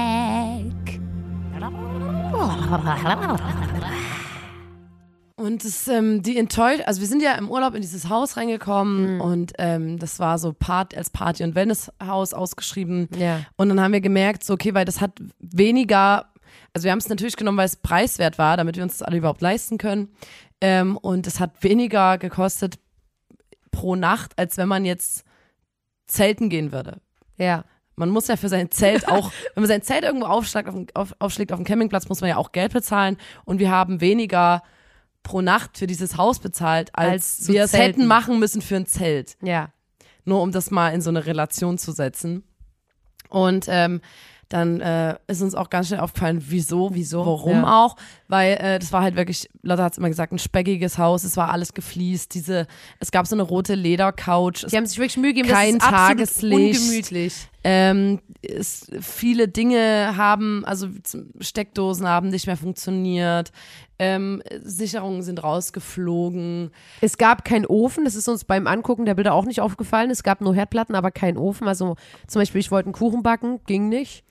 Und 5.44 5.62
das, 5.62 5.88
ähm, 5.88 6.22
die 6.22 6.38
enttäuscht, 6.38 6.82
also 6.86 7.02
wir 7.02 7.08
sind 7.08 7.20
ja 7.22 7.32
im 7.34 7.50
Urlaub 7.50 7.74
in 7.74 7.82
dieses 7.82 8.08
Haus 8.08 8.34
Mhm. 8.34 8.40
reingekommen 8.40 9.20
und 9.20 9.52
ähm, 9.58 9.98
das 9.98 10.18
war 10.18 10.38
so 10.38 10.54
Part, 10.54 10.96
als 10.96 11.10
Party- 11.10 11.44
und 11.44 11.54
Wellnesshaus 11.54 12.32
ausgeschrieben. 12.32 13.08
Ja. 13.18 13.40
Und 13.56 13.68
dann 13.68 13.78
haben 13.80 13.92
wir 13.92 14.00
gemerkt, 14.00 14.42
so, 14.42 14.54
okay, 14.54 14.72
weil 14.72 14.86
das 14.86 15.02
hat 15.02 15.20
weniger, 15.38 16.32
also 16.72 16.84
wir 16.84 16.92
haben 16.92 16.98
es 16.98 17.10
natürlich 17.10 17.36
genommen, 17.36 17.58
weil 17.58 17.66
es 17.66 17.76
preiswert 17.76 18.38
war, 18.38 18.56
damit 18.56 18.76
wir 18.76 18.82
uns 18.82 18.98
das 18.98 19.06
alle 19.06 19.18
überhaupt 19.18 19.42
leisten 19.42 19.76
können. 19.76 20.08
Ähm, 20.62 20.96
und 20.96 21.26
es 21.26 21.40
hat 21.40 21.62
weniger 21.62 22.16
gekostet 22.16 22.78
pro 23.70 23.96
Nacht, 23.96 24.38
als 24.38 24.56
wenn 24.56 24.68
man 24.68 24.86
jetzt 24.86 25.24
zelten 26.06 26.48
gehen 26.48 26.72
würde. 26.72 27.00
Ja. 27.36 27.64
Man 27.96 28.08
muss 28.08 28.28
ja 28.28 28.36
für 28.36 28.48
sein 28.48 28.70
Zelt 28.70 29.08
auch, 29.08 29.30
wenn 29.54 29.62
man 29.62 29.68
sein 29.68 29.82
Zelt 29.82 30.04
irgendwo 30.04 30.26
aufschlägt 30.26 30.68
auf, 30.68 30.74
auf, 30.94 31.14
aufschlägt 31.18 31.52
auf 31.52 31.58
dem 31.58 31.66
Campingplatz, 31.66 32.08
muss 32.08 32.22
man 32.22 32.30
ja 32.30 32.38
auch 32.38 32.52
Geld 32.52 32.72
bezahlen. 32.72 33.18
Und 33.44 33.58
wir 33.58 33.70
haben 33.70 34.00
weniger 34.00 34.62
pro 35.24 35.40
Nacht 35.40 35.76
für 35.78 35.88
dieses 35.88 36.16
Haus 36.16 36.38
bezahlt, 36.38 36.90
als, 36.92 37.38
Als 37.40 37.48
wir 37.48 37.64
es 37.64 37.72
hätten 37.72 38.06
machen 38.06 38.38
müssen 38.38 38.62
für 38.62 38.76
ein 38.76 38.86
Zelt. 38.86 39.36
Ja. 39.42 39.70
Nur 40.24 40.40
um 40.42 40.52
das 40.52 40.70
mal 40.70 40.90
in 40.90 41.00
so 41.00 41.10
eine 41.10 41.26
Relation 41.26 41.76
zu 41.78 41.90
setzen. 41.90 42.44
Und 43.28 43.66
ähm, 43.68 44.00
dann 44.48 44.80
äh, 44.80 45.16
ist 45.26 45.42
uns 45.42 45.54
auch 45.54 45.70
ganz 45.70 45.88
schnell 45.88 46.00
aufgefallen, 46.00 46.44
wieso, 46.48 46.94
wieso, 46.94 47.26
warum 47.26 47.62
Ja. 47.62 47.84
auch, 47.84 47.96
weil 48.28 48.52
äh, 48.60 48.78
das 48.78 48.92
war 48.92 49.02
halt 49.02 49.16
wirklich, 49.16 49.48
Lotte 49.62 49.82
hat 49.82 49.92
es 49.92 49.98
immer 49.98 50.08
gesagt, 50.08 50.32
ein 50.32 50.38
speckiges 50.38 50.98
Haus, 50.98 51.24
es 51.24 51.36
war 51.36 51.50
alles 51.50 51.72
gefliest, 51.74 52.34
diese, 52.34 52.66
es 53.00 53.10
gab 53.10 53.26
so 53.26 53.34
eine 53.34 53.42
rote 53.42 53.74
Ledercouch, 53.74 54.66
Die 54.70 54.76
haben 54.76 54.86
sich 54.86 54.98
wirklich 54.98 55.16
Mühe 55.16 55.32
gegeben, 55.34 55.48
Kein 55.52 55.78
das 55.78 55.88
ist 55.88 55.94
Tageslicht. 55.94 56.78
ungemütlich. 56.80 57.48
Ähm, 57.64 58.20
es, 58.42 58.90
viele 59.00 59.48
Dinge 59.48 60.16
haben, 60.16 60.64
also 60.66 60.88
Steckdosen 61.40 62.06
haben 62.06 62.28
nicht 62.28 62.46
mehr 62.46 62.58
funktioniert, 62.58 63.52
ähm, 63.98 64.42
Sicherungen 64.62 65.22
sind 65.22 65.42
rausgeflogen. 65.42 66.70
Es 67.00 67.16
gab 67.16 67.44
keinen 67.44 67.64
Ofen, 67.64 68.04
das 68.04 68.16
ist 68.16 68.28
uns 68.28 68.44
beim 68.44 68.66
Angucken 68.66 69.06
der 69.06 69.14
Bilder 69.14 69.32
auch 69.32 69.46
nicht 69.46 69.60
aufgefallen. 69.60 70.10
Es 70.10 70.22
gab 70.22 70.40
nur 70.40 70.54
Herdplatten, 70.54 70.94
aber 70.94 71.10
keinen 71.10 71.38
Ofen. 71.38 71.66
Also 71.66 71.96
zum 72.26 72.40
Beispiel, 72.40 72.60
ich 72.60 72.70
wollte 72.70 72.86
einen 72.86 72.94
Kuchen 72.94 73.22
backen, 73.22 73.60
ging 73.66 73.88
nicht. 73.88 74.24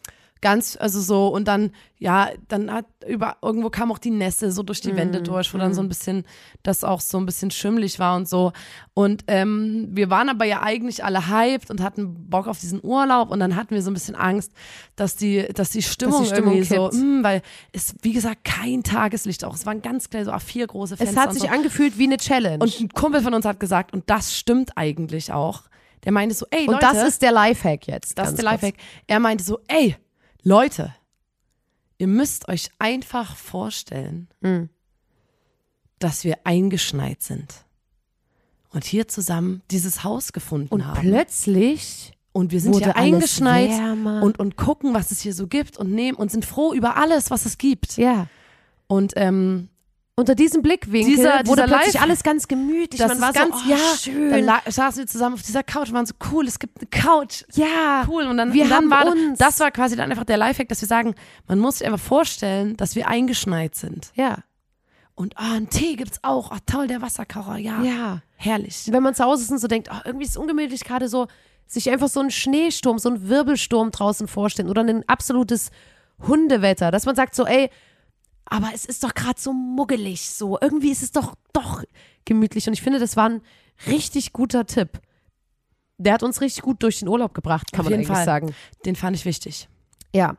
Ganz, 0.44 0.78
also 0.78 1.00
so, 1.00 1.30
und 1.30 1.48
dann, 1.48 1.72
ja, 2.00 2.28
dann 2.50 2.70
hat 2.70 2.86
über, 3.08 3.38
irgendwo 3.42 3.70
kam 3.70 3.94
auch 3.94 3.98
die 3.98 4.12
Nässe 4.12 4.52
so 4.52 4.62
durch 4.62 4.82
die 4.82 4.94
Wände 4.98 5.22
durch, 5.22 5.54
wo 5.54 5.58
dann 5.58 5.74
so 5.74 5.82
ein 5.82 5.88
bisschen, 5.88 6.26
das 6.64 6.84
auch 6.84 7.00
so 7.00 7.18
ein 7.18 7.26
bisschen 7.26 7.50
schimmlig 7.50 7.98
war 7.98 8.18
und 8.18 8.28
so. 8.28 8.52
Und 8.94 9.24
ähm, 9.28 9.88
wir 9.92 10.10
waren 10.10 10.28
aber 10.28 10.44
ja 10.44 10.62
eigentlich 10.62 11.06
alle 11.06 11.30
hyped 11.30 11.72
und 11.72 11.82
hatten 11.82 12.30
Bock 12.30 12.48
auf 12.48 12.60
diesen 12.60 12.84
Urlaub 12.84 13.32
und 13.32 13.40
dann 13.40 13.56
hatten 13.56 13.74
wir 13.74 13.82
so 13.82 13.90
ein 13.90 13.94
bisschen 13.94 14.16
Angst, 14.16 14.52
dass 14.98 15.16
die, 15.16 15.48
dass 15.54 15.70
die 15.70 15.82
Stimmung, 15.82 16.26
Stimmung 16.26 16.56
irgendwie 16.56 16.76
so, 16.76 16.90
kippt. 16.90 17.02
mh, 17.02 17.24
weil 17.24 17.42
es, 17.72 17.96
wie 18.02 18.12
gesagt, 18.12 18.44
kein 18.44 18.84
Tageslicht 18.84 19.46
auch. 19.46 19.56
Es 19.56 19.66
waren 19.66 19.82
ganz 19.82 20.10
kleine, 20.10 20.26
so 20.26 20.38
vier 20.40 20.68
große 20.68 20.98
Fenster. 20.98 21.16
Es 21.16 21.26
hat 21.26 21.34
sich 21.34 21.44
so. 21.44 21.48
angefühlt 21.48 21.98
wie 21.98 22.04
eine 22.04 22.18
Challenge. 22.18 22.62
Und 22.62 22.78
ein 22.82 22.90
Kumpel 22.90 23.22
von 23.22 23.34
uns 23.34 23.46
hat 23.46 23.62
gesagt, 23.62 23.94
und 23.94 24.10
das 24.10 24.36
stimmt 24.36 24.72
eigentlich 24.76 25.32
auch. 25.32 25.64
Der 26.04 26.12
meinte 26.12 26.36
so, 26.36 26.46
ey, 26.52 26.66
Leute, 26.66 26.74
Und 26.74 26.84
das 26.84 27.08
ist 27.08 27.22
der 27.22 27.32
Lifehack 27.32 27.88
jetzt. 27.88 28.18
das 28.18 28.32
ist 28.32 28.38
der 28.38 28.44
kurz. 28.50 28.62
Lifehack. 28.62 28.76
Er 29.08 29.22
meinte 29.22 29.42
so, 29.42 29.60
ey, 29.68 29.96
Leute, 30.44 30.94
ihr 31.98 32.08
müsst 32.08 32.48
euch 32.50 32.70
einfach 32.80 33.36
vorstellen, 33.36 34.28
Mhm. 34.42 34.70
dass 36.00 36.24
wir 36.24 36.40
eingeschneit 36.44 37.22
sind 37.22 37.64
und 38.72 38.84
hier 38.84 39.08
zusammen 39.08 39.62
dieses 39.72 40.04
Haus 40.04 40.34
gefunden 40.34 40.68
Und 40.74 40.86
haben. 40.86 41.00
plötzlich 41.02 42.12
Und 42.34 42.52
wir 42.52 42.60
sind 42.60 42.76
hier 42.76 42.96
eingeschneit 42.98 43.70
wärmer. 43.70 44.22
und, 44.24 44.40
und 44.40 44.58
gucken, 44.58 44.94
was 44.94 45.12
es 45.12 45.22
hier 45.22 45.34
so 45.34 45.48
gibt 45.48 45.78
und 45.78 45.92
nehmen 45.92 46.18
und 46.18 46.32
sind 46.32 46.46
froh 46.46 46.74
über 46.74 46.98
alles, 46.98 47.30
was 47.32 47.46
es 47.46 47.58
gibt. 47.58 47.98
ja. 47.98 48.28
Und 48.88 49.14
ähm, 49.16 49.70
Unter 50.16 50.36
diesem 50.36 50.62
Blickwinkel 50.62 51.16
Dieser- 51.16 51.40
wurde 51.48 51.64
dieser 51.64 51.68
plötzlich 51.76 51.94
Life- 51.96 52.04
alles 52.06 52.22
ganz 52.24 52.48
gemütlich. 52.48 53.00
das 53.02 53.14
Man 53.18 53.22
war 53.22 53.34
ganz, 53.34 53.56
so, 53.56 53.66
oh, 53.66 53.70
ja, 53.72 53.98
schön. 53.98 54.30
dann 54.32 54.44
la- 54.44 54.62
saßen 54.70 55.00
wir 55.02 55.08
zusammen 55.08 55.34
auf 55.34 55.42
dieser 55.42 55.64
Couch 55.64 55.88
und 55.90 55.96
waren 55.96 56.06
so 56.06 56.14
cool, 56.32 56.46
es 56.48 56.60
gibt 56.60 56.78
eine 56.80 56.88
Couch. 56.88 57.44
ja, 57.54 58.06
Cool. 58.08 58.26
Und 58.28 58.38
dann, 58.38 58.54
Wir 58.54 58.66
und 58.66 58.70
dann 58.70 58.78
haben 58.78 58.90
war 58.92 59.08
uns. 59.12 59.40
das 59.40 59.60
war 59.60 59.72
quasi 59.72 59.96
dann 59.96 60.12
einfach 60.12 60.24
der 60.26 60.38
Lifehack, 60.38 60.70
dass 60.70 60.82
wir 60.82 60.88
sagen, 60.88 61.16
man 61.48 61.58
muss 61.58 61.80
sich 61.80 61.88
einfach 61.88 62.00
vorstellen, 62.00 62.78
dass 62.78 62.96
wir 62.96 63.08
eingeschneit 63.08 63.74
sind. 63.74 64.12
ja, 64.14 64.38
Und 65.16 65.36
ah, 65.38 65.54
einen 65.54 65.70
Tee 65.72 65.96
gibt's 65.96 66.20
auch. 66.22 66.52
Ach 66.52 66.60
toll, 66.68 66.86
der 66.88 67.02
Wasserkocher, 67.02 67.58
ja. 67.58 67.82
ja. 67.82 68.22
Herrlich. 68.36 68.84
Wenn 68.92 69.02
man 69.02 69.16
zu 69.16 69.24
Hause 69.24 69.44
ist 69.44 69.52
und 69.52 69.58
so 69.60 69.68
denkt, 69.68 69.90
oh, 69.92 69.98
irgendwie 70.06 70.26
ist 70.26 70.32
es 70.32 70.38
ungemütlich 70.38 70.84
gerade 70.84 71.08
so, 71.08 71.28
sich 71.66 71.90
einfach 71.90 72.08
so 72.10 72.20
einen 72.20 72.30
Schneesturm, 72.30 73.00
so 73.00 73.10
einen 73.10 73.30
Wirbelsturm 73.30 73.90
draußen 73.90 74.28
vorstellen 74.28 74.70
oder 74.70 74.84
ein 74.84 75.08
absolutes 75.10 75.72
Hundewetter, 76.28 76.92
dass 76.92 77.06
man 77.08 77.16
sagt 77.16 77.34
so, 77.34 77.46
ey, 77.48 77.70
aber 78.46 78.70
es 78.74 78.86
ist 78.86 79.04
doch 79.04 79.14
gerade 79.14 79.40
so 79.40 79.54
muggelig, 79.54 80.30
so 80.30 80.58
irgendwie 80.62 80.92
ist 80.92 81.04
es 81.04 81.12
doch 81.12 81.36
doch 81.54 81.84
gemütlich 82.26 82.68
und 82.68 82.74
ich 82.74 82.82
finde, 82.82 83.00
das 83.00 83.16
war 83.16 83.30
ein 83.30 83.42
richtig 83.88 84.34
guter 84.34 84.66
Tipp. 84.66 85.02
Der 85.98 86.14
hat 86.14 86.24
uns 86.24 86.42
richtig 86.42 86.64
gut 86.64 86.82
durch 86.84 87.00
den 87.00 87.08
Urlaub 87.08 87.34
gebracht, 87.34 87.72
kann 87.72 87.82
Auf 87.82 87.86
man 87.86 87.94
eigentlich 87.94 88.08
Fall. 88.08 88.26
sagen. 88.26 88.56
Den 88.86 88.96
fand 88.96 89.16
ich 89.16 89.26
wichtig. 89.26 89.70
Ja. 90.14 90.38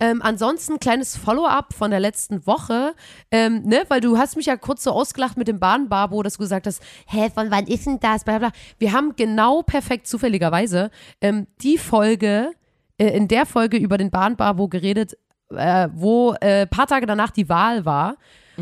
Ähm, 0.00 0.22
ansonsten 0.22 0.80
kleines 0.80 1.16
Follow-up 1.16 1.72
von 1.72 1.90
der 1.92 2.00
letzten 2.00 2.46
Woche, 2.46 2.94
ähm, 3.30 3.62
ne, 3.62 3.84
weil 3.88 4.00
du 4.00 4.18
hast 4.18 4.36
mich 4.36 4.46
ja 4.46 4.56
kurz 4.56 4.82
so 4.82 4.90
ausgelacht 4.90 5.36
mit 5.36 5.46
dem 5.46 5.60
Bahnbabo, 5.60 6.22
dass 6.24 6.34
du 6.34 6.40
gesagt 6.40 6.66
hast, 6.66 6.82
hä, 7.06 7.30
von 7.32 7.50
wann 7.52 7.68
ist 7.68 7.86
denn 7.86 8.00
das, 8.00 8.24
bla 8.24 8.38
bla. 8.38 8.50
Wir 8.78 8.92
haben 8.92 9.14
genau 9.14 9.62
perfekt 9.62 10.08
zufälligerweise 10.08 10.90
ähm, 11.20 11.46
die 11.60 11.78
Folge, 11.78 12.50
äh, 12.98 13.16
in 13.16 13.28
der 13.28 13.46
Folge 13.46 13.76
über 13.76 13.98
den 13.98 14.10
Bahnbabo 14.10 14.66
geredet, 14.66 15.16
äh, 15.50 15.88
wo 15.92 16.34
äh, 16.40 16.66
paar 16.66 16.86
Tage 16.86 17.06
danach 17.06 17.30
die 17.30 17.48
Wahl 17.48 17.84
war. 17.84 18.16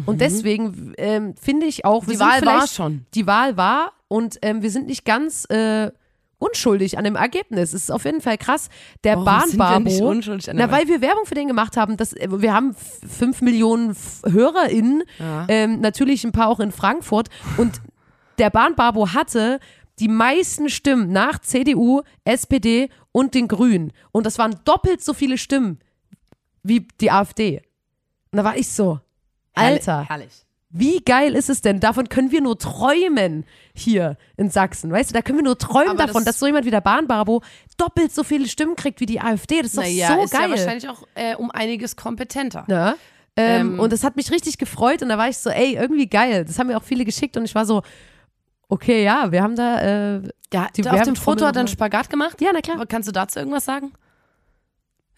Und 0.06 0.22
deswegen 0.22 0.94
ähm, 0.96 1.34
finde 1.36 1.66
ich 1.66 1.84
auch, 1.84 2.06
Mhm. 2.06 2.10
Die 2.12 2.20
Wahl 2.20 2.46
war 2.46 2.66
schon. 2.66 3.04
Die 3.14 3.26
Wahl 3.26 3.56
war 3.58 3.92
und 4.08 4.38
ähm, 4.40 4.62
wir 4.62 4.70
sind 4.70 4.86
nicht 4.86 5.04
ganz 5.04 5.44
äh, 5.50 5.90
unschuldig 6.38 6.96
an 6.96 7.04
dem 7.04 7.14
Ergebnis. 7.14 7.74
Es 7.74 7.82
ist 7.84 7.90
auf 7.92 8.04
jeden 8.06 8.22
Fall 8.22 8.38
krass. 8.38 8.68
Der 9.04 9.16
Warum 9.18 9.48
sind 9.50 9.58
wir 9.58 9.64
Bahnbarbo. 9.64 10.08
unschuldig 10.08 10.48
an 10.50 10.56
dem 10.56 10.66
Na, 10.66 10.72
weil 10.74 10.88
wir 10.88 11.02
Werbung 11.02 11.26
für 11.26 11.34
den 11.34 11.46
gemacht 11.46 11.76
haben. 11.76 11.96
Das, 11.98 12.14
wir 12.14 12.54
haben 12.54 12.74
fünf 12.74 13.42
Millionen 13.42 13.94
HörerInnen, 14.24 15.02
Ja. 15.18 15.44
ähm, 15.48 15.80
natürlich 15.80 16.24
ein 16.24 16.32
paar 16.32 16.48
auch 16.48 16.58
in 16.60 16.72
Frankfurt. 16.72 17.28
Und 17.58 17.80
der 18.38 18.48
Bahnbarbo 18.50 19.12
hatte 19.12 19.60
die 19.98 20.08
meisten 20.08 20.68
Stimmen 20.70 21.12
nach 21.12 21.38
CDU, 21.40 22.00
SPD 22.24 22.88
und 23.12 23.34
den 23.34 23.46
Grünen. 23.46 23.92
Und 24.10 24.24
das 24.26 24.38
waren 24.38 24.56
doppelt 24.64 25.02
so 25.04 25.12
viele 25.12 25.36
Stimmen 25.38 25.78
wie 26.62 26.86
die 27.00 27.10
AfD. 27.10 27.62
Und 28.30 28.38
da 28.38 28.44
war 28.44 28.56
ich 28.56 28.68
so, 28.72 29.00
Alter, 29.54 30.04
Herrlich. 30.08 30.32
wie 30.70 31.00
geil 31.04 31.34
ist 31.34 31.50
es 31.50 31.60
denn? 31.60 31.80
Davon 31.80 32.08
können 32.08 32.30
wir 32.30 32.40
nur 32.40 32.58
träumen 32.58 33.44
hier 33.74 34.16
in 34.36 34.48
Sachsen. 34.50 34.90
Weißt 34.90 35.10
du, 35.10 35.14
da 35.14 35.20
können 35.22 35.38
wir 35.38 35.44
nur 35.44 35.58
träumen 35.58 35.90
Aber 35.90 36.06
davon, 36.06 36.24
das- 36.24 36.34
dass 36.34 36.38
so 36.40 36.46
jemand 36.46 36.64
wie 36.64 36.70
der 36.70 36.80
Bahnbarbo 36.80 37.42
doppelt 37.76 38.14
so 38.14 38.24
viele 38.24 38.48
Stimmen 38.48 38.76
kriegt 38.76 39.00
wie 39.00 39.06
die 39.06 39.20
AfD. 39.20 39.58
Das 39.62 39.66
ist 39.72 39.76
doch 39.76 39.82
Naja, 39.82 40.14
so 40.16 40.22
ist 40.24 40.30
geil. 40.32 40.42
ja 40.44 40.50
wahrscheinlich 40.50 40.88
auch 40.88 41.02
äh, 41.14 41.34
um 41.36 41.50
einiges 41.50 41.96
kompetenter. 41.96 42.64
Ne? 42.68 42.94
Ähm, 43.36 43.72
Ähm, 43.74 43.80
und 43.80 43.92
das 43.92 44.04
hat 44.04 44.16
mich 44.16 44.30
richtig 44.30 44.58
gefreut 44.58 45.02
und 45.02 45.08
da 45.08 45.16
war 45.18 45.28
ich 45.28 45.36
so, 45.38 45.50
ey, 45.50 45.74
irgendwie 45.74 46.06
geil. 46.06 46.44
Das 46.44 46.58
haben 46.58 46.66
mir 46.68 46.76
auch 46.76 46.82
viele 46.82 47.04
geschickt 47.04 47.36
und 47.36 47.44
ich 47.44 47.54
war 47.54 47.64
so, 47.66 47.82
okay, 48.68 49.04
ja, 49.04 49.30
wir 49.32 49.42
haben 49.42 49.56
da, 49.56 49.80
äh, 49.80 50.22
Ja, 50.52 50.68
Die 50.76 50.86
auf 50.88 51.02
dem 51.02 51.16
Foto 51.16 51.46
hat 51.46 51.56
er 51.56 51.60
einen. 51.60 51.68
Spagat 51.68 52.10
gemacht. 52.10 52.40
ja, 52.42 52.50
na 52.52 52.60
klar. 52.60 52.76
Aber 52.76 52.84
kannst 52.86 53.08
du 53.08 53.12
dazu 53.12 53.38
irgendwas 53.38 53.64
sagen? 53.64 53.92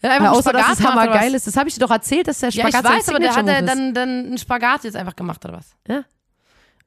Er 0.01 0.09
hat 0.11 0.19
Ja, 0.21 0.25
einfach 0.25 0.37
außer, 0.37 0.49
einen 0.51 0.57
dass 0.59 0.77
Spagat 0.77 0.79
es 0.79 0.85
hammergeil 0.85 1.33
ist. 1.35 1.47
Das 1.47 1.57
habe 1.57 1.67
ich 1.69 1.75
dir 1.75 1.79
doch 1.81 1.91
erzählt, 1.91 2.27
dass 2.27 2.39
der 2.39 2.49
Ja, 2.49 2.67
Spagat 2.69 2.91
ich 2.91 2.97
weiß, 2.97 3.09
aber 3.09 3.19
der 3.19 3.35
hat 3.35 3.47
er 3.47 3.61
dann, 3.61 3.93
dann 3.93 4.09
einen 4.25 4.37
Spagat 4.37 4.83
jetzt 4.83 4.95
einfach 4.95 5.15
gemacht, 5.15 5.43
oder 5.45 5.55
was? 5.55 5.75
Ja. 5.87 6.03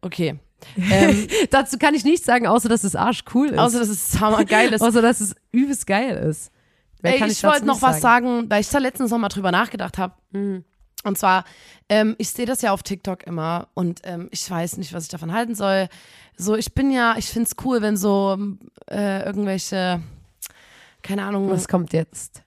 Okay. 0.00 0.38
Ähm, 0.90 1.28
Dazu 1.50 1.78
kann 1.78 1.94
ich 1.94 2.02
nichts 2.02 2.26
sagen, 2.26 2.48
außer 2.48 2.68
dass 2.68 2.82
es 2.82 2.96
arsch 2.96 3.22
cool 3.32 3.50
ist. 3.50 3.58
außer, 3.60 3.78
dass 3.78 3.88
es 3.88 4.18
hammergeil 4.18 4.72
ist. 4.72 4.80
außer 4.82 5.00
dass 5.00 5.20
es 5.20 5.36
übelst 5.52 5.86
geil 5.86 6.16
ist. 6.16 6.50
Mehr 7.00 7.12
Ey, 7.12 7.28
ich 7.30 7.40
dazu 7.40 7.46
wollte 7.54 7.66
noch 7.66 7.80
was 7.80 8.00
sagen, 8.00 8.50
weil 8.50 8.60
ich 8.60 8.68
da 8.68 8.78
letztens 8.78 9.12
noch 9.12 9.18
mal 9.18 9.28
drüber 9.28 9.52
nachgedacht 9.52 9.98
habe. 9.98 10.14
Mhm. 10.32 10.64
Und 11.04 11.16
zwar, 11.16 11.44
ähm, 11.88 12.16
ich 12.18 12.30
sehe 12.30 12.44
das 12.44 12.60
ja 12.62 12.72
auf 12.72 12.82
TikTok 12.82 13.24
immer 13.24 13.68
und 13.74 14.00
ähm, 14.02 14.26
ich 14.32 14.50
weiß 14.50 14.78
nicht, 14.78 14.92
was 14.92 15.04
ich 15.04 15.10
davon 15.10 15.32
halten 15.32 15.54
soll. 15.54 15.88
So, 16.36 16.56
ich 16.56 16.74
bin 16.74 16.90
ja, 16.90 17.14
ich 17.16 17.26
finde 17.26 17.48
es 17.52 17.64
cool, 17.64 17.80
wenn 17.82 17.96
so 17.96 18.36
äh, 18.90 19.24
irgendwelche, 19.24 20.02
keine 21.02 21.22
Ahnung, 21.22 21.48
Was 21.50 21.68
kommt 21.68 21.92
jetzt? 21.92 22.42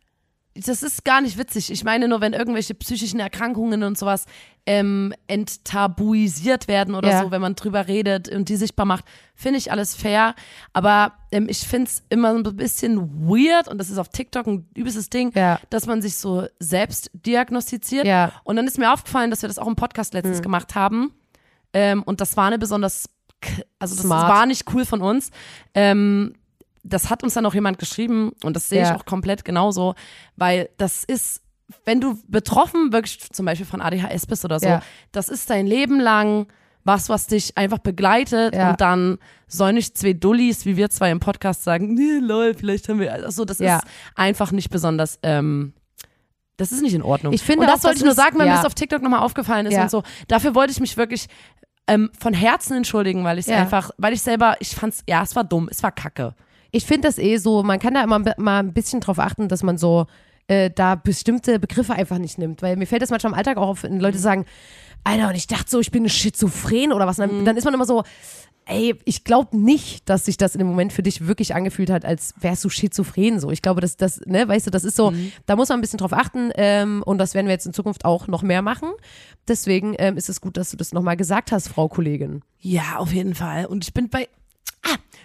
Das 0.56 0.84
ist 0.84 1.06
gar 1.06 1.22
nicht 1.22 1.38
witzig. 1.38 1.72
Ich 1.72 1.84
meine 1.84 2.08
nur, 2.08 2.20
wenn 2.22 2.34
irgendwelche 2.34 2.74
psychischen 2.76 3.20
Erkrankungen 3.20 3.84
und 3.84 3.98
sowas 3.98 4.26
ähm, 4.66 5.14
enttabuisiert 5.28 6.68
werden 6.68 6.94
oder 6.96 7.10
Ja. 7.10 7.22
so, 7.24 7.32
wenn 7.32 7.42
man 7.42 7.56
drüber 7.56 7.88
redet 7.88 8.30
und 8.30 8.50
die 8.50 8.56
sichtbar 8.58 8.86
macht, 8.86 9.06
finde 9.34 9.58
ich 9.60 9.72
alles 9.72 9.96
fair. 9.96 10.36
Aber 10.74 11.14
ähm, 11.32 11.48
ich 11.50 11.60
finde 11.60 11.88
es 11.90 12.04
immer 12.10 12.32
so 12.44 12.50
ein 12.52 12.56
bisschen 12.58 13.28
weird 13.30 13.68
und 13.68 13.78
das 13.78 13.90
ist 13.90 13.98
auf 13.98 14.10
TikTok 14.10 14.46
ein 14.48 14.68
übelstes 14.76 15.10
Ding, 15.10 15.32
Ja. 15.36 15.60
dass 15.70 15.86
man 15.88 16.02
sich 16.02 16.16
so 16.18 16.48
selbst 16.60 17.10
diagnostiziert. 17.14 18.06
Ja. 18.06 18.34
Und 18.44 18.56
dann 18.58 18.68
ist 18.68 18.78
mir 18.78 18.92
aufgefallen, 18.94 19.30
dass 19.30 19.42
wir 19.42 19.48
das 19.48 19.58
auch 19.58 19.68
im 19.68 19.76
Podcast 19.76 20.14
letztens 20.14 20.42
gemacht 20.42 20.76
haben. 20.76 21.14
Ähm, 21.74 22.04
und 22.04 22.20
das 22.22 22.36
war 22.38 22.48
eine 22.48 22.60
besonders, 22.60 23.10
also 23.80 23.96
das 23.96 24.04
Smart. 24.06 24.30
war 24.30 24.46
nicht 24.46 24.72
cool 24.74 24.86
von 24.86 25.02
uns. 25.02 25.32
Ähm, 25.74 26.34
das 26.84 27.10
hat 27.10 27.24
uns 27.24 27.34
dann 27.36 27.46
auch 27.46 27.54
jemand 27.54 27.78
geschrieben 27.80 28.32
und 28.44 28.56
das 28.56 28.70
sehe 28.70 28.82
ich 28.82 28.90
Ja. 28.90 28.96
auch 28.96 29.06
komplett 29.06 29.46
genauso, 29.46 29.96
weil 30.36 30.70
das 30.78 31.04
ist, 31.04 31.42
wenn 31.86 32.02
du 32.02 32.20
betroffen 32.28 32.92
wirklich 32.92 33.20
zum 33.32 33.46
Beispiel 33.46 33.66
von 33.66 33.82
ADHS 33.82 34.26
bist 34.26 34.44
oder 34.46 34.60
so, 34.60 34.68
Ja. 34.68 34.82
das 35.12 35.30
ist 35.30 35.50
dein 35.50 35.68
Leben 35.68 36.00
lang 36.00 36.48
was, 36.84 37.10
was 37.10 37.28
dich 37.28 37.58
einfach 37.58 37.78
begleitet 37.78 38.56
Ja. 38.56 38.72
und 38.72 38.82
dann 38.82 39.20
soll 39.48 39.74
nicht 39.74 39.96
zwei 39.98 40.14
Dullis, 40.14 40.66
wie 40.66 40.78
wir 40.78 40.90
zwei 40.90 41.12
im 41.12 41.20
Podcast 41.20 41.64
sagen, 41.64 41.94
nee, 41.94 42.18
lol, 42.20 42.56
vielleicht 42.56 42.90
haben 42.90 43.00
wir, 43.00 43.14
also 43.14 43.46
das 43.46 43.60
ist 43.60 43.84
einfach 44.16 44.52
nicht 44.52 44.70
besonders, 44.72 45.20
ähm, 45.22 45.74
das 46.58 46.72
ist 46.72 46.82
nicht 46.82 46.94
in 46.94 47.04
Ordnung. 47.04 47.34
Ich 47.34 47.42
finde 47.44 47.62
und 47.62 47.68
das 47.68 47.80
auch, 47.82 47.84
wollte 47.86 47.96
das 47.96 48.02
ich 48.02 48.06
nur 48.06 48.14
sagen, 48.16 48.38
weil 48.40 48.48
mir 48.48 48.54
das 48.56 48.66
auf 48.66 48.74
TikTok 48.76 49.02
nochmal 49.02 49.22
aufgefallen 49.22 49.66
ist 49.68 49.78
und 49.78 49.90
so. 49.92 50.04
Dafür 50.28 50.54
wollte 50.56 50.72
ich 50.72 50.80
mich 50.80 50.98
wirklich 50.98 51.28
ähm, 51.88 52.12
von 52.20 52.34
Herzen 52.34 52.78
entschuldigen, 52.78 53.24
weil 53.24 53.40
ich 53.40 53.48
es 53.48 53.52
einfach, 53.54 53.92
weil 53.98 54.14
ich 54.14 54.22
selber, 54.22 54.56
ich 54.60 54.76
fand's, 54.76 55.04
ja, 55.08 55.24
es 55.24 55.36
war 55.36 55.44
dumm, 55.44 55.68
es 55.72 55.82
war 55.84 55.92
kacke. 55.92 56.36
Ich 56.72 56.86
finde 56.86 57.08
das 57.08 57.18
eh 57.18 57.38
so, 57.38 57.64
man 57.64 57.80
kann 57.80 57.94
da 57.94 58.04
immer 58.04 58.20
mal 58.38 58.60
ein 58.60 58.74
bisschen 58.74 59.02
drauf 59.02 59.20
achten, 59.20 59.48
dass 59.48 59.64
man 59.64 59.78
so 59.78 60.08
äh, 60.48 60.70
da 60.70 60.96
bestimmte 60.96 61.60
Begriffe 61.60 61.94
einfach 61.94 62.18
nicht 62.18 62.38
nimmt. 62.38 62.62
Weil 62.62 62.76
mir 62.78 62.88
fällt 62.88 63.02
das 63.02 63.10
manchmal 63.10 63.34
im 63.34 63.38
Alltag 63.38 63.58
auch 63.58 63.70
auf, 63.70 63.84
wenn 63.84 64.00
Leute 64.00 64.18
sagen, 64.18 64.46
Alter, 65.04 65.30
und 65.30 65.36
ich 65.36 65.48
dachte 65.48 65.70
so, 65.70 65.80
ich 65.80 65.92
bin 65.92 66.08
schizophren 66.08 66.94
oder 66.94 67.08
was. 67.08 67.18
Dann, 67.18 67.44
dann 67.46 67.58
ist 67.58 67.66
man 67.66 67.74
immer 67.74 67.86
so, 67.86 68.04
ey, 68.66 68.96
ich 69.06 69.24
glaube 69.24 69.58
nicht, 69.58 70.08
dass 70.10 70.26
sich 70.26 70.38
das 70.38 70.54
in 70.54 70.60
dem 70.60 70.68
Moment 70.68 70.94
für 70.94 71.04
dich 71.04 71.28
wirklich 71.28 71.56
angefühlt 71.56 71.90
hat, 71.90 72.06
als 72.06 72.34
wärst 72.40 72.64
du 72.64 72.70
schizophren 72.70 73.40
so. 73.40 73.52
Ich 73.52 73.62
glaube, 73.62 73.82
dass 73.82 73.98
das, 73.98 74.22
ne, 74.26 74.48
weißt 74.48 74.68
du, 74.68 74.72
das 74.72 74.84
ist 74.84 74.96
so, 74.96 75.14
da 75.46 75.56
muss 75.56 75.70
man 75.70 75.80
ein 75.80 75.82
bisschen 75.82 75.98
drauf 75.98 76.14
achten 76.14 76.52
ähm, 76.56 77.02
und 77.06 77.18
das 77.18 77.34
werden 77.34 77.48
wir 77.48 77.54
jetzt 77.54 77.66
in 77.66 77.74
Zukunft 77.74 78.06
auch 78.06 78.28
noch 78.28 78.44
mehr 78.44 78.62
machen. 78.62 78.90
Deswegen 79.48 79.96
ähm, 79.98 80.18
ist 80.18 80.30
es 80.30 80.42
gut, 80.42 80.58
dass 80.58 80.72
du 80.72 80.78
das 80.78 80.94
nochmal 80.94 81.18
gesagt 81.18 81.52
hast, 81.52 81.68
Frau 81.68 81.88
Kollegin. 81.88 82.42
Ja, 82.60 82.98
auf 82.98 83.12
jeden 83.12 83.36
Fall. 83.36 83.66
Und 83.66 83.84
ich 83.84 83.94
bin 83.94 84.10
bei, 84.10 84.28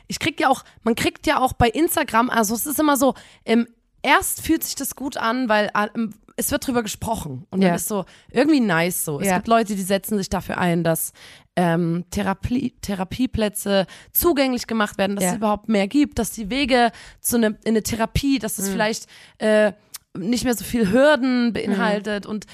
ich 0.08 0.18
krieg 0.18 0.38
ja 0.40 0.48
auch, 0.48 0.64
man 0.82 0.94
kriegt 0.94 1.26
ja 1.26 1.38
auch 1.40 1.52
bei 1.52 1.68
Instagram, 1.68 2.30
also 2.30 2.54
es 2.54 2.66
ist 2.66 2.78
immer 2.80 2.96
so, 2.96 3.14
ähm, 3.44 3.66
erst 4.02 4.40
fühlt 4.42 4.62
sich 4.64 4.74
das 4.74 4.94
gut 4.96 5.16
an, 5.16 5.48
weil 5.48 5.70
ähm, 5.94 6.14
es 6.36 6.50
wird 6.50 6.66
drüber 6.66 6.82
gesprochen 6.82 7.46
und 7.50 7.62
Ja. 7.62 7.68
dann 7.68 7.76
ist 7.76 7.88
so 7.88 8.04
irgendwie 8.30 8.60
nice 8.60 9.04
so. 9.06 9.20
Es 9.20 9.26
Ja. 9.28 9.36
gibt 9.36 9.48
Leute, 9.48 9.74
die 9.74 9.82
setzen 9.82 10.18
sich 10.18 10.28
dafür 10.28 10.58
ein, 10.58 10.84
dass 10.84 11.12
ähm, 11.58 12.04
Therapie, 12.10 12.74
Therapieplätze 12.82 13.86
zugänglich 14.12 14.66
gemacht 14.66 14.98
werden, 14.98 15.16
dass 15.16 15.24
Ja. 15.24 15.30
es 15.30 15.36
überhaupt 15.36 15.68
mehr 15.70 15.88
gibt, 15.88 16.18
dass 16.18 16.30
die 16.30 16.50
Wege 16.50 16.92
zu 17.20 17.38
ne, 17.38 17.46
in 17.64 17.70
eine 17.70 17.82
Therapie, 17.82 18.38
dass 18.38 18.58
Mhm. 18.58 18.64
es 18.64 18.70
vielleicht 18.70 19.06
äh, 19.38 19.72
nicht 20.16 20.44
mehr 20.44 20.54
so 20.54 20.64
viel 20.64 20.90
Hürden 20.92 21.52
beinhaltet 21.52 22.24
Mhm. 22.24 22.30
und 22.30 22.46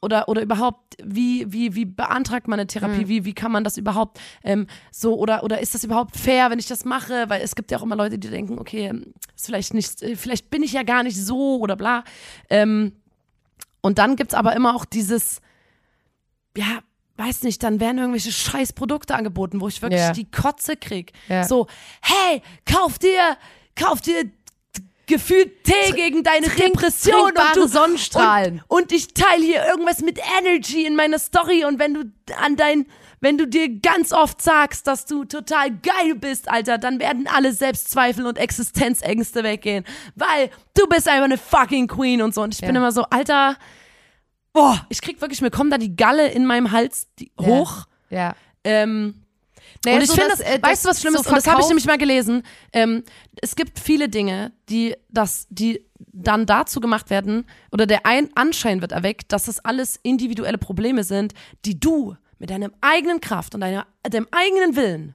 oder 0.00 0.28
oder 0.28 0.42
überhaupt 0.42 0.96
wie 1.02 1.50
wie 1.52 1.74
wie 1.74 1.84
beantragt 1.84 2.48
man 2.48 2.58
eine 2.58 2.66
Therapie 2.66 3.04
Mhm. 3.04 3.08
wie 3.08 3.24
wie 3.24 3.34
kann 3.34 3.52
man 3.52 3.64
das 3.64 3.76
überhaupt 3.76 4.18
ähm, 4.44 4.66
so 4.90 5.16
oder 5.18 5.42
oder 5.44 5.60
ist 5.60 5.74
das 5.74 5.84
überhaupt 5.84 6.16
fair 6.16 6.50
wenn 6.50 6.58
ich 6.58 6.66
das 6.66 6.84
mache 6.84 7.24
weil 7.28 7.40
es 7.42 7.54
gibt 7.54 7.70
ja 7.70 7.78
auch 7.78 7.82
immer 7.82 7.96
Leute 7.96 8.18
die 8.18 8.28
denken 8.28 8.58
okay 8.58 8.92
ist 9.36 9.46
vielleicht 9.46 9.74
nicht 9.74 10.02
äh, 10.02 10.16
vielleicht 10.16 10.50
bin 10.50 10.62
ich 10.62 10.72
ja 10.72 10.82
gar 10.82 11.02
nicht 11.02 11.16
so 11.16 11.58
oder 11.58 11.76
bla 11.76 12.04
ähm, 12.50 12.92
und 13.80 13.98
dann 13.98 14.16
gibt's 14.16 14.34
aber 14.34 14.54
immer 14.56 14.74
auch 14.74 14.84
dieses 14.84 15.40
ja 16.56 16.80
weiß 17.16 17.42
nicht 17.42 17.62
dann 17.62 17.80
werden 17.80 17.98
irgendwelche 17.98 18.32
scheiß 18.32 18.72
Produkte 18.72 19.14
angeboten 19.14 19.60
wo 19.60 19.68
ich 19.68 19.82
wirklich 19.82 20.00
Ja. 20.00 20.12
die 20.12 20.30
Kotze 20.30 20.76
krieg 20.76 21.12
Ja. 21.28 21.44
so 21.44 21.66
hey 22.00 22.42
kauf 22.64 22.98
dir 22.98 23.36
kauf 23.76 24.00
dir 24.00 24.24
gefühlt 25.08 25.64
Tee 25.64 25.92
gegen 25.96 26.22
deine 26.22 26.48
Depression 26.48 27.32
und 27.32 27.56
du 27.56 27.66
Sonnenstrahlen. 27.66 28.62
und, 28.68 28.82
und 28.82 28.92
ich 28.92 29.12
teile 29.14 29.44
hier 29.44 29.66
irgendwas 29.66 30.00
mit 30.00 30.20
Energy 30.38 30.86
in 30.86 30.94
meiner 30.94 31.18
Story 31.18 31.64
und 31.64 31.78
wenn 31.80 31.94
du 31.94 32.04
an 32.40 32.54
dein 32.56 32.86
wenn 33.20 33.36
du 33.36 33.48
dir 33.48 33.80
ganz 33.80 34.12
oft 34.12 34.40
sagst, 34.40 34.86
dass 34.86 35.04
du 35.04 35.24
total 35.24 35.72
geil 35.72 36.14
bist, 36.14 36.48
Alter, 36.48 36.78
dann 36.78 37.00
werden 37.00 37.26
alle 37.26 37.52
Selbstzweifel 37.52 38.24
und 38.24 38.38
Existenzängste 38.38 39.42
weggehen, 39.42 39.84
weil 40.14 40.50
du 40.74 40.86
bist 40.86 41.08
einfach 41.08 41.24
eine 41.24 41.36
fucking 41.36 41.88
Queen 41.88 42.22
und 42.22 42.32
so. 42.32 42.42
Und 42.42 42.54
ich 42.54 42.60
bin 42.60 42.70
Ja. 42.74 42.76
immer 42.76 42.92
so, 42.92 43.02
Alter, 43.10 43.56
boah, 44.52 44.86
ich 44.88 45.00
krieg 45.00 45.20
wirklich, 45.20 45.40
mir 45.40 45.50
kommt 45.50 45.72
da 45.72 45.78
die 45.78 45.96
Galle 45.96 46.28
in 46.28 46.46
meinem 46.46 46.70
Hals 46.70 47.08
die, 47.18 47.32
hoch. 47.40 47.86
Ja. 48.10 48.36
Ähm, 48.62 49.14
Naja, 49.84 49.96
und 49.98 50.02
ich 50.02 50.08
so, 50.08 50.14
finde, 50.14 50.30
dass, 50.30 50.38
das, 50.38 50.48
äh, 50.48 50.62
weißt 50.62 50.84
du, 50.84 50.88
was 50.88 50.96
das 50.96 51.00
schlimm 51.00 51.14
so 51.14 51.20
ist? 51.20 51.26
Und 51.26 51.36
das 51.36 51.46
habe 51.46 51.60
ich 51.60 51.68
nämlich 51.68 51.86
mal 51.86 51.98
gelesen. 51.98 52.42
Ähm, 52.72 53.04
es 53.40 53.54
gibt 53.54 53.78
viele 53.78 54.08
Dinge, 54.08 54.52
die, 54.68 54.96
das, 55.08 55.46
die 55.50 55.84
dann 55.98 56.46
dazu 56.46 56.80
gemacht 56.80 57.10
werden, 57.10 57.46
oder 57.70 57.86
der 57.86 58.04
ein 58.06 58.30
Anschein 58.34 58.80
wird 58.80 58.92
erweckt, 58.92 59.32
dass 59.32 59.44
das 59.44 59.60
alles 59.60 59.98
individuelle 60.02 60.58
Probleme 60.58 61.04
sind, 61.04 61.32
die 61.64 61.78
du 61.78 62.16
mit 62.38 62.50
deinem 62.50 62.72
eigenen 62.80 63.20
Kraft 63.20 63.54
und 63.54 63.60
deiner, 63.60 63.86
deinem 64.02 64.26
eigenen 64.30 64.76
Willen 64.76 65.14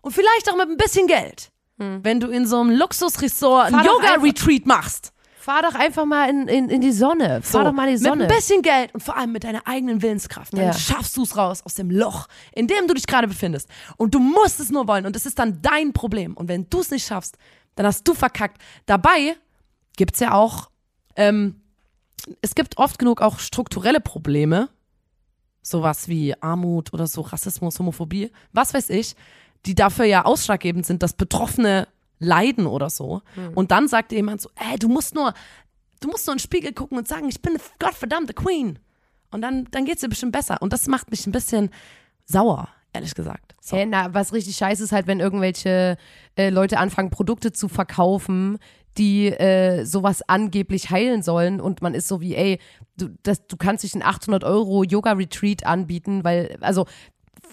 und 0.00 0.12
vielleicht 0.12 0.50
auch 0.50 0.56
mit 0.56 0.68
ein 0.68 0.76
bisschen 0.76 1.06
Geld, 1.06 1.50
wenn 1.76 2.20
du 2.20 2.28
in 2.28 2.46
so 2.46 2.60
einem 2.60 2.70
Luxusresort 2.70 3.72
ein 3.72 3.80
Hm. 3.80 3.86
Yoga-Retreat 3.86 4.66
machst, 4.66 5.12
Fahr 5.44 5.60
doch 5.60 5.74
einfach 5.74 6.06
mal 6.06 6.30
in, 6.30 6.48
in, 6.48 6.70
in 6.70 6.80
die 6.80 6.90
Sonne. 6.92 7.42
Fahr 7.42 7.60
so, 7.60 7.64
doch 7.64 7.72
mal 7.72 7.86
in 7.86 7.96
die 7.96 8.02
Sonne. 8.02 8.22
Mit 8.24 8.30
ein 8.30 8.36
bisschen 8.36 8.62
Geld 8.62 8.94
und 8.94 9.02
vor 9.02 9.14
allem 9.14 9.30
mit 9.30 9.44
deiner 9.44 9.66
eigenen 9.66 10.00
Willenskraft. 10.00 10.54
Dann 10.54 10.60
Ja. 10.68 10.72
schaffst 10.72 11.18
du 11.18 11.22
es 11.22 11.36
raus 11.36 11.60
aus 11.66 11.74
dem 11.74 11.90
Loch, 11.90 12.28
in 12.52 12.66
dem 12.66 12.86
du 12.88 12.94
dich 12.94 13.06
gerade 13.06 13.28
befindest. 13.28 13.68
Und 13.98 14.14
du 14.14 14.20
musst 14.20 14.58
es 14.58 14.70
nur 14.70 14.88
wollen. 14.88 15.04
Und 15.04 15.14
es 15.16 15.26
ist 15.26 15.38
dann 15.38 15.60
dein 15.60 15.92
Problem. 15.92 16.34
Und 16.34 16.48
wenn 16.48 16.70
du 16.70 16.80
es 16.80 16.90
nicht 16.90 17.06
schaffst, 17.06 17.36
dann 17.74 17.84
hast 17.84 18.08
du 18.08 18.14
verkackt. 18.14 18.56
Dabei 18.86 19.36
gibt's 19.98 20.18
ja 20.20 20.32
auch, 20.32 20.70
ähm, 21.14 21.60
es 22.40 22.54
gibt 22.54 22.78
oft 22.78 22.98
genug 22.98 23.20
auch 23.20 23.38
strukturelle 23.38 24.00
Probleme. 24.00 24.70
Sowas 25.60 26.08
wie 26.08 26.34
Armut 26.42 26.94
oder 26.94 27.06
so, 27.06 27.20
Rassismus, 27.20 27.78
Homophobie, 27.78 28.30
was 28.52 28.72
weiß 28.72 28.88
ich, 28.88 29.14
die 29.66 29.74
dafür 29.74 30.06
ja 30.06 30.24
ausschlaggebend 30.24 30.86
sind, 30.86 31.02
dass 31.02 31.12
Betroffene 31.12 31.86
leiden 32.18 32.66
oder 32.66 32.90
so. 32.90 33.22
Und 33.54 33.70
dann 33.70 33.88
sagt 33.88 34.12
jemand 34.12 34.40
so, 34.40 34.50
ey, 34.56 34.78
du 34.78 34.88
musst 34.88 35.14
nur 35.14 35.34
du 36.04 36.10
musst 36.10 36.26
nur 36.26 36.34
in 36.34 36.38
den 36.38 36.42
Spiegel 36.42 36.72
gucken 36.72 36.98
und 36.98 37.08
sagen, 37.08 37.28
ich 37.28 37.40
bin 37.40 37.52
eine 37.54 37.60
gottverdammte 37.78 38.34
Queen. 38.34 38.78
Und 39.30 39.42
dann, 39.42 39.66
dann 39.70 39.84
geht 39.84 39.96
es 39.96 40.00
dir 40.00 40.08
bestimmt 40.08 40.32
besser. 40.32 40.60
Und 40.60 40.72
das 40.72 40.86
macht 40.86 41.10
mich 41.10 41.26
ein 41.26 41.32
bisschen 41.32 41.70
sauer, 42.24 42.68
ehrlich 42.92 43.14
gesagt. 43.14 43.54
So. 43.60 43.76
Hey, 43.76 43.86
na, 43.86 44.14
was 44.14 44.32
richtig 44.32 44.56
scheiße 44.56 44.84
ist 44.84 44.92
halt, 44.92 45.06
wenn 45.06 45.20
irgendwelche 45.20 45.96
äh, 46.36 46.50
Leute 46.50 46.78
anfangen, 46.78 47.10
Produkte 47.10 47.52
zu 47.52 47.68
verkaufen, 47.68 48.58
die 48.96 49.26
äh, 49.26 49.84
sowas 49.84 50.22
angeblich 50.28 50.90
heilen 50.90 51.22
sollen 51.22 51.60
und 51.60 51.82
man 51.82 51.94
ist 51.94 52.06
so 52.06 52.20
wie, 52.20 52.36
ey, 52.36 52.60
du, 52.96 53.08
das, 53.24 53.44
du 53.48 53.56
kannst 53.56 53.82
dich 53.82 53.94
einen 53.94 54.04
800 54.04 54.44
Euro 54.44 54.84
Yoga-Retreat 54.84 55.66
anbieten, 55.66 56.22
weil, 56.22 56.56
also 56.60 56.86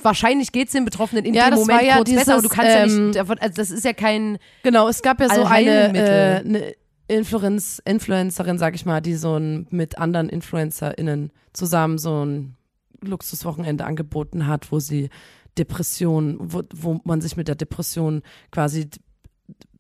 wahrscheinlich 0.01 0.51
geht 0.51 0.67
es 0.67 0.73
den 0.73 0.85
Betroffenen 0.85 1.25
in 1.25 1.33
Ja, 1.33 1.49
dem 1.49 1.59
Moment 1.59 1.83
ja 1.83 1.97
kurz 1.97 2.11
besser, 2.11 2.33
aber 2.33 2.41
du 2.41 2.47
dieses, 2.49 2.57
kannst 2.57 2.75
ja 2.75 2.83
ähm, 2.85 3.05
nicht, 3.07 3.19
davon, 3.19 3.37
also 3.39 3.55
das 3.55 3.71
ist 3.71 3.85
ja 3.85 3.93
kein, 3.93 4.37
Genau, 4.63 4.87
es 4.87 5.01
gab 5.01 5.19
ja 5.19 5.29
so 5.29 5.43
eine, 5.43 5.97
äh, 5.97 6.39
eine 6.39 6.73
Influenz, 7.07 7.81
Influencerin, 7.83 8.57
sag 8.57 8.75
ich 8.75 8.85
mal, 8.85 9.01
die 9.01 9.15
so 9.15 9.37
ein, 9.37 9.67
mit 9.69 9.97
anderen 9.97 10.29
InfluencerInnen 10.29 11.31
zusammen 11.53 11.97
so 11.97 12.25
ein 12.25 12.55
Luxuswochenende 13.01 13.85
angeboten 13.85 14.47
hat, 14.47 14.71
wo 14.71 14.79
sie 14.79 15.09
Depression, 15.57 16.37
wo, 16.39 16.63
wo 16.73 17.01
man 17.03 17.19
sich 17.19 17.35
mit 17.35 17.47
der 17.47 17.55
Depression 17.55 18.21
quasi 18.51 18.89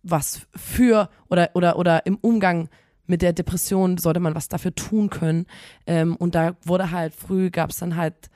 was 0.03 0.41
für 0.55 1.09
oder, 1.29 1.51
oder, 1.53 1.77
oder 1.77 2.05
im 2.05 2.17
Umgang 2.17 2.69
mit 3.05 3.21
der 3.21 3.33
Depression 3.33 3.97
sollte 3.97 4.19
man 4.19 4.35
was 4.35 4.47
dafür 4.47 4.73
tun 4.73 5.09
können. 5.09 5.45
Ähm, 5.85 6.15
und 6.15 6.35
da 6.35 6.55
wurde 6.63 6.91
halt 6.91 7.13
früh, 7.13 7.49
gab 7.49 7.69
es 7.69 7.77
dann 7.77 7.95
halt 7.95 8.29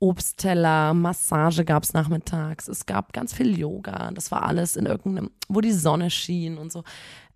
Obstteller, 0.00 0.94
Massage 0.94 1.64
gab 1.64 1.82
es 1.82 1.92
nachmittags, 1.92 2.68
es 2.68 2.86
gab 2.86 3.12
ganz 3.12 3.34
viel 3.34 3.58
Yoga, 3.58 4.10
das 4.12 4.30
war 4.30 4.44
alles 4.44 4.76
in 4.76 4.86
irgendeinem, 4.86 5.30
wo 5.48 5.60
die 5.60 5.72
Sonne 5.72 6.10
schien 6.10 6.56
und 6.58 6.70
so. 6.72 6.84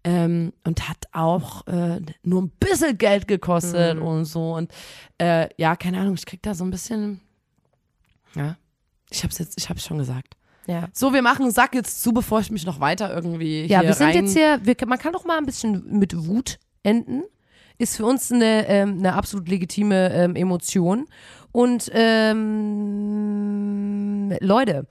Ähm, 0.05 0.53
und 0.65 0.89
hat 0.89 1.07
auch 1.13 1.65
äh, 1.69 2.01
nur 2.25 2.43
ein 2.43 2.51
bisschen 2.59 2.99
Geld 2.99 3.29
gekostet 3.29 3.97
Mhm. 3.99 4.03
und 4.03 4.25
so. 4.25 4.55
Und 4.57 4.73
äh, 5.19 5.49
ja, 5.57 5.77
keine 5.77 6.01
Ahnung, 6.01 6.15
ich 6.15 6.27
krieg 6.27 6.43
da 6.43 6.55
so 6.55 6.65
ein 6.65 6.71
bisschen. 6.73 7.21
Ja, 8.35 8.57
ich 9.11 9.23
hab's 9.23 9.39
jetzt, 9.39 9.59
ich 9.61 9.69
hab's 9.69 9.85
schon 9.85 9.99
gesagt. 9.99 10.35
ja. 10.67 10.89
So, 10.93 11.13
wir 11.13 11.23
machen 11.23 11.51
Sack 11.53 11.75
jetzt 11.75 12.03
zu, 12.03 12.13
bevor 12.13 12.41
ich 12.41 12.51
mich 12.51 12.67
noch 12.67 12.81
weiter 12.81 13.15
irgendwie. 13.15 13.65
Ja, 13.67 13.83
wir 13.83 13.95
sind 13.95 14.15
jetzt 14.15 14.33
hier, 14.37 14.59
wir, 14.65 14.75
man 14.87 14.99
kann 14.99 15.13
doch 15.13 15.25
mal 15.25 15.39
ein 15.39 15.47
bisschen 15.47 15.99
mit 15.99 16.27
Wut 16.27 16.59
enden. 16.83 17.23
Ist 17.79 17.97
für 17.97 18.05
uns 18.07 18.31
eine, 18.33 18.67
ähm, 18.69 18.99
eine 18.99 19.15
absolut 19.15 19.49
legitime 19.49 20.13
ähm, 20.13 20.35
Emotion. 20.37 21.07
Und 21.53 21.91
ähm, 21.93 23.53
Leute, 24.41 24.87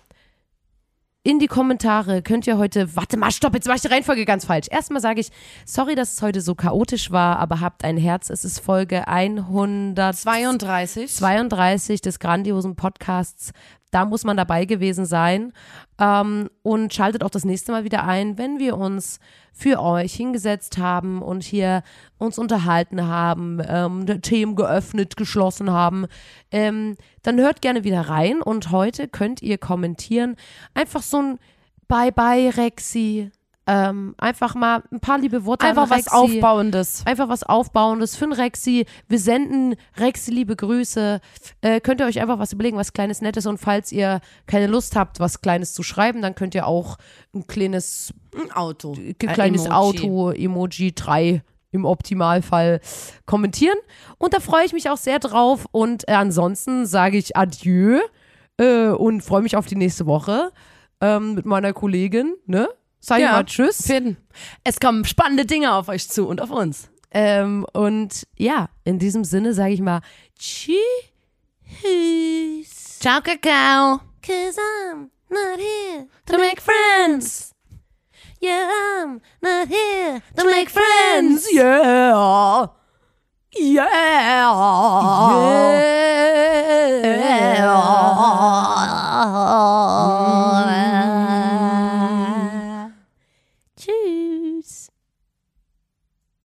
in 1.24 1.38
die 1.38 1.48
Kommentare 1.48 2.24
könnt 2.24 2.48
ihr 2.48 2.58
heute, 2.58 2.96
warte 2.96 3.16
mal, 3.16 3.30
stopp, 3.32 3.54
jetzt 3.54 3.68
mache 3.68 3.76
ich 3.76 3.84
die 3.84 3.90
Reihenfolge 3.90 4.26
ganz 4.26 4.46
falsch. 4.46 4.66
Erstmal 4.72 5.02
sage 5.02 5.22
ich, 5.22 5.30
sorry, 5.66 5.94
dass 5.94 6.14
es 6.14 6.24
heute 6.24 6.42
so 6.42 6.56
chaotisch 6.56 7.12
war, 7.12 7.38
aber 7.38 7.60
habt 7.60 7.84
ein 7.84 7.98
Herz. 7.98 8.32
Es 8.32 8.44
ist 8.44 8.60
Folge 8.60 9.08
132 9.08 11.14
32. 11.14 12.02
des 12.02 12.18
grandiosen 12.18 12.76
Podcasts. 12.76 13.52
Da 13.92 14.06
muss 14.06 14.24
man 14.24 14.38
dabei 14.38 14.66
gewesen 14.66 15.06
sein. 15.06 15.54
Ähm, 16.00 16.50
und 16.64 16.94
schaltet 16.94 17.24
auch 17.24 17.30
das 17.30 17.46
nächste 17.46 17.72
Mal 17.72 17.84
wieder 17.84 18.06
ein, 18.06 18.38
wenn 18.38 18.58
wir 18.58 18.78
uns 18.78 19.20
für 19.54 19.82
euch 19.82 20.14
hingesetzt 20.14 20.78
haben 20.78 21.22
und 21.22 21.44
hier 21.44 21.84
uns 22.18 22.40
unterhalten 22.40 23.06
haben, 23.06 23.62
ähm, 23.68 24.22
Themen 24.22 24.56
geöffnet, 24.56 25.18
geschlossen 25.18 25.72
haben. 25.72 26.08
Ähm, 26.52 26.96
dann 27.22 27.40
hört 27.40 27.62
gerne 27.62 27.84
wieder 27.84 28.02
rein 28.02 28.42
und 28.42 28.72
heute 28.72 29.08
könnt 29.08 29.42
ihr 29.42 29.58
kommentieren. 29.58 30.38
Einfach 30.74 31.02
so 31.02 31.22
ein 31.22 31.40
Bye-bye, 31.88 32.56
Rexi. 32.56 33.32
Ähm, 33.72 34.16
einfach 34.18 34.54
mal 34.54 34.84
ein 34.92 35.00
paar 35.00 35.18
liebe 35.18 35.46
Worte 35.46 35.66
Einfach 35.66 35.90
was. 35.90 36.10
Aufbauendes. 36.10 37.04
Einfach 37.06 37.30
was 37.30 37.44
Aufbauendes 37.44 38.18
für 38.18 38.26
einen 38.26 38.34
Rexi. 38.34 38.86
Wir 39.08 39.18
senden 39.18 39.76
Rexi 39.96 40.30
liebe 40.32 40.58
Grüße. 40.58 41.22
Äh, 41.62 41.80
könnt 41.80 42.02
ihr 42.02 42.06
euch 42.06 42.20
einfach 42.20 42.38
was 42.38 42.52
überlegen, 42.52 42.76
was 42.76 42.92
Kleines, 42.92 43.22
Nettes. 43.22 43.46
Und 43.46 43.60
falls 43.60 43.94
ihr 43.94 44.20
keine 44.46 44.68
Lust 44.68 44.98
habt, 44.98 45.22
was 45.22 45.40
Kleines 45.40 45.74
zu 45.74 45.84
schreiben, 45.84 46.22
dann 46.22 46.36
könnt 46.36 46.54
ihr 46.54 46.68
auch 46.68 46.98
ein 47.34 47.48
kleines, 47.48 48.14
Ein 48.36 48.52
Auto. 48.52 48.94
ein 48.94 49.16
kleines 49.18 49.66
Emoji. 49.68 49.72
Auto, 49.74 50.32
Emoji 50.32 50.94
3 50.94 51.42
im 51.72 51.86
Optimalfall 51.86 52.82
kommentieren. 53.26 53.78
Und 54.18 54.34
da 54.34 54.42
freue 54.42 54.66
ich 54.66 54.74
mich 54.74 54.90
auch 54.90 54.98
sehr 54.98 55.20
drauf. 55.20 55.66
Und 55.72 56.10
äh, 56.10 56.14
ansonsten 56.14 56.86
sage 56.86 57.18
ich 57.18 57.38
Adieu 57.38 58.00
äh, 58.58 58.88
und 58.88 59.22
freue 59.22 59.42
mich 59.44 59.56
auf 59.56 59.66
die 59.66 59.76
nächste 59.76 60.06
Woche 60.08 60.52
ähm, 61.00 61.36
mit 61.36 61.46
meiner 61.46 61.72
Kollegin. 61.72 62.36
Ne? 62.46 62.68
Sag 63.02 63.18
ich 63.18 63.24
Ja. 63.24 63.32
mal 63.34 63.44
Tschüss. 63.46 63.82
Finn. 63.86 64.16
Es 64.64 64.80
kommen 64.80 65.04
spannende 65.06 65.46
Dinge 65.46 65.74
auf 65.74 65.90
euch 65.90 66.08
zu 66.08 66.28
und 66.28 66.40
auf 66.40 66.52
uns. 66.52 66.88
Ähm, 67.14 67.66
und 67.74 68.26
ja, 68.38 68.70
in 68.86 69.00
diesem 69.00 69.24
Sinne 69.26 69.54
sage 69.54 69.74
ich 69.74 69.82
mal 69.82 70.02
Tschüss. 70.40 70.78
Ciao, 73.00 73.20
Kakao. 73.22 74.00
Cause 74.22 74.58
I'm 74.60 75.10
not 75.30 75.58
here 75.60 76.08
To 76.28 76.38
make 76.38 76.62
friends. 76.62 77.54
Yeah, 78.40 78.68
I'm 79.04 79.20
not 79.42 79.68
here 79.68 80.22
To 80.38 80.46
make 80.46 80.70
friends. 80.70 81.48
Yeah. 81.52 82.68
Yeah. 83.54 83.88
Yeah. 87.04 87.42
Yeah. 90.02 90.61